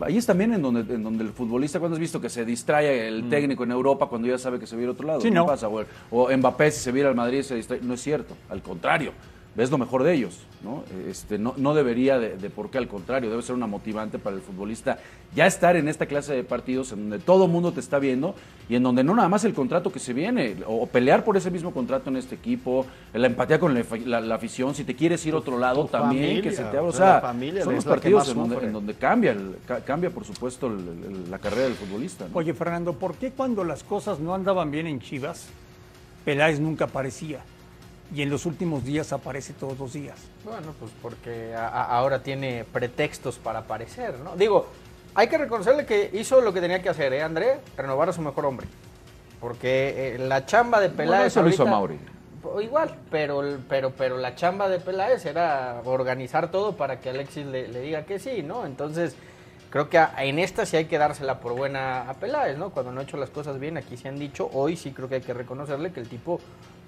Ahí 0.00 0.18
es 0.18 0.26
también 0.26 0.52
en 0.52 0.60
donde, 0.60 0.80
en 0.94 1.02
donde 1.02 1.24
el 1.24 1.30
futbolista, 1.30 1.78
cuando 1.80 1.94
has 1.96 2.00
visto 2.00 2.20
que 2.20 2.28
se 2.28 2.44
distrae 2.44 3.08
el 3.08 3.28
técnico 3.30 3.64
en 3.64 3.70
Europa 3.70 4.06
cuando 4.08 4.28
ya 4.28 4.36
sabe 4.38 4.58
que 4.58 4.66
se 4.66 4.76
va 4.76 4.80
a 4.80 4.82
ir 4.82 4.88
a 4.90 4.92
otro 4.92 5.06
lado? 5.06 5.20
Sí, 5.22 5.28
¿Qué 5.30 5.34
no. 5.34 5.46
pasa, 5.46 5.68
güey? 5.68 5.86
O 6.10 6.28
Mbappé, 6.36 6.70
si 6.70 6.80
se 6.80 6.92
viera 6.92 7.08
al 7.08 7.14
Madrid, 7.14 7.40
se 7.42 7.54
distrae. 7.54 7.80
No 7.82 7.94
es 7.94 8.02
cierto, 8.02 8.36
al 8.50 8.62
contrario. 8.62 9.12
Ves 9.56 9.68
lo 9.68 9.78
mejor 9.78 10.04
de 10.04 10.14
ellos, 10.14 10.38
¿no? 10.62 10.84
Este, 11.08 11.36
no, 11.36 11.54
no 11.56 11.74
debería 11.74 12.20
de, 12.20 12.36
de 12.36 12.50
por 12.50 12.70
qué, 12.70 12.78
al 12.78 12.86
contrario, 12.86 13.30
debe 13.30 13.42
ser 13.42 13.56
una 13.56 13.66
motivante 13.66 14.20
para 14.20 14.36
el 14.36 14.42
futbolista 14.42 14.98
ya 15.34 15.46
estar 15.46 15.74
en 15.74 15.88
esta 15.88 16.06
clase 16.06 16.32
de 16.34 16.44
partidos 16.44 16.92
en 16.92 17.08
donde 17.10 17.18
todo 17.18 17.46
el 17.46 17.50
mundo 17.50 17.72
te 17.72 17.80
está 17.80 17.98
viendo 17.98 18.36
y 18.68 18.76
en 18.76 18.84
donde 18.84 19.02
no 19.02 19.12
nada 19.16 19.28
más 19.28 19.42
el 19.44 19.52
contrato 19.52 19.90
que 19.90 19.98
se 19.98 20.12
viene, 20.12 20.56
o, 20.68 20.82
o 20.82 20.86
pelear 20.86 21.24
por 21.24 21.36
ese 21.36 21.50
mismo 21.50 21.72
contrato 21.72 22.10
en 22.10 22.16
este 22.16 22.36
equipo, 22.36 22.86
la 23.12 23.26
empatía 23.26 23.58
con 23.58 23.74
la, 23.74 23.84
la- 24.06 24.20
la 24.20 24.34
afición, 24.36 24.72
si 24.76 24.84
te 24.84 24.94
quieres 24.94 25.26
ir 25.26 25.34
a 25.34 25.38
otro 25.38 25.58
lado 25.58 25.82
tu 25.82 25.88
también, 25.88 26.22
familia, 26.26 26.42
que 26.42 26.50
se 26.56 26.62
te 26.62 26.68
abra, 26.68 26.82
o 26.82 26.86
la 26.86 26.92
sea, 26.92 27.20
familia 27.20 27.64
son 27.64 27.74
los 27.74 27.84
partidos 27.84 28.28
en 28.28 28.34
donde, 28.36 28.54
en 28.66 28.72
donde 28.72 28.94
cambia, 28.94 29.32
el- 29.32 29.56
ca- 29.66 29.80
cambia 29.84 30.10
por 30.10 30.24
supuesto 30.24 30.68
el- 30.68 30.74
el- 31.24 31.30
la 31.30 31.40
carrera 31.40 31.64
del 31.64 31.74
futbolista. 31.74 32.28
¿no? 32.28 32.36
Oye, 32.38 32.54
Fernando, 32.54 32.92
¿por 32.92 33.16
qué 33.16 33.32
cuando 33.32 33.64
las 33.64 33.82
cosas 33.82 34.20
no 34.20 34.32
andaban 34.32 34.70
bien 34.70 34.86
en 34.86 35.00
Chivas, 35.00 35.48
Peláez 36.24 36.60
nunca 36.60 36.84
aparecía? 36.84 37.40
Y 38.12 38.22
en 38.22 38.30
los 38.30 38.44
últimos 38.46 38.84
días 38.84 39.12
aparece 39.12 39.52
todos 39.52 39.78
los 39.78 39.92
días. 39.92 40.18
Bueno, 40.44 40.74
pues 40.78 40.90
porque 41.00 41.54
a- 41.54 41.68
a- 41.68 41.96
ahora 41.98 42.22
tiene 42.22 42.64
pretextos 42.64 43.38
para 43.38 43.60
aparecer, 43.60 44.18
¿no? 44.18 44.34
Digo, 44.36 44.66
hay 45.14 45.28
que 45.28 45.38
reconocerle 45.38 45.86
que 45.86 46.10
hizo 46.14 46.40
lo 46.40 46.52
que 46.52 46.60
tenía 46.60 46.82
que 46.82 46.88
hacer, 46.88 47.12
¿eh, 47.12 47.22
André? 47.22 47.58
Renovar 47.76 48.08
a 48.08 48.12
su 48.12 48.20
mejor 48.20 48.46
hombre. 48.46 48.66
Porque 49.40 50.14
eh, 50.14 50.18
la 50.18 50.44
chamba 50.44 50.80
de 50.80 50.88
Bueno, 50.88 51.12
Peláez. 51.12 51.26
eso 51.28 51.42
lo 51.42 51.48
hizo 51.48 51.62
ahorita- 51.62 51.76
Mauri. 51.76 51.98
Po- 52.42 52.60
Igual, 52.60 52.94
pero, 53.10 53.42
pero, 53.68 53.90
pero 53.90 54.16
la 54.18 54.34
chamba 54.34 54.68
de 54.68 54.80
Peláez 54.80 55.24
era 55.26 55.80
organizar 55.84 56.50
todo 56.50 56.76
para 56.76 56.98
que 57.00 57.10
Alexis 57.10 57.46
le, 57.46 57.68
le 57.68 57.80
diga 57.80 58.04
que 58.04 58.18
sí, 58.18 58.42
¿no? 58.42 58.66
Entonces, 58.66 59.14
creo 59.70 59.88
que 59.88 59.98
a- 59.98 60.12
en 60.24 60.38
esta 60.38 60.66
sí 60.66 60.76
hay 60.76 60.86
que 60.86 60.98
dársela 60.98 61.38
por 61.40 61.52
buena 61.54 62.08
a 62.10 62.14
Peláez, 62.14 62.58
¿no? 62.58 62.70
Cuando 62.70 62.92
no 62.92 63.00
ha 63.00 63.02
hecho 63.04 63.16
las 63.18 63.30
cosas 63.30 63.58
bien, 63.60 63.76
aquí 63.76 63.96
se 63.96 64.08
han 64.08 64.18
dicho, 64.18 64.50
hoy 64.52 64.76
sí 64.76 64.90
creo 64.92 65.08
que 65.08 65.16
hay 65.16 65.20
que 65.20 65.34
reconocerle 65.34 65.92
que 65.92 66.00
el 66.00 66.08
tipo 66.08 66.40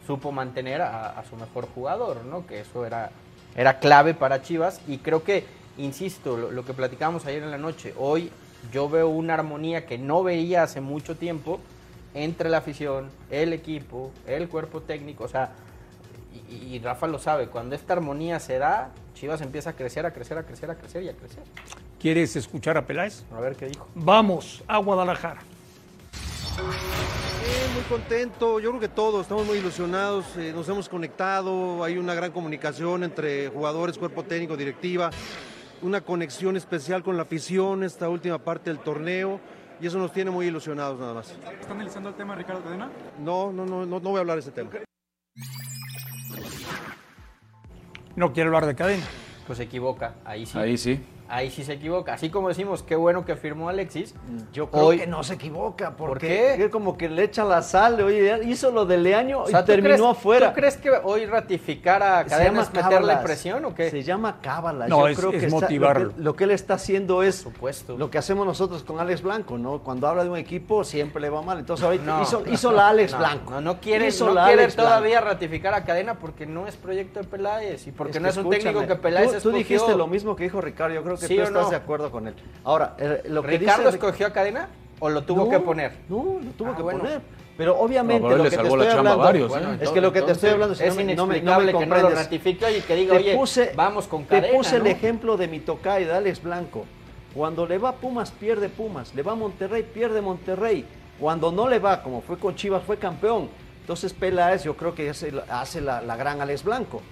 supo 0.06 0.32
mantener 0.32 0.82
a, 0.82 1.18
a 1.18 1.24
su 1.24 1.36
mejor 1.36 1.68
jugador, 1.74 2.24
¿no? 2.24 2.46
Que 2.46 2.60
eso 2.60 2.84
era, 2.84 3.10
era 3.56 3.78
clave 3.78 4.14
para 4.14 4.42
Chivas 4.42 4.80
y 4.88 4.98
creo 4.98 5.22
que, 5.22 5.44
insisto, 5.78 6.36
lo, 6.36 6.50
lo 6.50 6.64
que 6.64 6.74
platicábamos 6.74 7.26
ayer 7.26 7.42
en 7.42 7.50
la 7.50 7.58
noche, 7.58 7.94
hoy 7.98 8.30
yo 8.72 8.88
veo 8.88 9.08
una 9.08 9.34
armonía 9.34 9.86
que 9.86 9.98
no 9.98 10.22
veía 10.22 10.62
hace 10.62 10.80
mucho 10.80 11.16
tiempo 11.16 11.60
entre 12.14 12.50
la 12.50 12.58
afición, 12.58 13.10
el 13.30 13.52
equipo, 13.52 14.10
el 14.26 14.48
cuerpo 14.48 14.82
técnico, 14.82 15.24
o 15.24 15.28
sea, 15.28 15.52
y, 16.50 16.74
y 16.74 16.78
Rafa 16.78 17.06
lo 17.06 17.18
sabe, 17.18 17.48
cuando 17.48 17.74
esta 17.74 17.94
armonía 17.94 18.38
se 18.40 18.58
da, 18.58 18.90
Chivas 19.14 19.40
empieza 19.40 19.70
a 19.70 19.72
crecer, 19.74 20.04
a 20.04 20.12
crecer, 20.12 20.38
a 20.38 20.44
crecer, 20.44 20.70
a 20.70 20.74
crecer 20.74 21.02
y 21.04 21.08
a 21.08 21.14
crecer. 21.14 21.42
¿Quieres 22.00 22.34
escuchar 22.34 22.76
a 22.76 22.84
Peláez? 22.84 23.22
A 23.32 23.40
ver 23.40 23.54
qué 23.54 23.66
dijo. 23.66 23.86
Vamos 23.94 24.64
a 24.66 24.78
Guadalajara. 24.78 25.40
Muy 27.74 27.82
contento, 27.84 28.60
yo 28.60 28.68
creo 28.68 28.80
que 28.80 28.88
todos 28.88 29.22
estamos 29.22 29.46
muy 29.46 29.56
ilusionados, 29.56 30.36
eh, 30.36 30.52
nos 30.54 30.68
hemos 30.68 30.90
conectado, 30.90 31.82
hay 31.82 31.96
una 31.96 32.12
gran 32.12 32.30
comunicación 32.30 33.02
entre 33.02 33.48
jugadores, 33.48 33.96
cuerpo 33.96 34.24
técnico, 34.24 34.58
directiva, 34.58 35.10
una 35.80 36.02
conexión 36.02 36.56
especial 36.58 37.02
con 37.02 37.16
la 37.16 37.22
afición 37.22 37.82
esta 37.82 38.10
última 38.10 38.38
parte 38.38 38.68
del 38.68 38.78
torneo 38.78 39.40
y 39.80 39.86
eso 39.86 39.98
nos 39.98 40.12
tiene 40.12 40.30
muy 40.30 40.48
ilusionados 40.48 41.00
nada 41.00 41.14
más. 41.14 41.30
¿Está 41.30 41.72
analizando 41.72 42.10
el 42.10 42.14
tema 42.14 42.34
Ricardo 42.34 42.62
Cadena? 42.62 42.90
No, 43.18 43.50
no, 43.52 43.64
no, 43.64 43.86
no, 43.86 44.00
no 44.00 44.10
voy 44.10 44.18
a 44.18 44.20
hablar 44.20 44.36
de 44.36 44.40
ese 44.40 44.50
tema. 44.50 44.70
No 48.14 48.34
quiere 48.34 48.48
hablar 48.48 48.66
de 48.66 48.74
cadena. 48.74 49.04
Pues 49.46 49.56
se 49.56 49.64
equivoca, 49.64 50.16
ahí 50.26 50.44
sí. 50.44 50.58
Ahí 50.58 50.76
sí. 50.76 51.00
Ahí 51.34 51.50
sí 51.50 51.64
se 51.64 51.72
equivoca. 51.72 52.12
Así 52.12 52.28
como 52.28 52.48
decimos, 52.48 52.82
qué 52.82 52.94
bueno 52.94 53.24
que 53.24 53.36
firmó 53.36 53.70
Alexis. 53.70 54.14
Yo 54.52 54.70
creo 54.70 54.84
Hoy- 54.84 54.98
que 54.98 55.06
no 55.06 55.24
se 55.24 55.32
equivoca, 55.34 55.96
¿Por 55.96 56.10
porque 56.10 56.28
qué? 56.28 56.54
él 56.64 56.70
como 56.70 56.98
que 56.98 57.08
le 57.08 57.22
echa 57.24 57.42
la 57.42 57.62
sal, 57.62 57.98
oye, 58.02 58.38
hizo 58.44 58.70
lo 58.70 58.84
de 58.84 58.98
Leaño 58.98 59.40
O 59.44 59.46
sea, 59.46 59.60
y 59.60 59.62
¿tú 59.62 59.66
terminó 59.68 59.94
crees- 59.96 60.10
afuera. 60.10 60.48
¿Tú 60.50 60.54
crees 60.56 60.76
que 60.76 60.90
hoy 60.90 61.24
ratificar 61.24 62.02
a 62.02 62.24
Se 62.24 62.28
Cadena 62.28 62.50
llama 62.50 62.62
es 62.62 62.68
meterle 62.68 62.90
cábalas. 62.96 63.24
presión 63.24 63.64
o 63.64 63.74
qué? 63.74 63.88
Se 63.90 64.02
llama 64.02 64.40
cábala. 64.42 64.88
No, 64.88 65.00
Yo 65.00 65.08
es- 65.08 65.18
creo 65.18 65.30
que 65.30 65.36
es 65.38 65.44
está- 65.44 65.56
motivarlo. 65.60 66.04
lo, 66.04 66.14
que, 66.16 66.20
lo 66.22 66.36
que 66.36 66.44
él 66.44 66.50
está 66.50 66.74
haciendo 66.74 67.22
es 67.22 67.36
supuesto. 67.36 67.96
lo 67.96 68.10
que 68.10 68.18
hacemos 68.18 68.44
nosotros 68.44 68.82
con 68.84 69.00
Alex 69.00 69.22
Blanco, 69.22 69.56
¿no? 69.56 69.78
Cuando 69.82 70.08
habla 70.08 70.24
de 70.24 70.28
un 70.30 70.36
equipo 70.36 70.84
siempre 70.84 71.22
le 71.22 71.30
va 71.30 71.40
mal. 71.40 71.58
Entonces 71.60 71.82
ahorita 71.86 72.04
No. 72.04 72.22
hizo, 72.22 72.42
hizo 72.52 72.72
la 72.72 72.88
Alex 72.88 73.12
No, 73.12 73.18
Blanco. 73.18 73.50
No, 73.52 73.60
no 73.62 73.80
quiere, 73.80 74.08
Hizo 74.08 74.26
no 74.26 74.34
la 74.34 74.44
quiere 74.44 74.64
Alex 74.64 74.76
todavía 74.76 75.20
Blanco. 75.22 75.34
ratificar 75.34 75.72
a 75.72 75.82
Cadena 75.84 76.18
porque 76.18 76.44
no 76.44 76.66
es 76.66 76.76
proyecto 76.76 77.20
de 77.20 77.26
Peláez 77.26 77.86
y 77.86 77.92
porque 77.92 78.10
Es 78.10 78.16
que 78.18 78.22
no 78.22 78.28
es 78.28 78.36
un 78.36 78.50
técnico 78.50 78.86
que 78.86 78.96
Peláez 78.96 79.32
tú, 79.42 79.50
tú 79.50 79.56
dijiste 79.56 79.96
lo 79.96 80.06
mismo 80.06 80.36
que 80.36 80.44
dijo 80.44 80.60
Ricardo. 80.60 80.94
Yo 80.94 81.02
creo 81.02 81.16
que 81.22 81.28
¿Sí 81.28 81.36
tú 81.36 81.40
o 81.42 81.44
estás 81.44 81.64
no? 81.64 81.70
de 81.70 81.76
acuerdo 81.76 82.10
con 82.10 82.28
él. 82.28 82.34
Ahora, 82.64 82.94
eh, 82.98 83.22
lo 83.28 83.42
que 83.42 83.58
¿Ricardo 83.58 83.84
dice 83.84 83.96
escogió 83.96 84.26
a 84.26 84.30
Cadena 84.32 84.68
o 84.98 85.08
lo 85.08 85.22
tuvo 85.22 85.44
No, 85.44 85.50
que 85.50 85.60
poner? 85.60 85.92
No, 86.08 86.16
lo 86.42 86.50
tuvo 86.52 86.70
Ah, 86.72 86.76
que 86.76 86.82
bueno. 86.82 87.00
poner. 87.00 87.20
Pero 87.56 87.78
obviamente 87.78 88.26
No, 88.28 88.36
lo 88.36 88.44
que 88.44 88.50
te 88.50 88.56
estoy 88.56 88.86
hablando 88.86 89.18
varios, 89.18 89.48
Bueno, 89.48 89.74
¿eh? 89.74 89.78
es 89.82 89.90
que 89.90 90.00
lo 90.00 90.12
que 90.12 90.22
te 90.22 90.32
estoy 90.32 90.50
hablando 90.50 90.74
es 90.74 90.80
no 90.80 90.86
me- 90.86 90.94
no 90.94 90.96
me- 91.04 91.14
no 91.14 91.26
me 91.26 91.34
inexplicable 91.34 91.66
que 91.66 91.72
no 91.72 91.80
lo 91.80 91.86
comprendes. 92.02 92.18
ratifique 92.24 92.78
y 92.78 92.80
que 92.80 92.96
diga, 92.96 93.12
te 93.14 93.20
oye, 93.20 93.36
puse, 93.36 93.72
vamos 93.76 94.06
con 94.08 94.22
te 94.24 94.36
Cadena, 94.40 94.56
puse 94.56 94.76
el 94.76 94.86
ejemplo 94.86 95.36
de 95.36 95.48
mi 95.48 95.60
tocayo, 95.60 96.06
de 96.06 96.14
Alex 96.14 96.42
Blanco. 96.42 96.84
Cuando 97.34 97.66
le 97.66 97.78
va 97.78 97.90
a 97.90 97.92
Pumas, 97.94 98.30
pierde 98.30 98.68
Pumas. 98.68 99.14
Le 99.14 99.22
va 99.22 99.32
a 99.32 99.34
Monterrey, 99.36 99.82
pierde 99.82 100.20
Monterrey. 100.22 100.84
Cuando 101.20 101.52
no 101.52 101.68
le 101.68 101.78
va, 101.78 102.02
como 102.02 102.20
fue 102.22 102.38
con 102.38 102.54
Chivas, 102.56 102.82
fue 102.84 102.96
campeón. 102.96 103.48
Entonces 103.80 104.12
Peláez 104.12 104.64
yo 104.64 104.76
creo 104.76 104.94
que 104.94 105.10
hace, 105.10 105.32
hace 105.50 105.80
la, 105.80 106.00
la 106.02 106.16
gran 106.16 106.40
Alex 106.40 106.64
Blanco. 106.64 107.02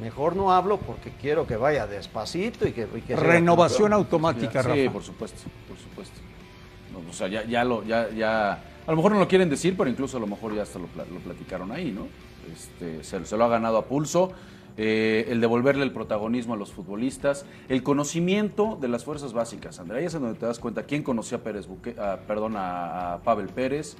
Mejor 0.00 0.34
no 0.36 0.52
hablo 0.52 0.78
porque 0.78 1.12
quiero 1.20 1.46
que 1.46 1.56
vaya 1.56 1.86
despacito 1.86 2.66
y 2.66 2.72
que, 2.72 2.88
y 2.96 3.00
que 3.02 3.14
sea 3.14 3.22
Renovación 3.22 3.92
automática, 3.92 4.62
Sí, 4.62 4.68
Rafa. 4.68 4.92
por 4.92 5.02
supuesto, 5.02 5.42
por 5.68 5.76
supuesto. 5.78 6.16
No, 6.92 7.08
o 7.08 7.12
sea, 7.12 7.28
ya, 7.28 7.44
ya 7.44 7.62
lo, 7.64 7.84
ya, 7.84 8.08
ya, 8.10 8.52
a 8.52 8.90
lo 8.90 8.96
mejor 8.96 9.12
no 9.12 9.18
lo 9.18 9.28
quieren 9.28 9.48
decir, 9.50 9.76
pero 9.76 9.88
incluso 9.90 10.16
a 10.16 10.20
lo 10.20 10.26
mejor 10.26 10.54
ya 10.54 10.62
hasta 10.62 10.78
lo, 10.78 10.86
lo 10.96 11.20
platicaron 11.20 11.70
ahí, 11.72 11.90
¿no? 11.92 12.06
Este, 12.52 13.04
se, 13.04 13.24
se 13.24 13.36
lo 13.36 13.44
ha 13.44 13.48
ganado 13.48 13.76
a 13.78 13.84
pulso. 13.86 14.32
eh, 14.78 15.26
el 15.28 15.40
devolverle 15.42 15.84
el 15.84 15.92
protagonismo 15.92 16.54
a 16.54 16.56
los 16.56 16.72
futbolistas, 16.72 17.44
el 17.68 17.82
conocimiento 17.82 18.78
de 18.80 18.88
las 18.88 19.04
fuerzas 19.04 19.34
básicas. 19.34 19.78
Andrea, 19.78 20.00
ahí 20.00 20.06
es 20.06 20.14
en 20.14 20.22
donde 20.22 20.38
te 20.38 20.46
das 20.46 20.58
cuenta 20.58 20.84
quién 20.84 21.02
conocía 21.02 21.36
a 21.38 21.40
Pérez 21.42 21.68
Buque- 21.68 21.98
a- 21.98 22.16
perdón, 22.26 22.56
a, 22.56 23.12
a 23.14 23.18
Pavel 23.22 23.48
Pérez, 23.48 23.96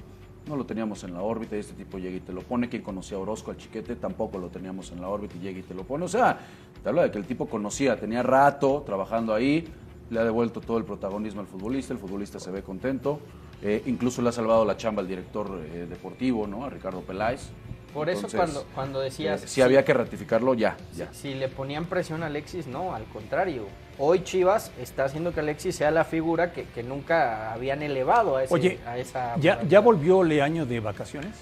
no 0.47 0.55
lo 0.55 0.65
teníamos 0.65 1.03
en 1.03 1.13
la 1.13 1.21
órbita 1.21 1.55
y 1.55 1.59
este 1.59 1.73
tipo 1.73 1.97
llega 1.97 2.17
y 2.17 2.19
te 2.19 2.33
lo 2.33 2.41
pone. 2.41 2.69
Quien 2.69 2.81
conocía 2.81 3.17
a 3.17 3.21
Orozco, 3.21 3.51
al 3.51 3.57
chiquete, 3.57 3.95
tampoco 3.95 4.37
lo 4.37 4.49
teníamos 4.49 4.91
en 4.91 5.01
la 5.01 5.07
órbita 5.09 5.35
y 5.37 5.39
llega 5.39 5.59
y 5.59 5.63
te 5.63 5.73
lo 5.73 5.83
pone. 5.83 6.05
O 6.05 6.07
sea, 6.09 6.37
te 6.81 6.89
habla 6.89 7.03
de 7.03 7.11
que 7.11 7.17
el 7.17 7.25
tipo 7.25 7.47
conocía, 7.47 7.99
tenía 7.99 8.23
rato 8.23 8.83
trabajando 8.85 9.33
ahí, 9.33 9.67
le 10.09 10.19
ha 10.19 10.23
devuelto 10.23 10.59
todo 10.61 10.77
el 10.77 10.83
protagonismo 10.83 11.41
al 11.41 11.47
futbolista, 11.47 11.93
el 11.93 11.99
futbolista 11.99 12.39
se 12.39 12.51
ve 12.51 12.61
contento. 12.61 13.19
eh, 13.61 13.81
incluso 13.85 14.21
le 14.21 14.29
ha 14.29 14.31
salvado 14.33 14.65
la 14.65 14.75
chamba 14.75 15.01
al 15.01 15.07
director 15.07 15.61
eh, 15.71 15.87
deportivo, 15.89 16.45
¿no? 16.45 16.65
A 16.65 16.69
Ricardo 16.69 16.99
Peláez. 17.01 17.49
Por 17.93 18.09
eso 18.09 18.25
Entonces, 18.27 18.39
cuando, 18.39 18.65
cuando 18.75 18.99
decías... 18.99 19.43
eh, 19.43 19.47
si 19.47 19.61
había 19.61 19.85
que 19.85 19.93
ratificarlo, 19.93 20.53
ya, 20.55 20.75
ya. 20.95 21.13
Si 21.13 21.33
le 21.33 21.47
ponían 21.47 21.85
presión 21.85 22.23
a 22.23 22.25
Alexis, 22.25 22.67
no, 22.67 22.93
al 22.93 23.05
contrario. 23.05 23.65
Hoy 23.99 24.23
Chivas 24.23 24.71
está 24.79 25.05
haciendo 25.05 25.33
que 25.33 25.41
Alexis 25.41 25.75
sea 25.75 25.91
la 25.91 26.03
figura 26.03 26.51
que, 26.51 26.63
que 26.65 26.83
nunca 26.83 27.53
habían 27.53 27.81
elevado 27.81 28.37
a, 28.37 28.43
ese, 28.43 28.53
Oye, 28.53 28.79
a 28.85 28.97
esa... 28.97 29.35
¿ya, 29.37 29.61
¿ya 29.63 29.79
volvió 29.79 30.23
Leaño 30.23 30.65
de 30.65 30.79
vacaciones? 30.79 31.35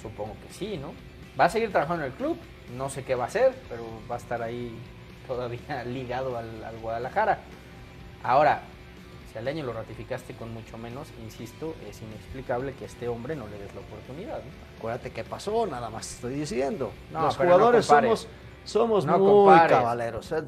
Supongo 0.00 0.34
que 0.46 0.52
sí, 0.52 0.78
¿no? 0.78 0.92
Va 1.38 1.44
a 1.44 1.48
seguir 1.48 1.70
trabajando 1.70 2.04
en 2.04 2.10
el 2.10 2.16
club, 2.16 2.36
no 2.76 2.90
sé 2.90 3.04
qué 3.04 3.14
va 3.14 3.24
a 3.24 3.26
hacer, 3.28 3.54
pero 3.68 3.84
va 4.10 4.16
a 4.16 4.18
estar 4.18 4.42
ahí 4.42 4.76
todavía 5.26 5.84
ligado 5.86 6.36
al, 6.36 6.64
al 6.64 6.76
Guadalajara. 6.78 7.38
Ahora, 8.24 8.62
si 9.32 9.38
al 9.38 9.48
año 9.48 9.64
lo 9.64 9.72
ratificaste 9.72 10.34
con 10.34 10.52
mucho 10.52 10.76
menos, 10.76 11.08
insisto, 11.24 11.74
es 11.88 12.02
inexplicable 12.02 12.74
que 12.74 12.84
a 12.84 12.86
este 12.86 13.08
hombre 13.08 13.34
no 13.34 13.46
le 13.46 13.58
des 13.58 13.74
la 13.74 13.80
oportunidad. 13.80 14.38
¿no? 14.38 14.50
Acuérdate 14.78 15.10
qué 15.10 15.24
pasó, 15.24 15.66
nada 15.66 15.88
más 15.88 16.14
estoy 16.14 16.34
diciendo. 16.34 16.92
No, 17.10 17.22
Los 17.22 17.38
no 17.38 17.44
jugadores 17.44 17.86
somos, 17.86 18.26
somos 18.64 19.04
No 19.06 19.18
muy 19.18 19.30
compares. 19.32 19.76
caballeros. 19.78 20.32
eh, 20.32 20.42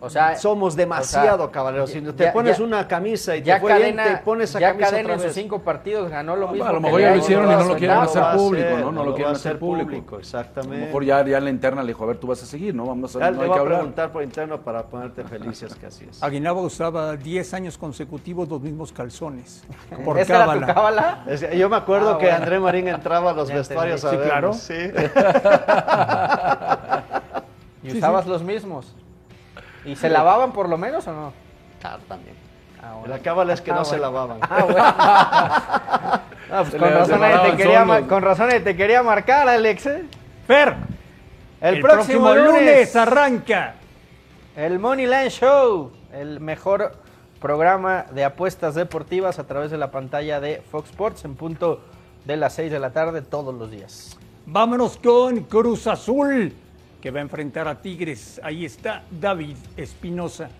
O 0.00 0.10
sea, 0.10 0.36
somos 0.36 0.76
demasiado 0.76 1.44
o 1.44 1.46
sea, 1.46 1.52
caballeros. 1.52 1.90
Si 1.90 2.00
te 2.00 2.24
ya- 2.24 2.32
pones 2.32 2.58
ya- 2.58 2.64
una 2.64 2.86
camisa 2.88 3.36
y 3.36 3.42
ya 3.42 3.54
te 3.56 3.60
fue 3.60 3.74
bien, 3.78 3.96
cadena, 3.96 4.18
te 4.18 4.24
pones 4.24 4.50
esa 4.50 4.60
ya 4.60 4.68
camisa 4.70 4.90
cadena 4.90 5.14
en 5.14 5.20
sus 5.20 5.32
cinco 5.32 5.58
partidos 5.60 6.10
ganó 6.10 6.36
lo 6.36 6.48
mismo. 6.48 6.66
a 6.66 6.72
lo 6.72 6.80
mejor 6.80 7.00
ya 7.00 7.10
lo 7.10 7.16
hicieron 7.16 7.46
y 7.46 7.54
no 7.54 7.64
lo 7.64 7.76
quieren 7.76 7.96
hacer 7.98 8.24
público, 8.36 8.76
¿no? 8.78 8.92
No 8.92 9.04
lo 9.04 9.14
quieren 9.14 9.34
hacer 9.34 9.58
público. 9.58 9.90
público, 9.90 10.16
A 10.16 10.20
exactamente. 10.20 10.78
lo 10.80 10.86
mejor 10.86 11.04
ya, 11.04 11.24
ya 11.24 11.40
la 11.40 11.50
interna 11.50 11.82
le 11.82 11.88
dijo, 11.88 12.04
a 12.04 12.08
ver, 12.08 12.16
tú 12.18 12.26
vas 12.26 12.42
a 12.42 12.46
seguir, 12.46 12.74
¿no? 12.74 12.86
Vamos 12.86 13.14
a, 13.16 13.20
Ya 13.20 13.30
no 13.30 13.36
le 13.38 13.42
hay 13.42 13.48
voy 13.48 13.56
que 13.58 13.62
a 13.62 13.66
preguntar 13.66 14.12
por 14.12 14.22
interno 14.22 14.60
para 14.60 14.82
ponerte 14.84 15.24
felices 15.24 15.74
que 15.74 15.86
así 15.86 16.06
es. 16.10 16.22
Aguinaldo 16.22 16.60
usaba 16.62 17.16
10 17.16 17.54
años 17.54 17.78
consecutivos 17.78 18.48
los 18.48 18.60
mismos 18.60 18.92
calzones. 18.92 19.64
Por 20.04 20.18
¿Esa 20.18 20.36
era 20.36 20.44
tu 20.44 20.50
cábala. 20.60 20.74
cábala? 20.74 21.24
Es 21.26 21.50
yo 21.56 21.68
me 21.68 21.76
acuerdo 21.76 22.10
Ah, 22.14 22.18
que 22.18 22.26
bueno. 22.26 22.38
André 22.38 22.60
Marín 22.60 22.88
entraba 22.88 23.30
a 23.30 23.34
los 23.34 23.50
vestuarios 23.52 24.04
a 24.04 24.10
entendí. 24.10 24.28
vernos, 24.30 24.56
Sí, 24.58 24.74
¿Y 27.82 27.90
Sí, 27.90 27.98
usabas 27.98 28.24
sí. 28.24 28.30
los 28.30 28.42
mismos? 28.42 28.94
¿Y 29.84 29.96
se 29.96 30.08
lavaban 30.08 30.52
por 30.52 30.68
lo 30.68 30.76
menos 30.76 31.06
o 31.06 31.12
no? 31.12 31.32
Claro, 31.80 32.02
también. 32.08 32.34
Ah, 32.82 32.94
bueno. 32.98 33.14
La 33.14 33.20
cábala 33.22 33.54
es 33.54 33.60
que 33.60 33.70
Ah, 33.70 33.74
no 33.76 33.84
se 33.84 33.98
lavaban. 33.98 34.38
Ah, 34.42 34.64
bueno. 34.64 36.22
Pues 36.48 36.70
con, 36.80 36.90
razón 36.90 37.20
te 37.50 37.56
quería, 37.58 37.84
ma- 37.84 37.94
solos. 37.96 38.08
con 38.08 38.22
razón 38.22 38.46
nadie 38.46 38.60
te 38.60 38.74
quería 38.76 39.02
marcar, 39.02 39.46
Alex. 39.48 39.84
¿eh? 39.86 40.04
Fer, 40.46 40.76
El, 41.60 41.80
próximo, 41.82 42.34
lunes, 42.34 42.96
arranca. 42.96 43.74
el 44.56 44.78
Moneyline 44.78 45.28
Show, 45.28 45.92
el 46.12 46.40
mejor 46.40 46.96
programa 47.38 48.06
de 48.12 48.24
apuestas 48.24 48.74
deportivas 48.74 49.38
a 49.38 49.46
través 49.46 49.70
de 49.70 49.76
la 49.76 49.90
pantalla 49.90 50.40
de 50.40 50.62
Fox 50.70 50.88
Sports 50.88 51.24
en 51.26 51.34
punto 51.34 51.80
de 52.24 52.36
las 52.38 52.54
6 52.54 52.72
de 52.72 52.78
la 52.78 52.90
tarde 52.92 53.20
todos 53.20 53.54
los 53.54 53.70
días. 53.70 54.18
Vámonos 54.46 54.96
con 54.96 55.40
Cruz 55.44 55.86
Azul, 55.86 56.54
que 57.00 57.10
va 57.10 57.20
a 57.20 57.22
enfrentar 57.22 57.68
a 57.68 57.80
Tigres. 57.80 58.40
Ahí 58.42 58.64
está 58.64 59.04
David 59.10 59.56
Espinosa. 59.76 60.50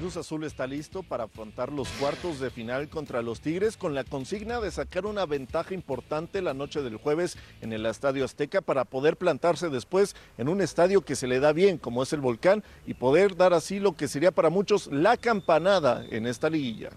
Cruz 0.00 0.16
Azul 0.16 0.44
está 0.44 0.66
listo 0.66 1.02
para 1.02 1.24
afrontar 1.24 1.70
los 1.70 1.86
cuartos 1.90 2.40
de 2.40 2.48
final 2.48 2.88
contra 2.88 3.20
los 3.20 3.42
Tigres 3.42 3.76
con 3.76 3.94
la 3.94 4.02
consigna 4.02 4.58
de 4.58 4.70
sacar 4.70 5.04
una 5.04 5.26
ventaja 5.26 5.74
importante 5.74 6.40
la 6.40 6.54
noche 6.54 6.80
del 6.80 6.96
jueves 6.96 7.36
en 7.60 7.74
el 7.74 7.84
Estadio 7.84 8.24
Azteca 8.24 8.62
para 8.62 8.86
poder 8.86 9.18
plantarse 9.18 9.68
después 9.68 10.16
en 10.38 10.48
un 10.48 10.62
estadio 10.62 11.02
que 11.02 11.16
se 11.16 11.26
le 11.26 11.38
da 11.38 11.52
bien 11.52 11.76
como 11.76 12.02
es 12.02 12.14
el 12.14 12.20
Volcán 12.20 12.64
y 12.86 12.94
poder 12.94 13.36
dar 13.36 13.52
así 13.52 13.78
lo 13.78 13.94
que 13.94 14.08
sería 14.08 14.30
para 14.30 14.48
muchos 14.48 14.86
la 14.86 15.18
campanada 15.18 16.02
en 16.08 16.26
esta 16.26 16.48
liguilla. 16.48 16.88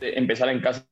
de 0.00 0.14
empezar 0.16 0.48
en 0.48 0.62
casa, 0.62 0.86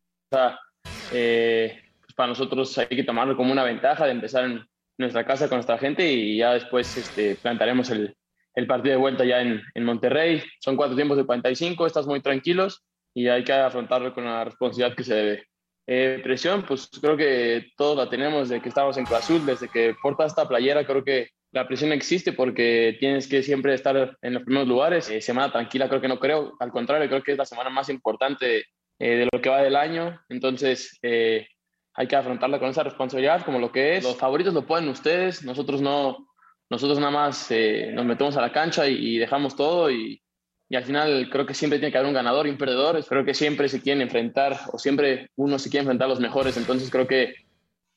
eh, 1.12 1.83
para 2.14 2.28
nosotros 2.28 2.76
hay 2.78 2.88
que 2.88 3.04
tomarlo 3.04 3.36
como 3.36 3.52
una 3.52 3.64
ventaja 3.64 4.06
de 4.06 4.12
empezar 4.12 4.44
en 4.44 4.64
nuestra 4.98 5.24
casa 5.24 5.48
con 5.48 5.56
nuestra 5.56 5.78
gente 5.78 6.10
y 6.10 6.38
ya 6.38 6.54
después 6.54 6.96
este, 6.96 7.36
plantaremos 7.36 7.90
el, 7.90 8.16
el 8.54 8.66
partido 8.66 8.92
de 8.92 9.00
vuelta 9.00 9.24
ya 9.24 9.40
en, 9.40 9.62
en 9.74 9.84
Monterrey. 9.84 10.42
Son 10.60 10.76
cuatro 10.76 10.96
tiempos 10.96 11.16
de 11.16 11.24
45, 11.24 11.86
estás 11.86 12.06
muy 12.06 12.20
tranquilos 12.20 12.84
y 13.14 13.28
hay 13.28 13.44
que 13.44 13.52
afrontarlo 13.52 14.14
con 14.14 14.24
la 14.24 14.44
responsabilidad 14.44 14.96
que 14.96 15.04
se 15.04 15.14
debe. 15.14 15.44
Eh, 15.86 16.20
presión, 16.22 16.64
pues 16.64 16.88
creo 17.00 17.16
que 17.16 17.66
todos 17.76 17.96
la 17.96 18.08
tenemos 18.08 18.48
desde 18.48 18.62
que 18.62 18.70
estamos 18.70 18.96
en 18.96 19.04
Cruz 19.04 19.18
Azul, 19.18 19.44
desde 19.44 19.68
que 19.68 19.94
portas 20.02 20.28
esta 20.28 20.48
playera, 20.48 20.86
creo 20.86 21.04
que 21.04 21.28
la 21.54 21.68
presión 21.68 21.92
existe 21.92 22.32
porque 22.32 22.96
tienes 22.98 23.28
que 23.28 23.42
siempre 23.42 23.74
estar 23.74 24.16
en 24.20 24.34
los 24.34 24.42
primeros 24.42 24.66
lugares. 24.66 25.08
Eh, 25.08 25.20
semana 25.20 25.52
tranquila 25.52 25.88
creo 25.88 26.00
que 26.00 26.08
no 26.08 26.18
creo, 26.18 26.54
al 26.58 26.70
contrario, 26.70 27.08
creo 27.08 27.22
que 27.22 27.32
es 27.32 27.38
la 27.38 27.44
semana 27.44 27.70
más 27.70 27.88
importante 27.88 28.64
eh, 28.98 29.16
de 29.16 29.28
lo 29.30 29.40
que 29.40 29.50
va 29.50 29.62
del 29.62 29.76
año. 29.76 30.20
Entonces, 30.28 30.98
eh, 31.02 31.46
hay 31.94 32.06
que 32.06 32.16
afrontarla 32.16 32.58
con 32.58 32.70
esa 32.70 32.82
responsabilidad, 32.82 33.44
como 33.44 33.58
lo 33.58 33.72
que 33.72 33.96
es. 33.96 34.04
Los 34.04 34.16
favoritos 34.16 34.52
lo 34.52 34.66
pueden 34.66 34.88
ustedes, 34.88 35.44
nosotros 35.44 35.80
no, 35.80 36.28
nosotros 36.70 36.98
nada 36.98 37.12
más 37.12 37.50
eh, 37.50 37.90
nos 37.92 38.04
metemos 38.04 38.36
a 38.36 38.40
la 38.40 38.52
cancha 38.52 38.88
y, 38.88 39.14
y 39.14 39.18
dejamos 39.18 39.54
todo 39.54 39.90
y, 39.90 40.20
y 40.68 40.76
al 40.76 40.84
final 40.84 41.28
creo 41.30 41.46
que 41.46 41.54
siempre 41.54 41.78
tiene 41.78 41.92
que 41.92 41.98
haber 41.98 42.08
un 42.08 42.14
ganador 42.14 42.46
y 42.46 42.50
un 42.50 42.58
perdedor. 42.58 43.04
Creo 43.04 43.24
que 43.24 43.34
siempre 43.34 43.68
se 43.68 43.80
quieren 43.80 44.02
enfrentar 44.02 44.58
o 44.72 44.78
siempre 44.78 45.30
uno 45.36 45.58
se 45.58 45.70
quiere 45.70 45.82
enfrentar 45.82 46.06
a 46.06 46.08
los 46.08 46.20
mejores. 46.20 46.56
Entonces 46.56 46.90
creo 46.90 47.06
que 47.06 47.34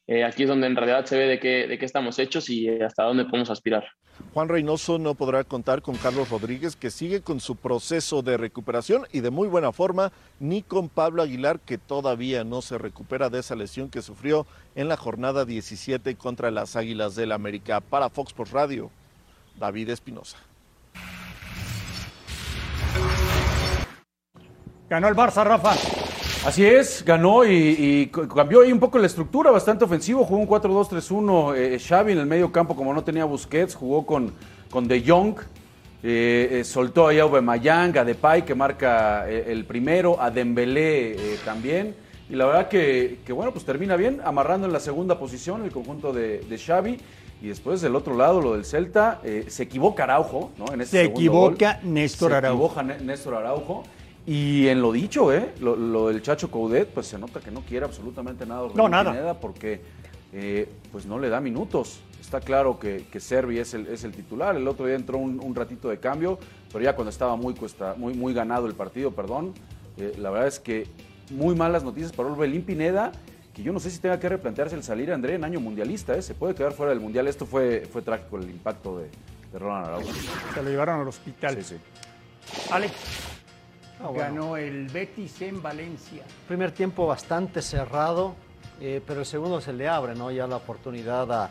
eh, 0.07 0.23
aquí 0.23 0.43
es 0.43 0.49
donde 0.49 0.67
en 0.67 0.75
realidad 0.75 1.05
se 1.05 1.17
ve 1.17 1.27
de 1.27 1.39
qué, 1.39 1.67
de 1.67 1.77
qué 1.77 1.85
estamos 1.85 2.17
hechos 2.17 2.49
y 2.49 2.69
hasta 2.81 3.03
dónde 3.03 3.25
podemos 3.25 3.49
aspirar. 3.49 3.85
Juan 4.33 4.49
Reynoso 4.49 4.97
no 4.97 5.15
podrá 5.15 5.43
contar 5.43 5.81
con 5.81 5.95
Carlos 5.95 6.29
Rodríguez, 6.29 6.75
que 6.75 6.91
sigue 6.91 7.21
con 7.21 7.39
su 7.39 7.55
proceso 7.55 8.21
de 8.21 8.37
recuperación 8.37 9.05
y 9.11 9.19
de 9.19 9.29
muy 9.29 9.47
buena 9.47 9.71
forma, 9.71 10.11
ni 10.39 10.61
con 10.63 10.89
Pablo 10.89 11.21
Aguilar, 11.21 11.59
que 11.59 11.77
todavía 11.77 12.43
no 12.43 12.61
se 12.61 12.77
recupera 12.77 13.29
de 13.29 13.39
esa 13.39 13.55
lesión 13.55 13.89
que 13.89 14.01
sufrió 14.01 14.47
en 14.75 14.87
la 14.87 14.97
jornada 14.97 15.45
17 15.45 16.15
contra 16.15 16.51
las 16.51 16.75
Águilas 16.75 17.15
del 17.15 17.31
América. 17.31 17.81
Para 17.81 18.09
Fox 18.09 18.29
Sports 18.29 18.53
Radio, 18.53 18.89
David 19.59 19.89
Espinosa. 19.89 20.37
Ganó 24.89 25.09
el 25.09 25.15
Barça, 25.15 25.43
Rafa. 25.43 25.96
Así 26.47 26.65
es, 26.65 27.03
ganó 27.05 27.43
y, 27.45 28.09
cambió 28.33 28.61
ahí 28.61 28.71
un 28.71 28.79
poco 28.79 28.97
la 28.97 29.07
estructura, 29.07 29.51
bastante 29.51 29.83
ofensivo, 29.83 30.23
jugó 30.23 30.39
un 30.39 30.47
4-2-3-1, 30.47 31.55
eh, 31.57 31.77
Xavi 31.77 32.13
en 32.13 32.19
el 32.19 32.25
medio 32.25 32.53
campo 32.53 32.73
como 32.73 32.93
no 32.93 33.03
tenía 33.03 33.25
Busquets, 33.25 33.75
jugó 33.75 34.05
con, 34.05 34.31
con 34.71 34.87
De 34.87 35.03
Jong, 35.05 35.35
eh, 36.03 36.47
eh, 36.53 36.63
soltó 36.63 37.05
ahí 37.09 37.19
a 37.19 37.23
Aubameyang, 37.23 37.97
a 37.97 38.05
Depay 38.05 38.45
que 38.45 38.55
marca 38.55 39.29
eh, 39.29 39.43
el 39.49 39.65
primero, 39.65 40.21
a 40.21 40.31
Dembélé 40.31 41.33
eh, 41.33 41.37
también, 41.43 41.93
y 42.29 42.35
la 42.35 42.45
verdad 42.45 42.69
que, 42.69 43.19
que, 43.25 43.33
bueno, 43.33 43.51
pues 43.51 43.65
termina 43.65 43.97
bien, 43.97 44.21
amarrando 44.23 44.67
en 44.67 44.71
la 44.73 44.79
segunda 44.79 45.19
posición 45.19 45.65
el 45.65 45.71
conjunto 45.71 46.13
de, 46.13 46.39
de 46.39 46.57
Xavi, 46.57 46.97
y 47.41 47.47
después 47.49 47.81
del 47.81 47.93
otro 47.93 48.15
lado, 48.15 48.39
lo 48.39 48.53
del 48.53 48.63
Celta, 48.63 49.19
eh, 49.25 49.47
se 49.49 49.63
equivoca 49.63 50.03
Araujo, 50.05 50.51
¿no? 50.57 50.73
En 50.73 50.85
Se 50.85 51.03
equivoca 51.03 51.79
gol. 51.83 51.93
Néstor 51.93 52.31
Se 52.31 52.37
Araujo. 52.37 52.55
equivoca 52.67 52.83
Né- 52.83 52.99
Néstor 53.03 53.35
Araujo. 53.35 53.83
Y 54.27 54.67
en 54.67 54.81
lo 54.81 54.91
dicho, 54.91 55.31
¿eh? 55.31 55.53
Lo, 55.61 55.77
lo 55.77 56.09
del 56.09 56.21
Chacho 56.21 56.51
Coudet, 56.51 56.89
pues 56.89 57.07
se 57.07 57.17
nota 57.17 57.39
que 57.39 57.49
no 57.49 57.61
quiere 57.61 57.85
absolutamente 57.85 58.45
nada. 58.45 58.63
Orbelín 58.63 58.77
No, 58.77 58.89
nada. 58.89 59.11
Pineda, 59.11 59.39
porque 59.39 59.81
eh, 60.33 60.69
pues 60.91 61.05
no 61.05 61.17
le 61.17 61.29
da 61.29 61.39
minutos. 61.39 62.01
Está 62.19 62.41
claro 62.41 62.77
que, 62.77 63.05
que 63.09 63.21
Servi 63.21 63.57
es 63.57 63.73
el, 63.73 63.87
es 63.87 64.03
el 64.03 64.11
titular. 64.11 64.57
El 64.57 64.67
otro 64.67 64.85
día 64.85 64.95
entró 64.95 65.17
un, 65.17 65.39
un 65.39 65.55
ratito 65.55 65.87
de 65.87 65.99
cambio, 65.99 66.37
pero 66.73 66.83
ya 66.83 66.93
cuando 66.93 67.09
estaba 67.09 67.37
muy, 67.37 67.53
cuesta, 67.53 67.95
muy, 67.97 68.13
muy 68.15 68.33
ganado 68.33 68.67
el 68.67 68.73
partido, 68.73 69.11
perdón. 69.11 69.53
eh, 69.95 70.13
la 70.17 70.29
verdad 70.29 70.49
es 70.49 70.59
que 70.59 70.87
muy 71.31 71.55
malas 71.55 71.85
noticias 71.85 72.11
para 72.11 72.27
Orbelín 72.27 72.63
Pineda, 72.63 73.13
que 73.53 73.63
yo 73.63 73.71
no 73.71 73.79
sé 73.79 73.89
si 73.89 73.99
tenga 73.99 74.19
que 74.19 74.27
replantearse 74.27 74.75
el 74.75 74.83
salir, 74.83 75.11
André, 75.13 75.35
en 75.35 75.45
año 75.45 75.61
mundialista. 75.61 76.15
¿eh? 76.15 76.21
Se 76.21 76.33
puede 76.33 76.53
quedar 76.53 76.73
fuera 76.73 76.89
del 76.89 76.99
mundial. 76.99 77.27
Esto 77.27 77.45
fue, 77.45 77.87
fue 77.89 78.01
trágico, 78.01 78.37
el 78.37 78.49
impacto 78.49 78.97
de, 78.97 79.05
de 79.53 79.57
Ronald 79.57 79.87
Araujo. 79.87 80.09
Se 80.53 80.61
lo 80.61 80.69
llevaron 80.69 80.99
al 80.99 81.07
hospital. 81.07 81.55
Sí, 81.63 81.75
sí. 81.75 81.75
Alex. 82.71 82.91
Ah, 83.99 84.07
bueno. 84.07 84.19
Ganó 84.19 84.57
el 84.57 84.87
Betis 84.87 85.41
en 85.41 85.61
Valencia. 85.61 86.23
Primer 86.47 86.71
tiempo 86.71 87.07
bastante 87.07 87.61
cerrado. 87.61 88.35
eh, 88.79 89.01
pero 89.05 89.21
el 89.21 89.25
segundo 89.25 89.59
se 89.59 89.73
le 89.73 89.87
abre, 89.87 90.13
¿no? 90.15 90.29
Ya 90.31 90.45
la 90.47 90.57
oportunidad 90.57 91.31
a, 91.31 91.49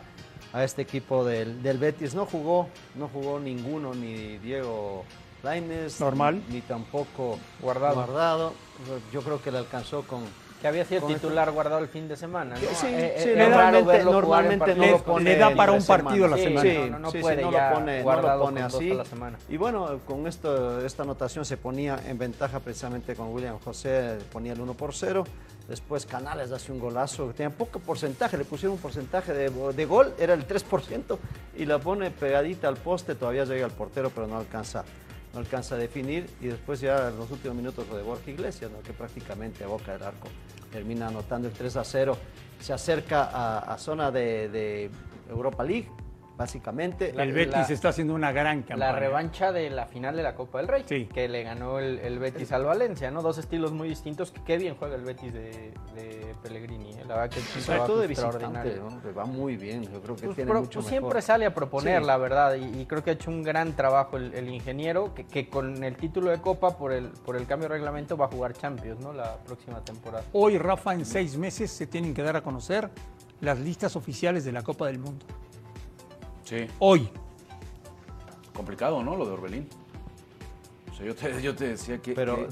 a 0.53 0.63
este 0.63 0.81
equipo 0.83 1.25
del, 1.25 1.61
del 1.61 1.77
Betis. 1.77 2.15
No 2.15 2.25
jugó, 2.25 2.69
no 2.95 3.09
jugó 3.09 3.39
ninguno, 3.39 3.93
ni 3.93 4.37
Diego 4.37 5.03
Lainez, 5.43 5.99
Normal. 5.99 6.41
Ni, 6.47 6.55
ni 6.55 6.61
tampoco 6.61 7.37
Guardado. 7.61 7.95
Guardado. 7.95 8.53
Yo 9.11 9.21
creo 9.21 9.41
que 9.41 9.51
le 9.51 9.57
alcanzó 9.57 10.03
con... 10.03 10.23
Que 10.61 10.67
había 10.67 10.85
sido 10.85 11.05
titular 11.05 11.51
guardado 11.51 11.79
el 11.79 11.87
fin 11.87 12.07
de 12.07 12.15
semana, 12.17 12.55
¿no? 12.55 12.61
Sí, 12.61 12.87
Eh, 12.89 13.15
sí, 13.19 13.29
eh, 13.29 13.33
es 13.43 13.49
raro 13.55 13.79
normalmente- 13.81 14.03
jugar 14.21 14.45
en 14.51 14.59
no 14.59 14.85
lo 14.87 15.03
pone 15.03 15.23
le 15.25 15.37
da 15.37 15.55
para 15.55 15.71
un 15.71 15.85
partido 15.85 16.27
la 16.27 16.37
semana. 16.37 16.61
Sí, 16.61 16.77
no, 16.89 16.99
no 16.99 17.11
puede 17.11 17.41
no 17.43 17.51
ya 17.51 17.69
lo 17.69 17.75
pone, 17.75 17.91
no 17.91 17.97
lo 17.97 18.03
guardado 18.03 18.41
pone 18.43 18.61
así. 18.63 18.93
la 18.93 19.05
semana. 19.05 19.37
Y 19.49 19.57
bueno, 19.57 19.99
con 20.07 20.25
esto, 20.25 20.83
esta 20.83 21.03
anotación 21.03 21.45
se 21.45 21.57
ponía 21.57 21.99
en 22.07 22.17
ventaja 22.17 22.59
precisamente 22.59 23.15
con 23.15 23.31
William 23.33 23.59
José, 23.63 24.17
ponía 24.31 24.53
el 24.53 24.61
1 24.61 24.73
por 24.73 24.95
0. 24.95 25.25
Después 25.67 26.05
Canales 26.05 26.51
hace 26.51 26.71
un 26.71 26.79
golazo, 26.79 27.25
tenía 27.35 27.49
poco 27.49 27.79
porcentaje, 27.79 28.37
le 28.37 28.45
pusieron 28.45 28.75
un 28.77 28.81
porcentaje 28.81 29.33
de, 29.33 29.49
de 29.49 29.85
gol, 29.85 30.13
era 30.17 30.33
el 30.33 30.47
3%, 30.47 31.17
y 31.57 31.65
la 31.65 31.77
pone 31.77 32.09
pegadita 32.09 32.67
al 32.69 32.77
poste, 32.77 33.15
todavía 33.15 33.43
llega 33.43 33.65
al 33.65 33.71
portero, 33.73 34.09
pero 34.09 34.27
no 34.27 34.37
alcanza, 34.37 34.85
no 35.37 35.41
alcanza 35.41 35.75
a 35.75 35.77
definir. 35.77 36.27
Y 36.41 36.47
después 36.47 36.79
ya 36.79 37.09
en 37.09 37.17
los 37.17 37.29
últimos 37.29 37.55
minutos 37.55 37.87
lo 37.87 37.97
de 37.97 38.03
Borja 38.03 38.29
Iglesias, 38.29 38.71
que 38.83 38.93
prácticamente 38.93 39.63
a 39.63 39.67
boca 39.67 39.93
del 39.93 40.03
arco 40.03 40.27
termina 40.71 41.07
anotando 41.07 41.47
el 41.47 41.53
3 41.53 41.77
a 41.77 41.83
0. 41.83 42.17
Se 42.59 42.73
acerca 42.73 43.61
a, 43.61 43.77
zona 43.77 44.09
de 44.11 44.89
Europa 45.29 45.63
League, 45.63 45.89
básicamente. 46.37 47.13
El 47.17 47.33
Betis 47.33 47.69
está 47.69 47.89
haciendo 47.89 48.13
una 48.13 48.31
gran 48.31 48.59
La 48.61 48.65
campaña. 48.65 48.91
revancha 48.99 49.51
de 49.51 49.69
la 49.69 49.85
final 49.87 50.15
de 50.15 50.23
la 50.23 50.35
Copa 50.35 50.59
del 50.59 50.67
Rey, 50.67 50.83
Sí. 50.87 51.05
que 51.13 51.27
le 51.27 51.43
ganó 51.43 51.79
el, 51.79 51.99
el 51.99 52.19
Betis 52.19 52.51
al 52.51 52.63
Valencia, 52.63 53.09
¿no? 53.11 53.21
Dos 53.21 53.37
estilos 53.39 53.71
muy 53.71 53.89
distintos. 53.89 54.33
Qué 54.45 54.57
bien 54.57 54.75
juega 54.77 54.95
el 54.95 55.01
Betis 55.03 55.33
de, 55.33 55.73
de 55.95 56.35
Pellegrini, 56.43 56.91
¿eh? 56.91 57.03
la 57.07 57.15
verdad 57.15 57.29
que 57.31 57.39
es 57.39 57.65
todo 57.65 57.99
de 57.99 58.07
visitante. 58.07 58.75
¿no? 58.77 59.01
Le 59.03 59.11
va 59.11 59.25
muy 59.25 59.57
bien, 59.57 59.83
yo 59.83 59.99
creo 60.01 60.15
que 60.15 60.25
Pues, 60.25 60.35
tiene 60.35 60.51
pro- 60.51 60.59
mucho 60.61 60.79
pues 60.79 60.85
mejor. 60.85 60.89
siempre 61.01 61.21
sale 61.21 61.45
a 61.45 61.53
proponer, 61.53 62.01
Sí. 62.01 62.07
la 62.07 62.17
verdad, 62.17 62.55
y, 62.55 62.81
y 62.81 62.85
creo 62.85 63.03
que 63.03 63.09
ha 63.09 63.13
hecho 63.13 63.31
un 63.31 63.41
gran 63.43 63.75
trabajo 63.75 64.17
el, 64.17 64.33
el 64.33 64.47
ingeniero, 64.49 65.13
que, 65.15 65.25
que 65.25 65.49
con 65.49 65.83
el 65.83 65.95
título 65.97 66.29
de 66.29 66.37
Copa, 66.39 66.77
por 66.77 66.91
el, 66.93 67.07
por 67.07 67.35
el 67.35 67.47
cambio 67.47 67.67
de 67.67 67.75
reglamento, 67.75 68.15
va 68.15 68.25
a 68.25 68.29
jugar 68.29 68.53
Champions, 68.53 68.99
¿no? 69.01 69.11
La 69.13 69.37
próxima 69.37 69.83
temporada. 69.83 70.23
Hoy, 70.33 70.57
Rafa, 70.57 70.93
en 70.93 71.05
seis 71.05 71.35
meses 71.37 71.71
se 71.71 71.87
tienen 71.87 72.13
que 72.13 72.21
dar 72.21 72.35
a 72.35 72.41
conocer 72.41 72.89
las 73.41 73.59
listas 73.59 73.95
oficiales 73.95 74.45
de 74.45 74.51
la 74.51 74.61
Copa 74.63 74.87
del 74.87 74.99
Mundo. 74.99 75.25
Sí. 76.47 76.65
Hoy. 76.79 77.09
Complicado, 78.55 79.03
¿no? 79.03 79.15
Lo 79.17 79.25
de 79.25 79.31
Orbelín. 79.33 79.67
O 80.91 80.95
sea, 80.95 81.05
yo 81.05 81.13
te, 81.15 81.41
yo 81.41 81.53
te 81.55 81.67
decía 81.69 81.97
que. 82.01 82.13
Pero 82.13 82.35
que- 82.37 82.47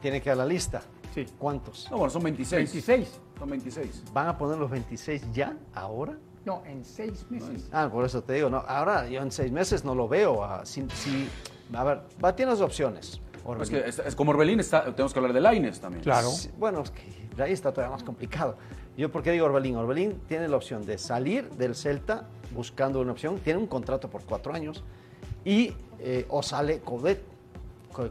tiene 0.00 0.20
que 0.20 0.30
dar 0.30 0.38
la 0.38 0.46
lista. 0.46 0.82
Sí. 1.14 1.24
¿Cuántos? 1.38 1.88
No, 1.90 1.98
bueno, 1.98 2.10
son 2.10 2.22
26. 2.24 2.72
26. 2.72 3.20
Son 3.38 3.48
26. 3.50 4.02
¿Van 4.12 4.26
a 4.28 4.36
poner 4.36 4.58
los 4.58 4.68
26 4.70 5.22
ya, 5.32 5.56
ahora? 5.74 6.16
No, 6.44 6.62
en 6.66 6.84
seis 6.84 7.26
meses. 7.30 7.68
Ah, 7.72 7.88
por 7.92 8.04
eso 8.04 8.22
te 8.22 8.32
digo, 8.34 8.50
no, 8.50 8.58
ahora 8.58 9.08
yo 9.08 9.20
en 9.22 9.30
seis 9.30 9.52
meses 9.52 9.84
no 9.84 9.94
lo 9.94 10.08
veo. 10.08 10.42
ah, 10.44 10.62
si, 10.64 10.84
si- 10.94 11.28
a 11.72 11.84
ver, 11.84 12.02
va, 12.24 12.34
tienes 12.34 12.60
opciones. 12.60 13.20
Es, 13.60 13.70
que 13.70 13.78
es, 13.88 13.98
es 14.00 14.14
como 14.14 14.32
Orbelín, 14.32 14.60
está, 14.60 14.84
tenemos 14.94 15.12
que 15.12 15.18
hablar 15.20 15.32
de 15.32 15.40
Laines 15.40 15.80
también. 15.80 16.02
Sí, 16.32 16.50
bueno, 16.58 16.82
es 16.82 16.90
que 16.90 17.42
ahí 17.42 17.52
está 17.52 17.72
todavía 17.72 17.92
más 17.94 18.02
complicado. 18.02 18.58
Yo, 18.98 19.12
¿por 19.12 19.22
qué 19.22 19.30
digo 19.30 19.46
Orbelín? 19.46 19.76
Orbelín 19.76 20.20
tiene 20.26 20.48
la 20.48 20.56
opción 20.56 20.84
de 20.84 20.98
salir 20.98 21.48
del 21.50 21.76
Celta 21.76 22.26
buscando 22.52 23.00
una 23.00 23.12
opción, 23.12 23.38
tiene 23.38 23.60
un 23.60 23.68
contrato 23.68 24.10
por 24.10 24.24
cuatro 24.24 24.52
años 24.52 24.82
y 25.44 25.72
eh, 26.00 26.26
o 26.28 26.42
sale 26.42 26.80
Codet 26.80 27.22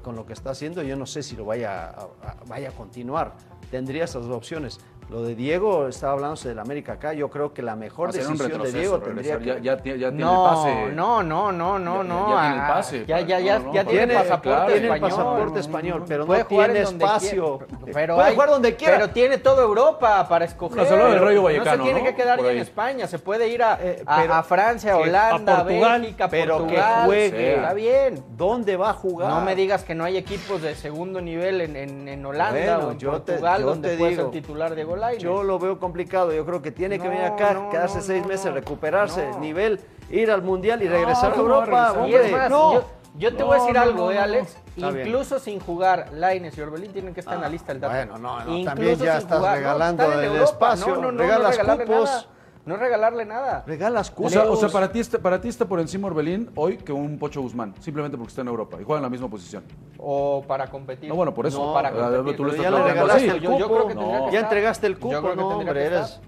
con, 0.02 0.16
lo 0.16 0.26
que 0.26 0.32
está 0.32 0.52
haciendo. 0.52 0.82
Yo 0.84 0.96
no 0.96 1.06
sé 1.06 1.24
si 1.24 1.36
lo 1.36 1.44
vaya 1.44 1.90
a- 1.90 2.38
vaya 2.48 2.70
a 2.70 2.72
continuar. 2.72 3.36
Tendría 3.70 4.06
esas 4.06 4.26
dos 4.26 4.36
opciones. 4.38 4.80
Lo 5.10 5.22
de 5.24 5.36
Diego, 5.36 5.88
estaba 5.88 6.12
hablándose 6.14 6.50
del 6.50 6.60
América 6.60 6.94
acá. 6.94 7.14
Yo 7.14 7.30
creo 7.30 7.54
que 7.54 7.62
la 7.62 7.78
mejor 7.78 8.10
a 8.10 8.12
decisión 8.12 8.38
de 8.62 8.72
Diego 8.74 9.00
tendría 9.00 9.38
que. 9.40 9.46
Ya- 9.46 9.58
ya 9.60 9.78
tiene- 9.78 10.00
ya 10.00 10.10
tiene 10.10 10.22
no, 10.26 10.44
el 10.50 10.54
pase. 10.54 10.96
no, 10.96 11.24
no, 11.24 11.52
no, 11.54 11.80
no, 11.80 12.04
Ya- 12.04 12.04
no. 12.04 12.30
ya 12.30 12.42
tiene 12.42 12.56
el 12.56 12.68
pase, 12.68 13.06
Ya, 13.06 13.20
ya, 13.22 13.40
ya, 13.40 13.60
no, 13.60 13.66
no, 13.68 13.74
ya 13.74 13.84
tiene 13.86 14.08
claro, 14.14 14.24
pasaporte 14.30 14.72
tiene 14.74 14.88
el 14.88 14.94
español. 14.94 15.10
pasaporte 15.10 15.60
español, 15.62 16.04
pero 16.10 16.26
Puede 16.26 16.44
no 16.44 16.50
jugar 16.50 16.72
tiene 16.72 16.82
espacio. 16.90 17.58
quiera. 17.60 17.94
Pero 17.94 18.16
Puede 18.16 18.28
hay- 18.28 18.34
jugar 18.34 18.50
donde 18.50 18.76
quiera. 18.76 18.94
Pero 18.98 19.10
tiene 19.12 19.38
toda 19.38 19.64
Europa 19.64 20.28
para 20.28 20.44
escoger. 20.44 20.78
No, 20.78 20.86
solo 20.86 21.10
del 21.10 21.20
Rayo 21.22 21.42
Vallecano, 21.42 21.72
No 21.72 21.78
se 21.78 21.84
tiene 21.84 22.00
¿no? 22.02 22.06
que 22.06 22.16
quedar 22.16 22.42
ya 22.44 22.52
en. 22.52 22.58
España. 22.58 23.08
Se 23.08 23.18
puede 23.20 23.48
ir 23.48 23.64
a, 23.64 23.74
a- 23.76 23.78
pero- 23.78 24.34
a 24.34 24.44
Francia, 24.44 24.92
que- 24.98 25.04
Holanda, 25.04 25.54
a 25.60 25.64
Portugal, 25.64 26.02
Bélgica, 26.02 26.28
pero 26.30 26.56
que 26.58 26.64
Portugal. 26.64 27.06
juegue. 27.06 27.56
Está 27.56 27.74
bien. 27.74 28.24
¿Dónde 28.36 28.76
va 28.76 28.90
a 28.90 28.94
jugar? 28.94 29.30
No 29.30 29.40
me 29.40 29.56
digas 29.56 29.86
que 29.86 29.96
no 29.96 30.04
hay 30.04 30.18
equipos 30.18 30.62
de 30.62 30.76
segundo 30.76 31.22
nivel 31.22 31.62
en, 31.62 31.78
en, 31.78 32.08
en 32.10 32.26
Holanda 32.26 32.52
Bueno, 32.78 32.88
o 32.90 32.92
en 32.92 32.98
yo 33.00 33.12
te- 33.22 33.32
Portugal 33.32 33.62
yo 33.62 33.68
donde 33.68 33.96
puede 33.98 34.16
ser 34.18 34.32
titular 34.32 34.76
de 34.76 34.84
Yo 35.20 35.44
lo 35.44 35.60
veo 35.60 35.80
complicado. 35.80 36.34
Yo 36.34 36.46
creo 36.46 36.62
que 36.62 36.72
tiene 36.72 37.00
que 37.00 37.08
venir 37.08 37.24
acá, 37.26 37.54
no, 37.54 37.70
quedarse 37.70 37.98
no, 37.98 38.04
seis 38.04 38.26
meses, 38.26 38.54
recuperarse, 38.54 39.30
No. 39.32 39.40
nivel, 39.40 39.80
ir 40.10 40.32
al 40.32 40.42
mundial 40.42 40.82
y 40.82 40.88
regresar 40.88 41.32
a 41.32 41.36
¿cómo 41.36 41.50
va 41.50 41.56
a 41.58 41.66
Europa. 41.66 41.94
regresar? 42.06 42.50
Yo, 42.52 42.84
yo 43.18 43.36
te 43.36 43.44
voy 43.44 43.58
a 43.58 43.62
decir 43.62 43.78
algo, 43.78 44.12
eh. 44.12 44.20
Alex. 44.20 44.58
Incluso 44.76 45.40
sin 45.40 45.60
jugar, 45.60 46.10
Laines 46.14 46.56
y 46.58 46.62
Orbelín 46.62 46.92
tienen 46.94 47.14
que 47.14 47.22
estar 47.22 47.36
en 47.36 47.42
la 47.42 47.50
lista 47.50 47.74
del 47.74 47.82
dato. 47.82 47.94
Bueno, 47.96 48.18
no, 48.18 48.40
no, 48.46 48.52
Incluso 48.52 48.66
también 48.66 48.98
ya 49.00 49.18
estás 49.18 49.38
jugar. 49.40 49.58
Regalando 49.58 50.04
el 50.14 50.24
Europa. 50.24 50.44
espacio, 50.44 51.12
regalas 51.12 51.58
cupos. 51.58 51.88
nada. 51.88 52.26
No 52.68 52.76
es 52.76 52.82
regalarle 52.82 53.24
nada. 53.26 53.64
Regalas 53.66 54.10
O 54.12 54.16
cupos. 54.16 54.32
sea, 54.34 54.44
o 54.44 54.56
sea, 54.58 54.68
para, 54.70 54.92
ti 54.92 55.00
está, 55.00 55.18
para 55.20 55.40
ti 55.40 55.48
está 55.48 55.66
por 55.66 55.80
encima 55.80 56.08
Orbelín 56.08 56.50
hoy 56.56 56.78
que 56.78 56.92
un 56.92 57.18
Pocho 57.18 57.42
Guzmán, 57.42 57.74
simplemente 57.80 58.18
porque 58.18 58.30
está 58.30 58.42
en 58.42 58.50
Europa 58.50 58.78
y 58.80 58.84
juega 58.84 59.00
en 59.00 59.04
la 59.04 59.10
misma 59.10 59.30
posición. 59.30 59.64
O 59.98 60.44
para 60.46 60.68
competir. 60.68 61.08
No, 61.08 61.16
bueno, 61.16 61.34
por 61.34 61.48
eso. 61.48 61.66
No, 61.68 61.74
para 61.74 61.88
Ah, 61.90 61.92
competir. 61.94 62.36
tú 62.36 62.44
lo 62.44 62.50
Pero 62.52 62.62
estás 62.62 62.64
ya 62.64 62.70
le 62.70 62.76
planteando 62.76 63.02
regalaste 63.08 63.30
así. 63.30 63.38
el 63.38 63.42
Yo- 63.44 63.58
yo 63.58 63.68
creo 63.68 63.88
que 64.28 64.34
ya 64.34 64.40
entregaste 64.42 64.88
el 64.88 64.94
Yo 64.96 65.00
cupo, 65.00 65.10
creo 65.22 65.30
que 65.32 65.36
no, 65.38 65.48
hombre, 65.48 65.74
que 65.74 65.80
eres... 65.86 66.20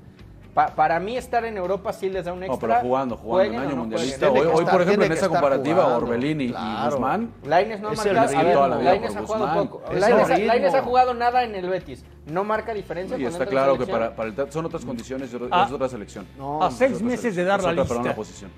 Pa- 0.60 0.76
para 0.76 1.00
mí 1.00 1.16
estar 1.16 1.46
en 1.46 1.56
Europa 1.56 1.94
sí 1.94 2.10
les 2.10 2.26
da 2.26 2.34
un 2.34 2.42
No, 2.42 2.48
extra. 2.48 2.68
pero 2.68 2.82
jugando, 2.82 3.16
jugando 3.16 3.56
o 3.56 3.60
año 3.62 3.70
no 3.70 3.76
mundialista. 3.78 4.30
Hoy, 4.30 4.66
por 4.66 4.82
ejemplo, 4.82 5.06
en 5.06 5.12
esa 5.14 5.30
comparativa, 5.30 5.84
jugando, 5.86 6.06
Orbelín 6.06 6.42
y, 6.42 6.44
y 6.46 6.50
claro. 6.50 6.92
Guzmán. 6.92 7.32
Laines 7.46 7.80
no 7.80 7.88
ha 7.88 7.94
marcado. 7.94 8.20
ha 8.20 8.28
jugado 8.28 9.22
Guzmán. 9.22 9.58
poco. 9.70 9.84
Es 9.90 10.02
Lainez, 10.02 10.26
el 10.26 10.32
ha- 10.32 10.36
ritmo. 10.36 10.48
Lainez 10.48 10.74
ha 10.74 10.82
jugado 10.82 11.14
nada 11.14 11.44
en 11.46 11.56
el 11.56 11.70
Betis. 11.70 12.04
No 12.26 12.44
marca 12.44 12.74
diferencia. 12.74 13.18
Y 13.18 13.24
está 13.24 13.46
claro 13.46 13.78
que 13.78 13.88
para, 13.88 14.14
para 14.14 14.30
el- 14.32 14.52
son 14.52 14.66
otras 14.66 14.84
condiciones 14.84 15.32
y 15.32 15.36
otra- 15.38 15.48
Ah. 15.50 15.64
es 15.66 15.72
otra 15.72 15.88
selección. 15.88 16.28
No, 16.38 16.62
A 16.62 16.70
seis 16.72 17.02
meses 17.02 17.38
de 17.38 17.44
dar 17.46 17.64
la 17.64 17.72
una 17.72 17.82
lista, 17.84 18.14
posición. 18.14 18.52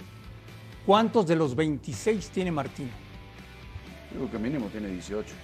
¿cuántos 0.84 1.28
de 1.28 1.36
los 1.36 1.56
26 1.56 2.32
tiene 2.32 2.52
Martín? 2.52 2.90
Digo 4.12 4.28
que 4.32 4.40
mínimo 4.40 4.66
tiene 4.72 4.88
18. 4.88 5.36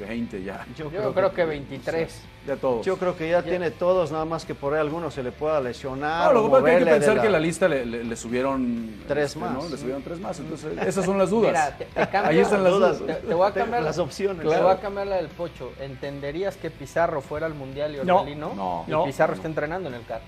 20 0.00 0.42
ya. 0.42 0.66
Yo 0.76 0.88
creo 0.90 1.32
que 1.32 1.44
23. 1.44 2.22
Ya 2.46 2.56
todos. 2.56 2.84
Yo 2.86 2.96
creo 2.96 3.16
que 3.16 3.28
ya 3.30 3.42
tiene 3.42 3.70
todos, 3.70 4.10
nada 4.10 4.24
más 4.24 4.44
que 4.44 4.54
por 4.54 4.72
ahí 4.74 4.80
alguno 4.80 5.10
se 5.10 5.22
le 5.22 5.30
pueda 5.30 5.60
lesionar. 5.60 6.32
No, 6.34 6.40
lo 6.40 6.44
que 6.44 6.50
pasa 6.50 6.58
es 6.58 6.64
que 6.64 6.70
hay 6.70 6.78
que 6.78 6.84
de 6.84 6.96
pensar 6.96 7.22
que 7.22 7.28
la 7.28 7.38
lista 7.38 7.68
le, 7.68 7.84
le- 7.84 8.04
le 8.04 8.16
subieron 8.16 8.94
Tres 9.06 9.24
este, 9.26 9.38
más. 9.40 9.52
¿no? 9.52 9.68
Le 9.68 9.76
subieron 9.76 10.02
tres 10.02 10.20
más. 10.20 10.38
Entonces, 10.40 10.78
esas 10.86 11.04
son 11.04 11.18
las 11.18 11.30
dudas. 11.30 11.50
Mira, 11.52 11.76
te, 11.76 11.84
te 11.84 12.08
cambio- 12.08 12.30
Ahí 12.30 12.38
están 12.38 12.64
las 12.64 12.72
dudas. 12.72 12.98
Te, 13.06 13.12
te 13.14 13.34
voy 13.34 13.46
a 13.48 13.52
cambiar 13.52 13.82
Las 13.82 13.98
opciones. 13.98 14.40
Te 14.48 14.56
voy 14.60 14.70
a 14.72 14.80
cambiar 14.80 15.06
la 15.06 15.16
del 15.16 15.28
Pocho. 15.28 15.72
¿Entenderías 15.80 16.56
que 16.56 16.70
Pizarro 16.70 17.20
fuera 17.20 17.46
al 17.46 17.54
Mundial 17.54 17.94
y 17.94 18.06
No, 18.06 18.20
Orbelín 18.20 18.40
no? 18.40 18.54
no, 18.54 18.84
y 18.86 18.90
no. 18.90 19.04
Pizarro 19.04 19.34
está 19.34 19.46
entrenando 19.46 19.88
en 19.90 19.96
el 19.96 20.04
CAR. 20.06 20.20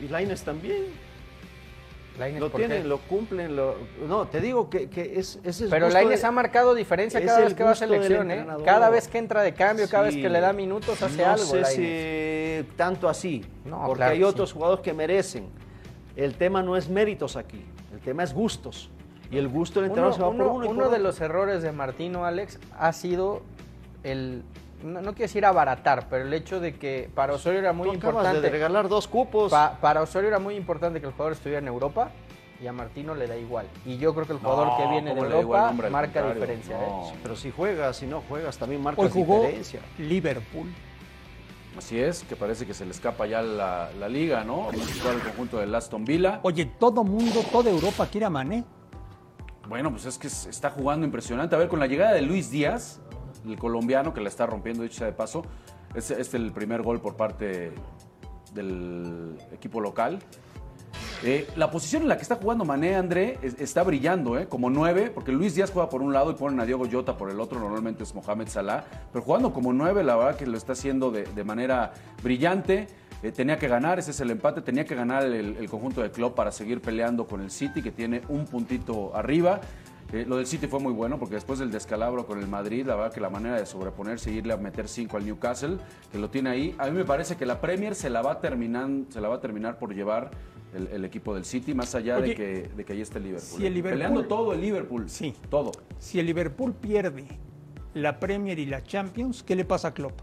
Y 0.00 0.08
Laines 0.08 0.42
también. 0.42 0.84
Lainez, 2.18 2.40
Lo 2.40 2.50
tienen, 2.50 2.88
lo 2.88 2.98
cumplen. 2.98 3.54
Lo... 3.54 3.76
No, 4.08 4.26
te 4.26 4.40
digo 4.40 4.68
que, 4.68 4.88
que 4.90 5.18
es, 5.20 5.38
ese 5.44 5.64
es 5.66 5.70
Pero 5.70 5.88
Lainez 5.88 6.20
de- 6.22 6.26
ha 6.26 6.30
marcado 6.32 6.74
diferencia 6.74 7.24
cada 7.24 7.40
vez 7.40 7.54
que 7.54 7.62
va 7.62 7.70
a 7.70 7.74
selección, 7.74 8.30
¿eh? 8.30 8.46
Cada 8.64 8.90
vez 8.90 9.06
que 9.08 9.18
entra 9.18 9.42
de 9.42 9.54
cambio, 9.54 9.88
cada 9.88 10.04
vez 10.04 10.16
que 10.16 10.28
le 10.28 10.40
da 10.40 10.52
minutos, 10.52 11.00
hace 11.02 11.22
no 11.22 11.28
algo. 11.30 11.44
sé 11.44 11.60
Lainez. 11.60 12.66
si 12.66 12.72
tanto 12.76 13.08
así, 13.08 13.44
No, 13.64 13.82
porque 13.86 13.98
claro 13.98 14.12
hay 14.14 14.22
otros 14.24 14.48
sí. 14.50 14.54
jugadores 14.54 14.82
que 14.82 14.92
merecen. 14.92 15.46
El 16.16 16.34
tema 16.34 16.62
no 16.62 16.76
es 16.76 16.88
méritos 16.88 17.36
aquí, 17.36 17.64
el 17.92 18.00
tema 18.00 18.24
es 18.24 18.34
gustos. 18.34 18.90
Y 19.30 19.36
el 19.38 19.46
gusto 19.48 19.80
del 19.80 19.90
Uno, 19.90 20.08
entrenador 20.08 20.14
se 20.16 20.22
va 20.22 20.28
uno- 20.28 20.44
por 20.44 20.52
uno. 20.56 20.64
y 20.64 20.68
uno 20.68 20.74
por 20.80 20.84
de 20.90 20.96
otro. 20.96 21.02
los 21.04 21.20
errores 21.20 21.62
de 21.62 21.70
Martino, 21.70 22.24
Alex, 22.24 22.58
ha 22.78 22.92
sido 22.92 23.42
el. 24.02 24.42
No, 24.82 25.00
no 25.00 25.12
quiero 25.12 25.22
decir 25.24 25.44
abaratar, 25.44 26.06
pero 26.08 26.24
el 26.24 26.32
hecho 26.32 26.60
de 26.60 26.76
que 26.76 27.10
para 27.14 27.32
Osorio 27.34 27.58
era 27.58 27.72
muy 27.72 27.88
Tú 27.88 27.94
importante. 27.94 28.40
de 28.40 28.48
regalar 28.50 28.88
dos 28.88 29.08
cupos. 29.08 29.50
Pa- 29.50 29.78
para 29.80 30.02
Osorio 30.02 30.28
era 30.28 30.38
muy 30.38 30.54
importante 30.54 31.00
que 31.00 31.06
el 31.06 31.12
jugador 31.12 31.32
estuviera 31.32 31.58
en 31.58 31.66
Europa 31.66 32.10
y 32.62 32.66
a 32.68 32.72
Martino 32.72 33.14
le 33.14 33.26
da 33.26 33.36
igual. 33.36 33.66
Y 33.84 33.98
yo 33.98 34.14
creo 34.14 34.26
que 34.26 34.32
el 34.34 34.38
jugador 34.38 34.68
No, 34.68 34.76
que 34.76 34.86
viene 34.88 35.10
de 35.10 35.16
¿cómo 35.16 35.24
le 35.28 35.34
da 35.34 35.40
igual, 35.40 35.70
Europa 35.72 35.90
marca 35.90 36.32
diferencia. 36.32 36.76
no. 36.78 37.08
¿eh? 37.08 37.12
Pero 37.22 37.34
si 37.36 37.50
juegas, 37.50 37.96
si 37.96 38.06
no 38.06 38.22
juegas, 38.28 38.56
también 38.58 38.82
jugó 38.84 39.40
diferencia. 39.40 39.80
Liverpool. 39.98 40.72
Así 41.76 42.00
es, 42.00 42.24
que 42.24 42.34
parece 42.34 42.66
que 42.66 42.74
se 42.74 42.84
le 42.84 42.90
escapa 42.90 43.26
ya 43.26 43.40
la, 43.42 43.90
la 43.98 44.08
liga, 44.08 44.42
¿no? 44.42 44.68
El 44.70 45.20
conjunto 45.22 45.58
del 45.58 45.72
Aston 45.74 46.04
Villa. 46.04 46.40
Oye, 46.42 46.66
todo 46.66 47.04
mundo, 47.04 47.40
toda 47.52 47.70
Europa 47.70 48.06
quiere 48.10 48.26
a 48.26 48.30
Mané. 48.30 48.64
Bueno, 49.68 49.90
pues 49.90 50.04
es 50.06 50.18
que 50.18 50.26
está 50.26 50.70
jugando 50.70 51.04
impresionante. 51.06 51.54
A 51.54 51.58
ver, 51.58 51.68
con 51.68 51.78
la 51.78 51.86
llegada 51.86 52.14
de 52.14 52.22
Luis 52.22 52.50
Díaz, 52.50 53.00
el 53.46 53.58
colombiano 53.58 54.14
que 54.14 54.20
la 54.20 54.28
está 54.28 54.46
rompiendo, 54.46 54.82
dicho 54.82 55.04
de 55.04 55.12
paso, 55.12 55.42
es, 55.94 56.10
es 56.10 56.34
el 56.34 56.52
primer 56.52 56.82
gol 56.82 57.00
por 57.00 57.16
parte 57.16 57.72
del 58.54 59.36
equipo 59.52 59.80
local. 59.80 60.18
Eh, 61.24 61.48
la 61.56 61.70
posición 61.70 62.02
en 62.02 62.08
la 62.08 62.16
que 62.16 62.22
está 62.22 62.36
jugando 62.36 62.64
Mané, 62.64 62.94
André, 62.94 63.38
es- 63.42 63.60
está 63.60 63.82
brillando, 63.82 64.38
¿eh? 64.38 64.46
Como 64.46 64.70
nueve, 64.70 65.10
porque 65.12 65.32
Luis 65.32 65.54
Díaz 65.54 65.70
juega 65.72 65.88
por 65.88 66.00
un 66.00 66.12
lado 66.12 66.30
y 66.30 66.34
ponen 66.34 66.60
a 66.60 66.64
Diego 66.64 66.86
Jota 66.90 67.16
por 67.16 67.28
el 67.30 67.40
otro, 67.40 67.58
normalmente 67.58 68.04
es 68.04 68.14
Mohamed 68.14 68.48
Salah, 68.48 68.84
pero 69.12 69.24
jugando 69.24 69.52
como 69.52 69.72
nueve, 69.72 70.04
la 70.04 70.14
verdad 70.14 70.36
que 70.36 70.46
lo 70.46 70.56
está 70.56 70.72
haciendo 70.72 71.10
de, 71.10 71.44
manera 71.44 71.92
brillante. 72.22 72.86
Eh, 73.20 73.32
tenía 73.32 73.58
que 73.58 73.66
ganar, 73.66 73.98
ese 73.98 74.12
es 74.12 74.20
el 74.20 74.30
empate, 74.30 74.62
tenía 74.62 74.84
que 74.84 74.94
ganar 74.94 75.24
el, 75.24 75.68
conjunto 75.68 76.02
de 76.02 76.12
Klopp 76.12 76.36
para 76.36 76.52
seguir 76.52 76.80
peleando 76.80 77.26
con 77.26 77.40
el 77.40 77.50
City, 77.50 77.82
que 77.82 77.90
tiene 77.90 78.22
un 78.28 78.44
puntito 78.44 79.14
arriba. 79.16 79.60
Eh, 80.12 80.24
lo 80.26 80.36
del 80.38 80.46
City 80.46 80.66
fue 80.68 80.80
muy 80.80 80.92
bueno 80.92 81.18
porque 81.18 81.34
después 81.34 81.58
del 81.58 81.70
descalabro 81.70 82.26
con 82.26 82.38
el 82.38 82.48
Madrid, 82.48 82.86
la 82.86 82.94
verdad 82.96 83.12
que 83.12 83.20
la 83.20 83.28
manera 83.28 83.56
de 83.56 83.66
sobreponerse 83.66 84.30
y 84.32 84.36
irle 84.38 84.54
a 84.54 84.56
meter 84.56 84.88
5 84.88 85.16
al 85.18 85.26
Newcastle, 85.26 85.76
que 86.10 86.18
lo 86.18 86.30
tiene 86.30 86.48
ahí, 86.48 86.74
a 86.78 86.86
mí 86.86 86.92
me 86.92 87.04
parece 87.04 87.36
que 87.36 87.44
la 87.44 87.60
Premier 87.60 87.94
se 87.94 88.08
la 88.08 88.22
va 88.22 88.32
a 88.32 88.40
terminar, 88.40 88.88
se 89.10 89.20
la 89.20 89.28
va 89.28 89.34
a 89.36 89.40
terminar 89.40 89.78
por 89.78 89.94
llevar 89.94 90.30
el, 90.74 90.86
el 90.88 91.04
equipo 91.04 91.34
del 91.34 91.44
City, 91.44 91.74
más 91.74 91.94
allá 91.94 92.16
Oye, 92.16 92.28
de, 92.28 92.34
que, 92.34 92.44
de 92.74 92.84
que 92.86 92.92
ahí 92.94 93.02
esté 93.02 93.18
el 93.18 93.24
Liverpool. 93.24 93.58
si 93.60 93.66
el 93.66 93.72
¿eh? 93.72 93.76
Liverpool- 93.76 93.90
Peleando 93.92 94.24
todo 94.26 94.52
el 94.54 94.60
Liverpool. 94.62 95.10
Sí. 95.10 95.34
Todo. 95.50 95.72
Si 95.98 96.18
el 96.18 96.24
Liverpool 96.26 96.72
pierde 96.72 97.26
la 97.92 98.18
Premier 98.18 98.58
y 98.58 98.64
la 98.66 98.82
Champions, 98.82 99.42
¿qué 99.42 99.56
le 99.56 99.66
pasa 99.66 99.88
a 99.88 99.94
Klopp? 99.94 100.18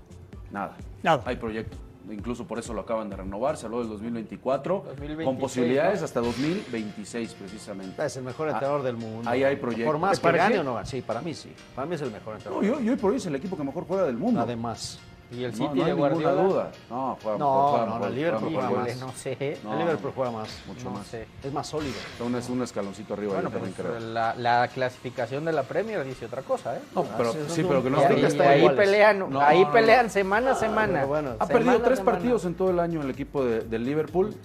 Nada. 0.52 0.78
Nada. 1.04 1.22
Hay 1.28 1.36
proyecto. 1.36 1.78
Incluso 2.10 2.46
por 2.46 2.60
eso 2.60 2.74
lo 2.74 2.82
acaban 2.82 3.10
de 3.10 3.16
renovar, 3.16 3.58
se 3.58 3.66
habló 3.66 3.80
del 3.80 3.90
2024, 3.90 4.84
2026, 4.88 5.26
con 5.26 5.38
posibilidades 5.38 6.00
¿no? 6.02 6.06
hasta 6.06 6.20
2026 6.22 7.34
precisamente. 7.34 8.06
Es 8.06 8.16
el 8.18 8.24
mejor 8.24 8.48
Ah, 8.50 8.52
entrenador 8.52 8.84
del 8.84 8.96
mundo. 8.98 9.30
Ahí 9.30 9.44
hay 9.44 9.56
proyecto. 9.56 9.86
Por 9.92 10.00
más 10.00 10.20
¿Te 10.20 10.32
que 10.32 10.38
gane 10.38 10.60
o 10.60 10.64
no, 10.64 10.86
sí, 10.86 11.02
para 11.02 11.22
mí 11.22 11.34
sí. 11.34 11.52
Para 11.76 11.88
mí 11.88 11.96
es 11.96 12.02
el 12.02 12.12
mejor 12.12 12.34
No, 12.34 12.38
entrenador. 12.38 12.64
yo, 12.64 12.80
yo 12.80 12.92
hoy 12.92 12.98
por 12.98 13.12
hoy 13.12 13.18
es 13.18 13.26
el 13.26 13.36
equipo 13.36 13.58
que 13.58 13.64
mejor 13.64 13.86
juega 13.88 14.06
del 14.06 14.18
mundo. 14.18 14.40
Además. 14.42 15.00
Y 15.32 15.44
el 15.44 15.52
No, 15.52 15.58
City 15.58 15.80
no 15.80 15.86
hay 15.86 15.92
de 15.92 15.96
ninguna 15.98 16.32
duda. 16.32 16.72
No, 16.90 17.18
juega 17.22 17.38
No, 17.40 17.68
juega 17.70 17.86
no, 18.00 18.06
el 18.08 18.16
Liverpool 18.16 18.54
juega 18.54 18.70
más. 18.70 18.98
No 19.00 19.12
sé. 19.14 19.58
No, 19.64 19.74
el 19.74 19.80
Liverpool 19.80 20.12
juega 20.16 20.32
más. 20.32 20.50
Mucho 20.68 20.84
No 20.86 20.92
más. 20.92 21.08
sé. 21.08 21.28
Es 21.44 21.52
más 21.52 21.68
sólido. 21.68 21.96
Un, 22.24 22.36
es 22.36 22.48
un 22.50 22.62
escaloncito 22.62 23.14
arriba, 23.16 23.34
Bueno, 23.34 23.50
también 23.50 23.74
pues 23.74 23.88
creo. 23.88 24.00
la, 24.00 24.36
la 24.36 24.68
clasificación 24.68 25.44
de 25.44 25.52
la 25.52 25.64
Premier 25.64 26.04
dice 26.06 26.28
otra 26.28 26.44
cosa, 26.44 26.78
¿eh? 26.78 26.82
No, 26.94 27.04
pero, 27.18 27.34
sí, 27.50 27.66
pero 27.68 27.82
que 27.84 27.90
no 27.90 27.98
ahí, 28.00 28.16
que 28.16 28.28
están 28.28 28.48
ahí 28.48 28.60
iguales. 28.60 28.80
pelean, 28.80 29.30
No, 29.30 29.42
ahí 29.42 29.64
no, 29.64 29.72
pelean 29.72 30.10
semana 30.12 30.52
a 30.52 30.56
semana. 30.56 30.94
pero 30.94 31.08
bueno. 31.08 31.30
Ha 31.40 31.48
Semana 31.48 31.54
perdido 31.66 31.82
tres 31.82 31.98
semana. 32.00 32.18
partidos 32.18 32.46
en 32.46 32.54
todo 32.56 32.70
el 32.70 32.80
año 32.80 33.02
el 33.02 33.10
equipo 33.10 33.44
de- 33.44 33.62
del 33.62 33.84
Liverpool. 33.84 34.36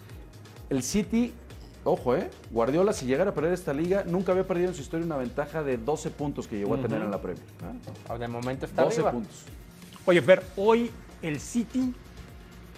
El 0.70 0.82
City, 0.82 1.34
ojo, 1.84 2.16
eh, 2.16 2.30
Guardiola, 2.50 2.92
si 2.94 3.04
llegara 3.04 3.30
a 3.30 3.34
perder 3.34 3.52
esta 3.52 3.74
liga, 3.74 4.02
nunca 4.06 4.32
había 4.32 4.46
perdido 4.46 4.68
en 4.70 4.74
su 4.74 4.80
historia 4.80 5.04
una 5.04 5.18
ventaja 5.18 5.62
de 5.62 5.76
12 5.76 6.10
puntos 6.10 6.48
que 6.48 6.56
llegó 6.56 6.74
a 6.74 6.78
tener 6.78 7.02
en 7.02 7.10
la 7.10 7.18
Premier. 7.20 7.44
¿eh? 7.44 8.18
De 8.18 8.28
momento 8.28 8.64
está 8.66 8.82
12 8.84 8.96
arriba. 9.00 9.12
puntos. 9.12 9.44
Oye, 10.06 10.22
Fer, 10.22 10.42
hoy 10.56 10.90
el 11.22 11.40
City 11.40 11.94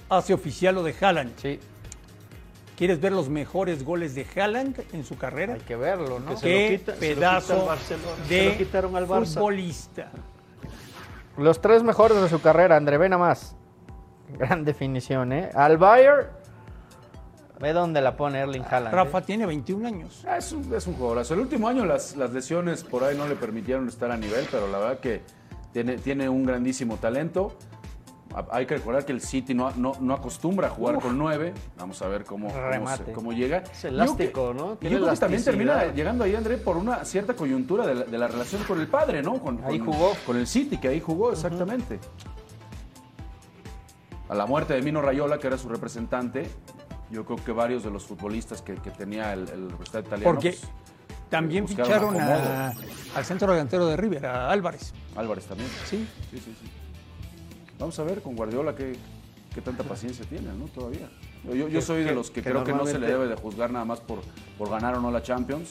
hace 0.09 0.35
oficial 0.35 0.75
lo 0.75 0.83
de 0.83 0.95
Haaland. 1.01 1.33
Sí, 1.37 1.59
¿Quieres 2.77 3.01
ver 3.01 3.13
los 3.13 3.29
mejores 3.29 3.85
goles 3.85 4.15
de 4.15 4.27
Haaland 4.35 4.83
en 4.93 5.05
su 5.05 5.17
carrera? 5.17 5.55
hay 5.55 5.61
que 5.61 5.77
verlo, 5.77 6.19
¿no? 6.19 6.31
Que 6.31 6.37
se 6.37 6.43
Qué 6.43 6.71
lo 6.73 6.79
quita- 6.79 6.93
se 6.97 7.01
lo 7.09 7.15
quita 7.15 7.21
pedazo 7.21 7.61
al 7.61 7.67
Barcelona, 7.67 8.25
se 8.27 8.35
de 8.35 8.49
lo 8.51 8.57
quitaron 8.59 8.97
al 8.97 9.07
Barça. 9.09 9.35
futbolista. 9.35 10.11
Los 11.39 11.61
tres 11.61 11.83
mejores 11.83 12.21
de 12.21 12.29
su 12.29 12.41
carrera, 12.41 12.77
André, 12.77 12.99
ve 12.99 13.09
nada 13.09 13.23
más. 13.23 13.55
Gran 14.37 14.65
definición, 14.65 15.33
¿eh? 15.33 15.51
Al 15.55 15.77
Bayern, 15.79 16.27
ve 17.61 17.73
dónde 17.73 18.01
la 18.01 18.17
pone 18.17 18.41
Erling 18.41 18.65
Haaland. 18.65 18.89
¿eh? 18.95 18.97
Rafa 18.97 19.21
tiene 19.21 19.47
21 19.47 19.87
años. 19.87 20.25
Ah, 20.27 20.39
Es 20.39 20.51
un, 20.53 20.75
es 20.75 20.87
un 20.87 20.95
jugadorazo. 20.95 21.35
El 21.35 21.41
último 21.41 21.69
año 21.69 21.85
las, 21.87 22.17
las 22.17 22.33
lesiones 22.33 22.83
por 22.83 23.05
ahí 23.05 23.17
no 23.17 23.29
le 23.29 23.37
permitieron 23.37 23.87
estar 23.89 24.11
a 24.11 24.17
nivel, 24.17 24.47
pero 24.51 24.67
la 24.69 24.79
verdad 24.79 24.99
que 24.99 25.21
tiene, 25.73 25.97
tiene 25.99 26.29
un 26.29 26.45
grandísimo 26.45 26.97
talento. 26.97 27.57
Hay 28.51 28.65
que 28.65 28.77
recordar 28.79 29.05
que 29.05 29.13
el 29.13 29.21
City 29.21 29.53
no, 29.53 29.73
no, 29.73 29.93
no 30.01 30.15
acostumbra 30.15 30.69
a 30.69 30.71
jugar 30.71 30.99
con 31.01 31.19
nueve. 31.19 31.53
Vamos 31.77 32.01
a 32.01 32.09
ver 32.09 32.25
cómo, 32.25 32.49
cómo, 32.49 32.59
se- 32.61 32.69
Remate. 32.71 33.13
cómo 33.13 33.33
llega. 33.35 33.59
Es 33.59 33.83
yo 33.83 33.89
elástico, 33.91 34.49
que- 34.53 34.55
¿no? 34.59 34.73
Y 34.73 34.77
Tiene 34.77 34.97
yo 34.97 35.03
creo 35.03 35.13
que 35.15 35.21
también 35.21 35.45
termina 35.45 35.93
llegando 35.93 36.25
ahí, 36.25 36.35
André, 36.35 36.57
por 36.57 36.79
una 36.79 37.05
cierta 37.05 37.35
coyuntura 37.35 37.87
de 37.87 37.95
la, 37.95 38.05
de 38.05 38.17
la 38.19 38.29
relación 38.29 38.65
con 38.65 38.81
el 38.81 38.87
padre, 38.89 39.23
¿no? 39.23 39.39
Con, 39.39 39.63
Ahí 39.65 39.79
con- 39.79 39.93
jugó. 39.93 40.13
Con 40.25 40.39
el 40.39 40.47
City, 40.47 40.79
que 40.79 40.89
ahí 40.89 41.01
jugó, 41.01 41.31
exactamente. 41.33 41.99
A 44.31 44.35
la 44.35 44.47
muerte 44.47 44.73
de 44.75 44.81
Mino 44.83 45.03
Rayola, 45.03 45.39
que 45.39 45.47
era 45.49 45.59
su 45.59 45.69
representante, 45.69 46.49
yo 47.11 47.27
creo 47.27 47.37
que 47.45 47.53
varios 47.53 47.83
de 47.85 47.91
los 47.91 48.05
futbolistas 48.07 48.63
que, 48.63 48.77
que 48.77 48.91
tenía 48.91 49.35
el, 49.35 49.41
el 49.51 49.71
representante 49.71 50.09
italiano. 50.09 50.33
Porque 50.33 50.51
pues, 50.53 50.63
también 51.29 51.69
ficharon 51.69 52.19
a- 52.19 52.73
al 53.15 53.25
centro 53.27 53.53
delantero 53.53 53.87
de 53.89 53.97
River, 53.99 54.25
a 54.25 54.51
Álvarez. 54.51 54.95
Álvarez 55.17 55.45
también. 55.47 55.69
Sí. 55.89 56.07
Sí, 56.31 56.39
sí, 56.39 56.55
sí. 56.61 56.67
Vamos 57.79 57.99
a 57.99 58.05
ver 58.05 58.23
con 58.23 58.37
Guardiola 58.37 58.75
qué, 58.75 58.95
qué 59.55 59.61
tanta 59.61 59.83
paciencia 59.85 60.25
tiene, 60.27 60.49
¿no? 60.53 60.67
Todavía. 60.67 61.11
Yo, 61.45 61.69
yo- 61.69 61.81
soy 61.83 62.05
de 62.05 62.15
los 62.15 62.31
que, 62.31 62.43
que 62.43 62.51
creo 62.51 62.63
que 62.65 62.73
no 62.73 62.87
se 62.87 62.99
le 62.99 63.07
debe 63.07 63.27
de 63.27 63.35
juzgar 63.35 63.71
nada 63.73 63.85
más 63.85 64.01
por, 64.01 64.21
por 64.57 64.71
ganar 64.71 64.95
o 64.97 65.01
no 65.01 65.11
la 65.11 65.23
Champions. 65.23 65.71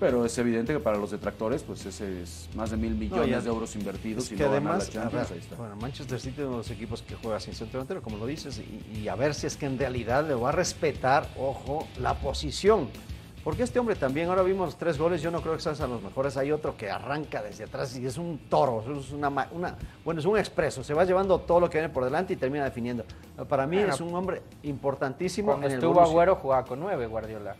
Pero 0.00 0.26
es 0.26 0.36
evidente 0.38 0.72
que 0.72 0.80
para 0.80 0.98
los 0.98 1.12
detractores, 1.12 1.62
pues 1.62 1.86
ese 1.86 2.20
es 2.22 2.48
más 2.56 2.72
de 2.72 2.76
mil 2.76 2.96
millones 2.96 3.44
de 3.44 3.48
euros 3.48 3.76
invertidos 3.76 4.24
Es 4.24 4.32
y 4.32 4.34
que 4.34 4.42
no 4.44 4.50
ganar 4.50 4.78
la 4.78 4.84
Champions. 4.88 5.14
a 5.14 5.18
ver, 5.18 5.32
ahí 5.34 5.38
está. 5.38 5.54
bueno, 5.54 5.76
Manchester 5.76 6.20
City 6.20 6.34
es 6.40 6.46
uno 6.46 6.50
de 6.50 6.56
los 6.58 6.70
equipos 6.72 7.02
que 7.02 7.14
juega 7.14 7.38
sin 7.38 7.54
centro 7.54 7.78
delantero, 7.78 8.02
como 8.02 8.16
lo 8.18 8.26
dices, 8.26 8.58
y, 8.58 8.98
y 8.98 9.08
a 9.08 9.14
ver 9.14 9.34
si 9.34 9.46
es 9.46 9.56
que 9.56 9.66
en 9.66 9.78
realidad 9.78 10.26
le 10.26 10.34
va 10.34 10.48
a 10.48 10.52
respetar, 10.52 11.28
ojo, 11.38 11.86
la 12.00 12.14
posición. 12.14 12.88
Porque 13.44 13.62
este 13.62 13.78
hombre 13.78 13.94
también, 13.94 14.30
ahora 14.30 14.42
vimos 14.42 14.68
los 14.68 14.76
tres 14.76 14.96
goles, 14.96 15.20
yo 15.20 15.30
no 15.30 15.42
creo 15.42 15.54
que 15.54 15.60
sean 15.60 15.76
los 15.90 16.02
mejores. 16.02 16.34
Hay 16.38 16.50
otro 16.50 16.76
que 16.78 16.90
arranca 16.90 17.42
desde 17.42 17.64
atrás 17.64 17.94
y 17.94 18.06
es 18.06 18.16
un 18.16 18.38
toro, 18.48 18.82
es 18.98 19.12
una, 19.12 19.28
ma- 19.28 19.48
una- 19.52 19.76
bueno, 20.02 20.18
es 20.20 20.24
un 20.26 20.38
expreso, 20.38 20.82
se 20.82 20.94
va 20.94 21.04
llevando 21.04 21.38
todo 21.40 21.60
lo 21.60 21.68
que 21.68 21.76
viene 21.78 21.92
por 21.92 22.04
delante 22.04 22.32
y 22.32 22.36
termina 22.36 22.64
definiendo. 22.64 23.04
Para 23.48 23.66
mí 23.66 23.76
Bueno, 23.76 23.92
es 23.92 24.00
un 24.00 24.14
hombre 24.14 24.40
importantísimo 24.62 25.48
Cuando 25.52 25.66
en 25.66 25.72
el 25.72 25.78
estuvo 25.78 25.92
Borussia. 25.92 26.12
Agüero 26.12 26.36
jugaba 26.36 26.64
con 26.64 26.80
nueve, 26.80 27.06
Guardiola. 27.06 27.56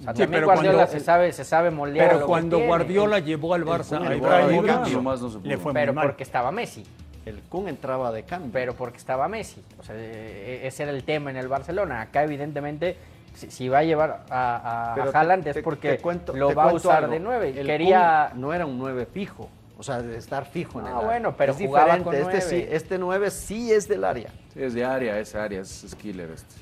O 0.00 0.02
sea, 0.04 0.14
Sí, 0.14 0.26
pero 0.30 0.46
Guardiola 0.46 0.72
cuando- 0.84 0.92
se 0.92 1.00
sabe, 1.00 1.32
se 1.32 1.44
sabe 1.44 1.70
moldear. 1.70 2.06
Pero 2.08 2.20
lo 2.20 2.26
que 2.26 2.30
cuando 2.30 2.56
tiene. 2.56 2.68
Guardiola 2.68 3.18
llevó 3.18 3.54
al 3.54 3.64
Barça 3.64 3.96
a 3.96 4.00
llevó 4.00 4.26
a 4.28 4.40
Ibrahimovic, 4.40 4.70
cambio, 4.72 5.02
más 5.02 5.20
no 5.20 5.30
se 5.30 5.38
pudo. 5.38 5.48
le 5.48 5.56
fue 5.58 5.72
Pero 5.72 5.92
muy 5.92 5.96
mal. 5.96 6.06
porque 6.06 6.22
estaba 6.22 6.52
Messi. 6.52 6.84
El 7.26 7.40
Kun 7.42 7.68
entraba 7.68 8.12
de 8.12 8.22
cambio. 8.24 8.50
Pero 8.52 8.74
porque 8.74 8.98
estaba 8.98 9.26
Messi. 9.28 9.62
O 9.80 9.82
sea, 9.82 9.94
eh, 9.96 10.60
ese 10.64 10.82
era 10.82 10.92
el 10.92 11.04
tema 11.04 11.30
en 11.30 11.36
el 11.38 11.48
Barcelona. 11.48 12.02
Acá, 12.02 12.22
evidentemente, 12.24 12.96
si, 13.34 13.50
si 13.50 13.68
va 13.68 13.78
a 13.78 13.82
llevar 13.84 14.24
a, 14.30 14.94
a, 14.94 15.02
Haaland 15.12 15.46
es 15.48 15.58
porque 15.62 15.90
te 15.96 15.98
cuento- 16.02 16.32
lo 16.34 16.54
va 16.54 16.70
a 16.70 16.72
usar 16.74 17.04
algo. 17.04 17.12
de 17.12 17.20
nueve. 17.20 17.54
El 17.56 17.66
Quería. 17.66 18.28
Kun 18.32 18.40
no 18.40 18.52
era 18.54 18.64
un 18.66 18.78
9 18.78 19.06
fijo, 19.06 19.48
o 19.78 19.82
sea, 19.82 20.00
de 20.02 20.16
estar 20.16 20.46
fijo 20.46 20.80
en 20.80 20.86
Ah, 20.86 20.90
el 20.90 20.94
área. 20.96 21.06
bueno, 21.08 21.36
pero 21.36 21.52
es 21.52 21.58
jugaba 21.58 21.96
diferente. 21.96 22.22
con 22.22 22.30
este, 22.34 22.40
sí, 22.48 22.56
nueve. 22.62 22.76
este 22.76 22.98
9 22.98 23.30
sí 23.30 23.72
es 23.72 23.88
del 23.88 24.04
área. 24.04 24.30
Sí, 24.52 24.62
es 24.62 24.74
de 24.74 24.84
área, 24.84 25.18
es 25.18 25.34
área, 25.34 25.60
es, 25.60 25.84
es 25.84 25.94
killer 25.94 26.30
este. 26.30 26.54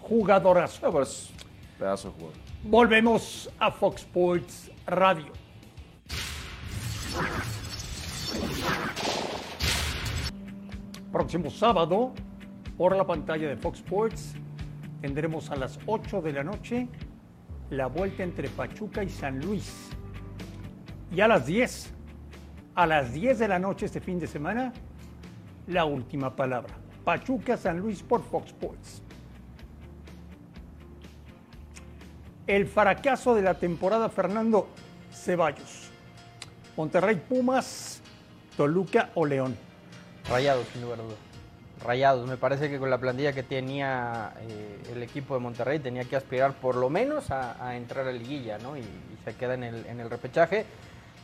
Jugadorazo. 0.00 0.84
No, 0.86 0.92
pero 0.92 1.04
es 1.04 1.30
pedazo 1.78 2.08
de 2.08 2.14
jugador. 2.14 2.36
Volvemos 2.64 3.50
a 3.58 3.70
Fox 3.70 4.02
Sports 4.02 4.70
Radio. 4.86 5.32
Próximo 11.12 11.50
sábado, 11.50 12.12
por 12.78 12.96
la 12.96 13.06
pantalla 13.06 13.48
de 13.48 13.56
Fox 13.56 13.78
Sports, 13.78 14.34
tendremos 15.02 15.50
a 15.50 15.56
las 15.56 15.80
8 15.86 16.22
de 16.22 16.32
la 16.32 16.44
noche 16.44 16.88
la 17.70 17.86
vuelta 17.88 18.22
entre 18.22 18.48
Pachuca 18.48 19.02
y 19.02 19.08
San 19.10 19.40
Luis. 19.40 19.90
Y 21.14 21.20
a 21.20 21.28
las 21.28 21.44
10, 21.44 21.92
a 22.76 22.86
las 22.86 23.12
10 23.12 23.40
de 23.40 23.48
la 23.48 23.58
noche 23.58 23.86
este 23.86 24.00
fin 24.00 24.18
de 24.20 24.28
semana, 24.28 24.72
la 25.66 25.84
última 25.84 26.34
palabra. 26.36 26.72
Pachuca 27.04 27.56
San 27.56 27.80
Luis 27.80 28.02
por 28.02 28.22
Fox 28.22 28.46
Sports. 28.48 29.02
El 32.46 32.66
fracaso 32.66 33.34
de 33.34 33.42
la 33.42 33.54
temporada 33.54 34.08
Fernando 34.08 34.68
Ceballos. 35.10 35.90
Monterrey 36.76 37.16
Pumas, 37.16 38.00
Toluca 38.56 39.10
o 39.14 39.26
León. 39.26 39.56
Rayados, 40.28 40.66
sin 40.68 40.82
lugar 40.82 41.00
a 41.00 41.02
dudas. 41.02 41.31
Rayados. 41.84 42.28
Me 42.28 42.36
parece 42.36 42.68
que 42.70 42.78
con 42.78 42.90
la 42.90 42.98
plantilla 42.98 43.32
que 43.32 43.42
tenía 43.42 44.32
eh, 44.40 44.82
el 44.92 45.02
equipo 45.02 45.34
de 45.34 45.40
Monterrey 45.40 45.78
tenía 45.78 46.04
que 46.04 46.16
aspirar 46.16 46.52
por 46.54 46.76
lo 46.76 46.88
menos 46.90 47.30
a, 47.30 47.76
entrar 47.76 48.06
a 48.06 48.12
liguilla, 48.12 48.58
¿no? 48.58 48.76
Y, 48.76 48.82
se 49.24 49.34
queda 49.36 49.54
en 49.54 49.62
el, 49.62 49.86
en 49.86 50.00
el 50.00 50.10
repechaje. 50.10 50.66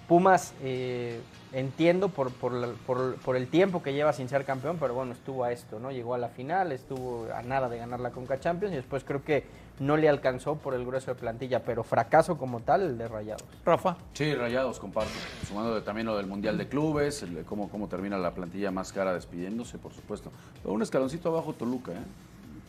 Pumas, 0.07 0.55
eh, 0.63 1.21
entiendo 1.53 2.09
por, 2.09 2.33
por, 2.33 2.77
por- 2.87 3.17
por 3.17 3.37
el 3.37 3.49
tiempo 3.49 3.83
que 3.83 3.93
lleva 3.93 4.13
sin 4.13 4.29
ser 4.29 4.45
campeón, 4.45 4.77
pero 4.79 4.95
bueno, 4.95 5.13
estuvo 5.13 5.43
a 5.45 5.51
esto, 5.53 5.81
¿no? 5.81 5.91
Llegó 5.91 6.15
a 6.15 6.19
la 6.19 6.29
final, 6.29 6.71
estuvo 6.73 7.27
a 7.35 7.43
nada 7.43 7.69
de 7.69 7.77
ganar 7.79 7.99
la 8.01 8.11
Conca 8.11 8.39
Champions 8.39 8.73
y 8.73 8.77
después 8.77 9.03
creo 9.05 9.23
que 9.25 9.45
no 9.81 9.97
le 9.97 10.09
alcanzó 10.09 10.57
por 10.57 10.75
el 10.75 10.85
grueso 10.85 11.13
de 11.13 11.21
plantilla, 11.21 11.63
pero 11.63 11.85
fracaso 11.85 12.37
como 12.39 12.61
tal 12.61 12.83
el 12.83 12.99
de 12.99 13.09
Rayados. 13.09 13.45
Rafa. 13.65 13.97
Sí, 14.13 14.35
Rayados, 14.35 14.79
comparto. 14.81 15.11
Sumando 15.47 15.75
de- 15.75 15.83
también 15.83 16.07
lo 16.07 16.17
del 16.17 16.27
Mundial 16.27 16.59
de 16.59 16.69
Clubes, 16.69 17.23
el 17.23 17.35
de 17.35 17.43
cómo, 17.45 17.69
cómo 17.69 17.89
termina 17.89 18.19
la 18.19 18.33
plantilla 18.33 18.71
más 18.71 18.93
cara 18.93 19.15
despidiéndose, 19.15 19.79
por 19.79 19.93
supuesto. 19.93 20.31
Pero 20.63 20.75
un 20.75 20.83
escaloncito 20.83 21.29
abajo 21.29 21.53
Toluca, 21.53 21.93
¿eh? 21.93 22.05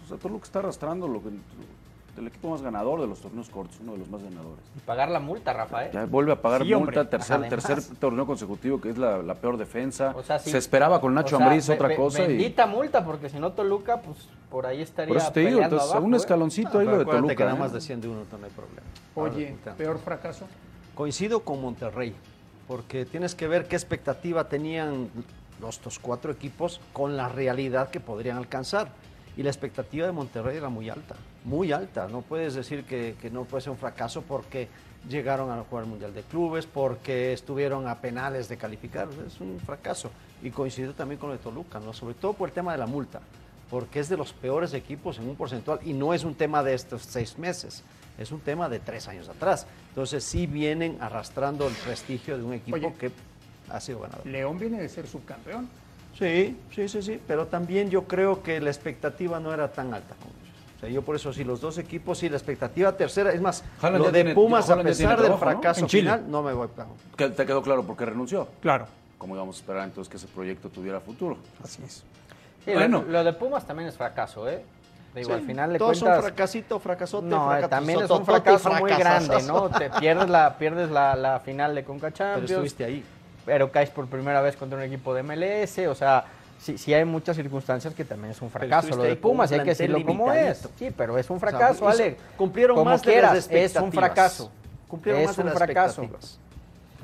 O 0.05 0.07
sea, 0.07 0.17
Toluca 0.17 0.45
está 0.45 0.59
arrastrando 0.59 1.07
lo 1.07 1.21
que, 1.21 1.29
el 2.17 2.27
equipo 2.27 2.49
más 2.49 2.61
ganador 2.61 2.99
de 3.01 3.07
los 3.07 3.19
torneos 3.19 3.49
cortos, 3.49 3.77
uno 3.81 3.93
de 3.93 3.99
los 3.99 4.09
más 4.09 4.21
ganadores. 4.23 4.63
Y 4.75 4.79
pagar 4.81 5.09
la 5.09 5.19
multa, 5.19 5.53
Rafa, 5.53 5.89
Ya 5.91 6.05
vuelve 6.05 6.31
a 6.33 6.41
pagar 6.41 6.63
Sí, 6.63 6.73
hombre. 6.73 6.97
multa, 6.97 7.09
tercer, 7.49 7.81
torneo 7.99 8.25
consecutivo, 8.25 8.81
que 8.81 8.89
es 8.89 8.97
la, 8.97 9.19
la 9.23 9.35
peor 9.35 9.57
defensa. 9.57 10.13
O 10.15 10.23
sea, 10.23 10.39
sí. 10.39 10.49
Se 10.51 10.57
esperaba 10.57 10.99
con 10.99 11.13
Nacho 11.13 11.35
O 11.35 11.39
sea, 11.39 11.47
Ambriz 11.47 11.69
otra 11.69 11.95
cosa. 11.95 12.23
y 12.23 12.27
Bendita 12.27 12.65
multa, 12.65 13.03
porque 13.05 13.29
si 13.29 13.39
no 13.39 13.51
Toluca, 13.53 14.01
pues 14.01 14.27
por 14.49 14.65
ahí 14.65 14.81
estaría 14.81 15.09
Por 15.13 15.17
eso 15.17 15.31
te 15.31 15.39
digo, 15.41 15.51
peleando 15.51 15.75
entonces, 15.75 15.91
abajo, 15.91 16.07
un 16.07 16.13
¿eh? 16.13 16.17
escaloncito 16.17 16.79
ahí 16.79 16.85
lo 16.85 16.97
de 16.99 17.05
Toluca. 17.05 17.35
que 17.35 17.43
nada 17.43 17.55
¿eh? 17.55 17.59
más 17.59 17.71
desciende 17.73 18.07
uno, 18.07 18.21
no 18.31 18.45
hay 18.45 18.51
problema. 18.51 18.81
Oye, 19.15 19.55
peor 19.77 19.99
fracaso. 19.99 20.45
Coincido 20.95 21.41
con 21.41 21.61
Monterrey, 21.61 22.13
porque 22.67 23.05
tienes 23.05 23.35
que 23.35 23.47
ver 23.47 23.67
qué 23.67 23.75
expectativa 23.75 24.49
tenían 24.49 25.09
los 25.61 25.75
estos 25.75 25.99
cuatro 25.99 26.31
equipos 26.31 26.79
con 26.93 27.17
la 27.17 27.27
realidad 27.29 27.89
que 27.89 27.99
podrían 27.99 28.37
alcanzar. 28.37 28.89
Y 29.37 29.43
la 29.43 29.49
expectativa 29.49 30.05
de 30.05 30.11
Monterrey 30.11 30.57
era 30.57 30.67
muy 30.69 30.89
alta, 30.89 31.15
muy 31.43 31.71
alta. 31.71 32.07
No 32.07 32.21
puedes 32.21 32.53
decir 32.53 32.83
que, 32.83 33.15
que 33.21 33.29
no 33.29 33.43
puede 33.45 33.61
ser 33.61 33.71
un 33.71 33.77
fracaso 33.77 34.21
porque 34.21 34.67
llegaron 35.07 35.49
a 35.51 35.63
jugar 35.63 35.85
el 35.85 35.89
Mundial 35.89 36.13
de 36.13 36.23
Clubes, 36.23 36.65
porque 36.65 37.33
estuvieron 37.33 37.87
a 37.87 37.99
penales 37.99 38.49
de 38.49 38.57
calificar. 38.57 39.07
Es 39.25 39.39
un 39.39 39.59
fracaso. 39.59 40.11
Y 40.41 40.49
coincido 40.51 40.93
también 40.93 41.19
con 41.19 41.29
lo 41.29 41.37
de 41.37 41.41
Toluca, 41.41 41.79
¿no? 41.79 41.93
sobre 41.93 42.15
todo 42.15 42.33
por 42.33 42.49
el 42.49 42.53
tema 42.53 42.71
de 42.71 42.77
la 42.77 42.87
multa, 42.87 43.19
porque 43.69 43.99
es 43.99 44.09
de 44.09 44.17
los 44.17 44.33
peores 44.33 44.73
equipos 44.73 45.19
en 45.19 45.27
un 45.27 45.35
porcentual 45.35 45.79
y 45.83 45.93
no 45.93 46.13
es 46.13 46.23
un 46.23 46.35
tema 46.35 46.63
de 46.63 46.73
estos 46.73 47.01
seis 47.03 47.37
meses, 47.37 47.83
es 48.17 48.31
un 48.31 48.39
tema 48.39 48.69
de 48.69 48.79
tres 48.79 49.07
años 49.07 49.27
atrás. 49.27 49.67
Entonces 49.89 50.23
sí 50.23 50.47
vienen 50.47 50.97
arrastrando 51.01 51.67
el 51.67 51.73
prestigio 51.73 52.37
de 52.37 52.43
un 52.43 52.53
equipo 52.53 52.77
Oye. 52.77 52.93
que 52.97 53.11
ha 53.69 53.79
sido 53.79 53.99
ganador. 53.99 54.25
León 54.25 54.57
viene 54.57 54.81
de 54.81 54.89
ser 54.89 55.07
subcampeón. 55.07 55.67
Sí, 56.17 56.57
sí, 56.73 56.87
sí, 56.89 57.01
sí, 57.01 57.21
pero 57.27 57.47
también 57.47 57.89
yo 57.89 58.05
creo 58.05 58.41
que 58.41 58.59
la 58.59 58.69
expectativa 58.69 59.39
no 59.39 59.53
era 59.53 59.71
tan 59.71 59.93
alta 59.93 60.15
como 60.15 60.33
ellos. 60.41 60.48
O 60.79 60.81
sea, 60.81 60.89
yo 60.89 61.01
por 61.01 61.13
eso 61.17 61.33
sí, 61.33 61.43
los 61.43 61.59
dos 61.59 61.77
equipos, 61.77 62.19
sí, 62.19 62.29
la 62.29 62.37
expectativa 62.37 62.95
tercera, 62.95 63.33
es 63.33 63.41
más, 63.41 63.65
Haaland 63.81 64.05
lo 64.05 64.11
de 64.11 64.23
tiene- 64.23 64.33
Pumas, 64.33 64.69
a 64.69 64.77
pesar 64.81 65.09
del 65.17 65.25
trabajo, 65.27 65.29
¿no? 65.45 65.51
fracaso 65.51 65.87
Chile. 65.87 66.03
final, 66.03 66.31
no 66.31 66.41
me 66.41 66.53
voy 66.53 66.69
a... 66.77 67.17
Que 67.17 67.27
te 67.29 67.45
quedó 67.45 67.61
claro 67.61 67.83
por 67.83 67.97
qué 67.97 68.05
renunció. 68.05 68.47
Claro. 68.61 68.85
Como 69.17 69.35
íbamos 69.35 69.57
a 69.57 69.59
esperar 69.59 69.83
entonces 69.83 70.09
que 70.09 70.15
ese 70.15 70.27
proyecto 70.27 70.69
tuviera 70.69 71.01
futuro. 71.01 71.37
Así 71.61 71.83
es. 71.85 72.05
Sí, 72.63 72.71
Bueno. 72.73 73.03
lo, 73.05 73.11
lo 73.11 73.23
de 73.25 73.33
Pumas 73.33 73.67
también 73.67 73.89
es 73.89 73.97
fracaso, 73.97 74.47
¿eh? 74.47 74.63
Digo, 75.13 75.27
Sí, 75.27 75.33
al 75.33 75.41
final 75.41 75.73
de 75.73 75.79
todos 75.79 75.97
son 75.97 76.07
cuentas... 76.07 76.25
fracasito, 76.27 76.79
fracasote, 76.79 77.25
No, 77.27 77.35
eh, 77.35 77.39
fracasototote 77.59 77.69
también 77.69 77.99
es 77.99 78.09
un 78.11 78.25
fracaso 78.25 78.71
muy 78.75 78.91
grande. 78.91 79.43
¿no? 79.43 79.69
Te 79.77 79.89
pierdes 79.89 80.29
la, 80.29 80.57
pierdes 80.57 80.89
la, 80.91 81.13
la 81.15 81.39
final 81.41 81.75
de 81.75 81.83
Conca 81.83 82.13
Champions. 82.13 82.51
estuviste 82.51 82.85
ahí. 82.85 83.03
Pero 83.45 83.69
caes 83.69 83.89
por 83.89 84.05
primera 84.07 84.39
vez 84.41 84.55
contra 84.55 84.77
un 84.77 84.83
equipo 84.85 85.13
de 85.13 85.23
MLS, 85.23 85.79
o 85.89 85.95
sea, 85.95 86.23
sí, 86.59 86.77
sí 86.77 86.93
hay 86.93 87.05
muchas 87.05 87.35
circunstancias 87.35 87.93
que 87.93 88.05
también 88.05 88.31
es 88.31 88.41
un 88.41 88.49
fracaso. 88.49 88.95
Lo 88.95 89.03
de 89.03 89.15
Pumas, 89.15 89.51
hay 89.51 89.59
que 89.61 89.69
decirlo 89.69 90.03
como 90.05 90.31
es. 90.31 90.67
Sí, 90.77 90.91
pero 90.95 91.17
es 91.17 91.29
un 91.29 91.37
O 91.37 91.39
sea, 91.39 91.49
fracaso, 91.49 91.87
Ale. 91.87 92.17
cumplieron 92.37 92.75
Como 92.75 92.91
más 92.91 93.01
de 93.01 93.11
quieras, 93.11 93.47
es 93.51 93.75
un 93.75 93.91
fracaso. 93.91 94.51
Cumplieron 94.87 95.21
es 95.21 95.27
más 95.27 95.35
de 95.37 95.41
un 95.43 95.49
las 95.49 95.57
fracaso. 95.57 96.01
expectativas. 96.03 96.39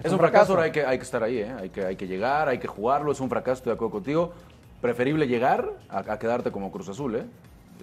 Es 0.04 0.12
un 0.12 0.20
fracaso, 0.20 0.52
ahora 0.54 0.64
hay 0.66 0.72
que, 0.72 0.86
hay 0.86 0.98
que 0.98 1.04
estar 1.04 1.24
ahí, 1.24 1.38
¿eh? 1.40 1.52
hay, 1.60 1.70
que, 1.70 1.86
hay 1.86 1.96
que 1.96 2.06
llegar, 2.06 2.50
hay 2.50 2.58
que 2.60 2.68
jugarlo, 2.68 3.12
es 3.14 3.20
un 3.22 3.30
fracaso, 3.30 3.54
estoy 3.60 3.72
de 3.72 3.76
acuerdo 3.76 3.92
contigo. 3.94 4.34
Preferible 4.82 5.26
llegar 5.28 5.70
a, 5.90 6.00
a 6.00 6.20
quedarte 6.20 6.52
como 6.52 6.70
Cruz 6.72 6.90
Azul, 6.90 7.16
¿eh? 7.16 7.24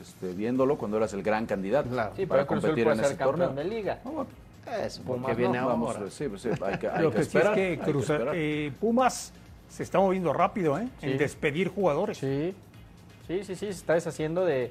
Este, 0.00 0.32
viéndolo 0.34 0.76
cuando 0.76 0.96
eras 0.98 1.12
el 1.14 1.22
gran 1.22 1.46
candidato 1.46 1.88
Sí, 2.16 2.26
para 2.26 2.42
pero 2.42 2.46
Cruz 2.46 2.58
Azul 2.58 2.70
competir 2.70 2.84
puede 2.84 2.96
en 2.96 3.02
ser 3.02 3.06
ese 3.06 3.16
campeón 3.16 3.48
torneo. 3.48 3.64
de 3.64 3.70
liga. 3.70 3.98
Es 4.84 4.98
Pumas 4.98 5.20
porque 5.22 5.34
viene 5.36 5.58
no. 5.58 5.66
Vamos, 5.66 5.96
sí, 6.10 6.28
pues 6.28 6.42
sí, 6.42 6.50
hay 6.64 6.78
que, 6.78 6.88
hay 6.88 7.02
Lo 7.02 7.10
que 7.10 7.16
que 7.18 7.22
sí 7.24 7.28
esperar. 7.38 7.58
es 7.58 7.70
hay 7.70 7.76
que 7.78 7.84
Cruz- 7.92 8.06
eh, 8.34 8.72
Pumas 8.80 9.32
se 9.72 9.82
está 9.82 9.98
moviendo 9.98 10.34
rápido, 10.34 10.78
¿eh? 10.78 10.86
En 11.00 11.16
despedir 11.16 11.68
jugadores. 11.68 12.18
Sí, 12.18 12.54
sí, 13.26 13.42
sí, 13.42 13.54
sí, 13.54 13.66
se 13.66 13.70
está 13.70 13.94
deshaciendo 13.94 14.44
de, 14.44 14.70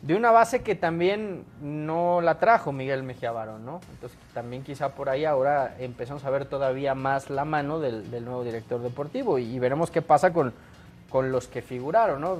de 0.00 0.16
una 0.16 0.30
base 0.30 0.62
que 0.62 0.74
también 0.74 1.44
no 1.60 2.22
la 2.22 2.38
trajo 2.38 2.72
Miguel 2.72 3.02
Mejía 3.02 3.32
Barón, 3.32 3.66
¿no? 3.66 3.82
Entonces 3.92 4.18
también 4.32 4.62
quizá 4.62 4.94
por 4.94 5.10
ahí 5.10 5.26
ahora 5.26 5.76
empezamos 5.78 6.24
a 6.24 6.30
ver 6.30 6.46
todavía 6.46 6.94
más 6.94 7.28
la 7.28 7.44
mano 7.44 7.80
del, 7.80 8.10
del 8.10 8.24
nuevo 8.24 8.44
director 8.44 8.80
deportivo 8.80 9.38
y, 9.38 9.44
y 9.44 9.58
veremos 9.58 9.90
qué 9.90 10.00
pasa 10.00 10.32
con, 10.32 10.54
con 11.10 11.30
los 11.30 11.46
que 11.46 11.60
figuraron, 11.60 12.22
¿no? 12.22 12.38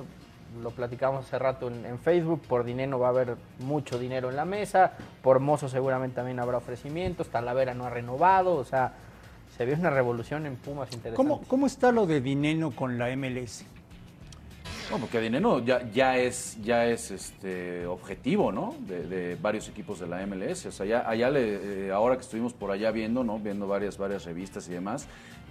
Lo 0.63 0.71
platicamos 0.71 1.27
hace 1.27 1.39
rato 1.39 1.69
en, 1.69 1.85
en 1.85 1.99
Facebook, 1.99 2.41
por 2.49 2.65
dinero 2.65 2.99
va 2.99 3.09
a 3.09 3.11
haber 3.11 3.37
mucho 3.59 3.99
dinero 3.99 4.31
en 4.31 4.37
la 4.37 4.47
mesa, 4.47 4.93
por 5.21 5.39
Mozo 5.39 5.69
seguramente 5.69 6.17
también 6.17 6.41
habrá 6.41 6.57
ofrecimientos, 6.57 7.29
Talavera 7.29 7.75
no 7.75 7.85
ha 7.85 7.91
renovado, 7.91 8.55
o 8.55 8.65
sea, 8.65 8.93
se 9.57 9.65
ve 9.65 9.75
una 9.75 9.91
revolución 9.91 10.47
en 10.47 10.57
Pumas 10.57 10.89
interesante. 10.93 11.17
¿Cómo, 11.17 11.43
¿Cómo 11.47 11.67
está 11.67 11.93
lo 11.93 12.07
de 12.07 12.21
Dineno 12.21 12.71
con 12.73 12.99
la 12.99 13.15
MLS? 13.17 13.65
No, 14.91 14.99
porque 14.99 15.21
Dinero 15.21 15.65
ya, 15.65 15.91
ya 15.93 16.19
es, 16.19 16.59
ya 16.63 16.87
es 16.87 17.11
este 17.11 17.87
objetivo, 17.87 18.53
¿no? 18.53 18.75
De, 18.87 19.07
de 19.07 19.37
varios 19.37 19.69
equipos 19.69 19.99
de 20.01 20.07
la 20.07 20.25
MLS. 20.27 20.67
O 20.67 20.73
sea, 20.73 20.85
ya, 20.85 21.09
allá 21.09 21.31
le, 21.31 21.87
eh, 21.87 21.93
ahora 21.93 22.17
que 22.17 22.23
estuvimos 22.23 22.53
por 22.53 22.71
allá 22.71 22.91
viendo, 22.91 23.25
¿no? 23.25 23.39
Viendo 23.39 23.67
varias, 23.67 23.97
varias 23.97 24.25
revistas 24.25 24.69
y 24.69 24.73
demás, 24.73 25.07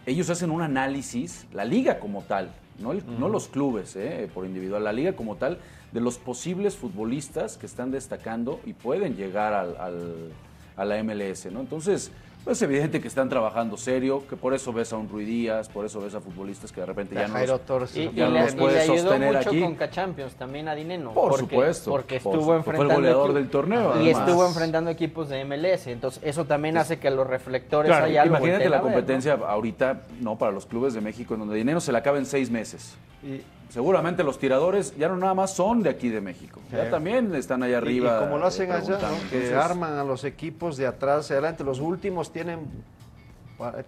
ellos 0.06 0.30
hacen 0.30 0.52
un 0.52 0.62
análisis, 0.62 1.48
la 1.54 1.66
liga 1.66 2.00
como 2.00 2.22
tal, 2.24 2.52
no, 2.78 2.92
el- 2.92 3.04
no 3.20 3.28
los 3.30 3.48
clubes, 3.48 3.96
¿eh? 3.96 4.30
por 4.34 4.46
individual, 4.46 4.84
la 4.84 4.94
liga 4.94 5.14
como 5.14 5.36
tal, 5.38 5.58
de 5.94 6.02
los 6.02 6.18
posibles 6.18 6.76
futbolistas 6.76 7.58
que 7.58 7.66
están 7.66 7.90
destacando 7.92 8.60
y 8.66 8.74
pueden 8.74 9.16
llegar 9.16 9.54
al, 9.54 9.78
al- 9.78 10.32
a 10.76 10.86
la 10.86 11.02
MLS, 11.04 11.46
¿no? 11.52 11.62
Entonces, 11.62 12.12
es 12.52 12.62
evidente 12.62 13.00
que 13.00 13.08
están 13.08 13.30
trabajando 13.30 13.78
serio, 13.78 14.24
que 14.28 14.36
por 14.36 14.54
eso 14.54 14.74
ves 14.74 14.92
a 14.92 14.98
un 14.98 15.08
Rui 15.08 15.24
Díaz, 15.24 15.70
por 15.70 15.86
eso 15.86 16.02
ves 16.02 16.14
a 16.14 16.20
futbolistas 16.22 16.72
que 16.72 16.82
de 16.82 16.86
repente 16.88 17.16
ya 17.16 17.28
no 17.28 17.34
Jairo 17.36 17.54
los, 17.54 17.62
Torres. 17.66 17.96
Y, 17.96 18.02
y 18.02 18.12
ya 18.14 18.26
no 18.28 18.32
le, 18.34 18.42
los 18.44 18.54
y 18.54 18.58
puedes 18.58 18.76
le 18.76 18.82
ayudó 18.94 18.98
sostener 19.10 19.36
mucho 19.36 19.50
aquí. 19.50 19.62
con 19.62 19.90
Champions 19.90 20.36
también 20.36 20.68
a 20.68 20.76
Dineno. 20.76 21.14
Por 21.14 21.30
porque, 21.32 21.46
supuesto, 21.56 21.92
Porque 21.92 22.20
por 22.20 22.34
estuvo 22.36 22.42
su- 22.42 22.46
fue 22.46 22.54
el 22.56 22.60
enfrentando. 22.82 22.94
goleador 22.96 23.34
del 23.34 23.50
torneo, 23.50 23.94
Y 23.96 24.10
además. 24.10 24.28
estuvo 24.28 24.46
enfrentando 24.48 24.90
equipos 24.92 25.30
de 25.30 25.46
MLS. 25.46 25.88
Entonces, 25.88 26.22
eso 26.24 26.46
también 26.46 26.78
hace 26.78 27.00
que 27.00 27.10
los 27.10 27.26
reflectores 27.26 27.90
Claro, 27.90 28.06
allá 28.06 28.24
lo 28.26 28.30
imagínate 28.32 28.52
volteen 28.54 28.72
la 28.72 28.78
ver, 28.78 28.86
¿no? 28.86 28.92
competencia 28.94 29.34
ahorita, 29.34 30.02
no 30.20 30.38
para 30.38 30.52
los 30.52 30.66
clubes 30.66 30.94
de 30.94 31.02
México, 31.02 31.34
en 31.36 31.42
donde 31.42 31.56
dinero 31.56 31.80
se 31.80 31.92
le 31.92 31.98
acaba 31.98 32.18
en 32.18 32.26
seis 32.26 32.50
meses. 32.52 32.96
Y- 33.24 33.42
Seguramente 33.78 34.24
los 34.24 34.38
tiradores 34.38 34.96
ya 34.98 35.08
no 35.08 35.18
nada 35.18 35.34
más 35.34 35.56
son 35.56 35.82
de 35.82 35.90
aquí 35.90 36.08
de 36.10 36.22
México, 36.22 36.62
ya 36.72 36.86
Sí. 36.86 36.92
también 36.92 37.34
están 37.34 37.64
allá 37.64 37.80
arriba. 37.80 38.20
Y, 38.20 38.24
como 38.26 38.38
lo 38.38 38.46
hacen 38.46 38.72
allá, 38.72 39.00
que 39.00 39.06
Entonces, 39.38 39.52
arman 39.54 39.94
a 39.98 40.04
los 40.04 40.24
equipos 40.26 40.78
de 40.78 40.86
atrás 40.86 41.32
adelante. 41.32 41.64
Los 41.64 41.80
últimos 41.80 42.32
tienen, 42.32 42.60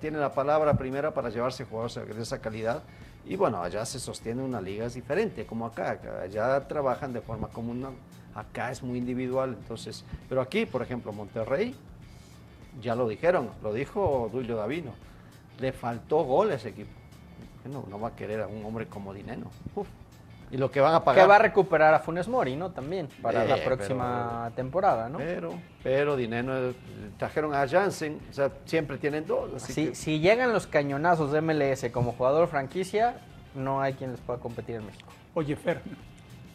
tienen 0.01 0.21
la 0.21 0.33
palabra 0.33 0.73
primera 0.73 1.13
para 1.13 1.29
llevarse 1.29 1.65
jugadores 1.65 2.15
de 2.15 2.19
esa 2.23 2.39
calidad. 2.41 2.81
Y 3.27 3.35
bueno, 3.35 3.61
allá 3.61 3.85
se 3.85 3.99
sostiene 3.99 4.41
una 4.41 4.59
liga 4.59 4.87
es 4.87 4.95
diferente, 4.95 5.45
como 5.45 5.67
acá. 5.67 5.91
acá- 5.91 6.21
Allá 6.23 6.67
trabajan 6.67 7.13
de 7.13 7.21
forma 7.21 7.47
común, 7.49 7.85
acá 8.33 8.71
es 8.71 8.81
muy 8.81 8.97
individual. 8.97 9.55
Entonces, 9.61 10.03
pero 10.27 10.41
aquí, 10.41 10.65
por 10.65 10.81
ejemplo, 10.81 11.13
Monterrey, 11.13 11.75
ya 12.81 12.95
lo 12.95 13.07
dijeron, 13.07 13.51
lo 13.61 13.71
dijo 13.71 14.31
Duilio 14.33 14.55
Davino, 14.55 14.93
le 15.59 15.71
faltó 15.73 16.23
gol 16.23 16.49
a 16.49 16.55
ese 16.55 16.69
equipo. 16.69 16.89
No, 17.71 17.83
no 17.89 17.99
va 17.99 18.09
a 18.09 18.15
querer 18.15 18.41
a 18.41 18.47
un 18.47 18.63
hombre 18.65 18.87
como 18.87 19.13
Dineno. 19.13 19.47
Uf. 19.75 19.87
Y 20.51 20.57
lo 20.57 20.69
que 20.69 20.79
van 20.79 20.93
a 20.93 21.03
pagar. 21.03 21.23
Que 21.23 21.27
va 21.27 21.35
a 21.37 21.39
recuperar 21.39 21.93
a 21.95 21.99
Funes 21.99 22.27
Mori, 22.27 22.55
¿no? 22.55 22.71
También, 22.71 23.07
para 23.21 23.43
Eh, 23.45 23.47
la 23.47 23.63
próxima 23.63 24.51
temporada, 24.55 25.09
¿no? 25.09 25.17
Pero, 25.17 25.53
pero 25.83 26.15
Dineno, 26.15 26.55
eh, 26.55 26.73
trajeron 27.17 27.53
a 27.55 27.67
Jansen, 27.67 28.19
o 28.29 28.33
sea, 28.33 28.51
siempre 28.65 28.97
tienen 28.99 29.25
dos. 29.25 29.51
Así 29.55 29.73
Si, 29.73 29.85
que- 29.87 29.95
si 29.95 30.19
llegan 30.19 30.53
los 30.53 30.67
cañonazos 30.67 31.31
de 31.31 31.39
MLS 31.41 31.89
como 31.91 32.11
jugador 32.11 32.47
franquicia, 32.47 33.15
no 33.55 33.81
hay 33.81 33.93
quien 33.95 34.11
les 34.11 34.19
pueda 34.21 34.39
competir 34.39 34.75
en 34.75 34.85
México. 34.85 35.09
Oye, 35.33 35.55
Fer, 35.55 35.81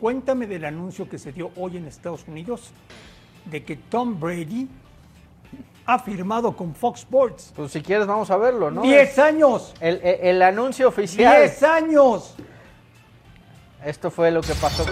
cuéntame 0.00 0.46
del 0.46 0.64
anuncio 0.64 1.08
que 1.08 1.18
se 1.18 1.32
dio 1.32 1.50
hoy 1.56 1.76
en 1.76 1.86
Estados 1.86 2.26
Unidos 2.28 2.70
de 3.46 3.64
que 3.64 3.74
Tom 3.74 4.20
Brady 4.20 4.68
ha 5.86 5.98
firmado 5.98 6.56
con 6.56 6.74
Fox 6.74 7.00
Sports. 7.00 7.52
Pues 7.56 7.72
si 7.72 7.80
quieres 7.82 8.06
vamos 8.06 8.30
a 8.30 8.36
verlo, 8.36 8.70
¿no? 8.70 8.82
¡Diez 8.82 9.18
años! 9.18 9.74
El, 9.80 9.96
el- 10.02 10.20
el 10.28 10.42
anuncio 10.42 10.88
oficial. 10.88 11.36
¡Diez 11.36 11.62
años! 11.62 12.34
Esto 13.84 14.10
fue 14.10 14.30
lo 14.30 14.40
que 14.42 14.54
pasó. 14.54 14.84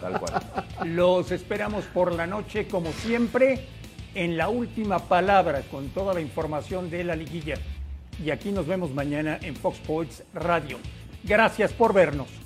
Tal 0.00 0.20
cual. 0.20 0.42
Los 0.84 1.32
esperamos 1.32 1.84
por 1.86 2.12
la 2.12 2.26
noche, 2.28 2.68
como 2.68 2.92
siempre, 2.92 3.66
en 4.14 4.36
la 4.36 4.48
última 4.48 5.00
palabra, 5.00 5.62
con 5.70 5.88
toda 5.88 6.14
la 6.14 6.20
información 6.20 6.88
de 6.90 7.02
la 7.04 7.16
liguilla. 7.16 7.56
Y 8.24 8.30
aquí 8.30 8.52
nos 8.52 8.66
vemos 8.68 8.92
mañana 8.92 9.38
en 9.42 9.56
Fox 9.56 9.78
Sports 9.78 10.22
Radio. 10.34 10.78
Gracias 11.24 11.72
por 11.72 11.92
vernos. 11.92 12.41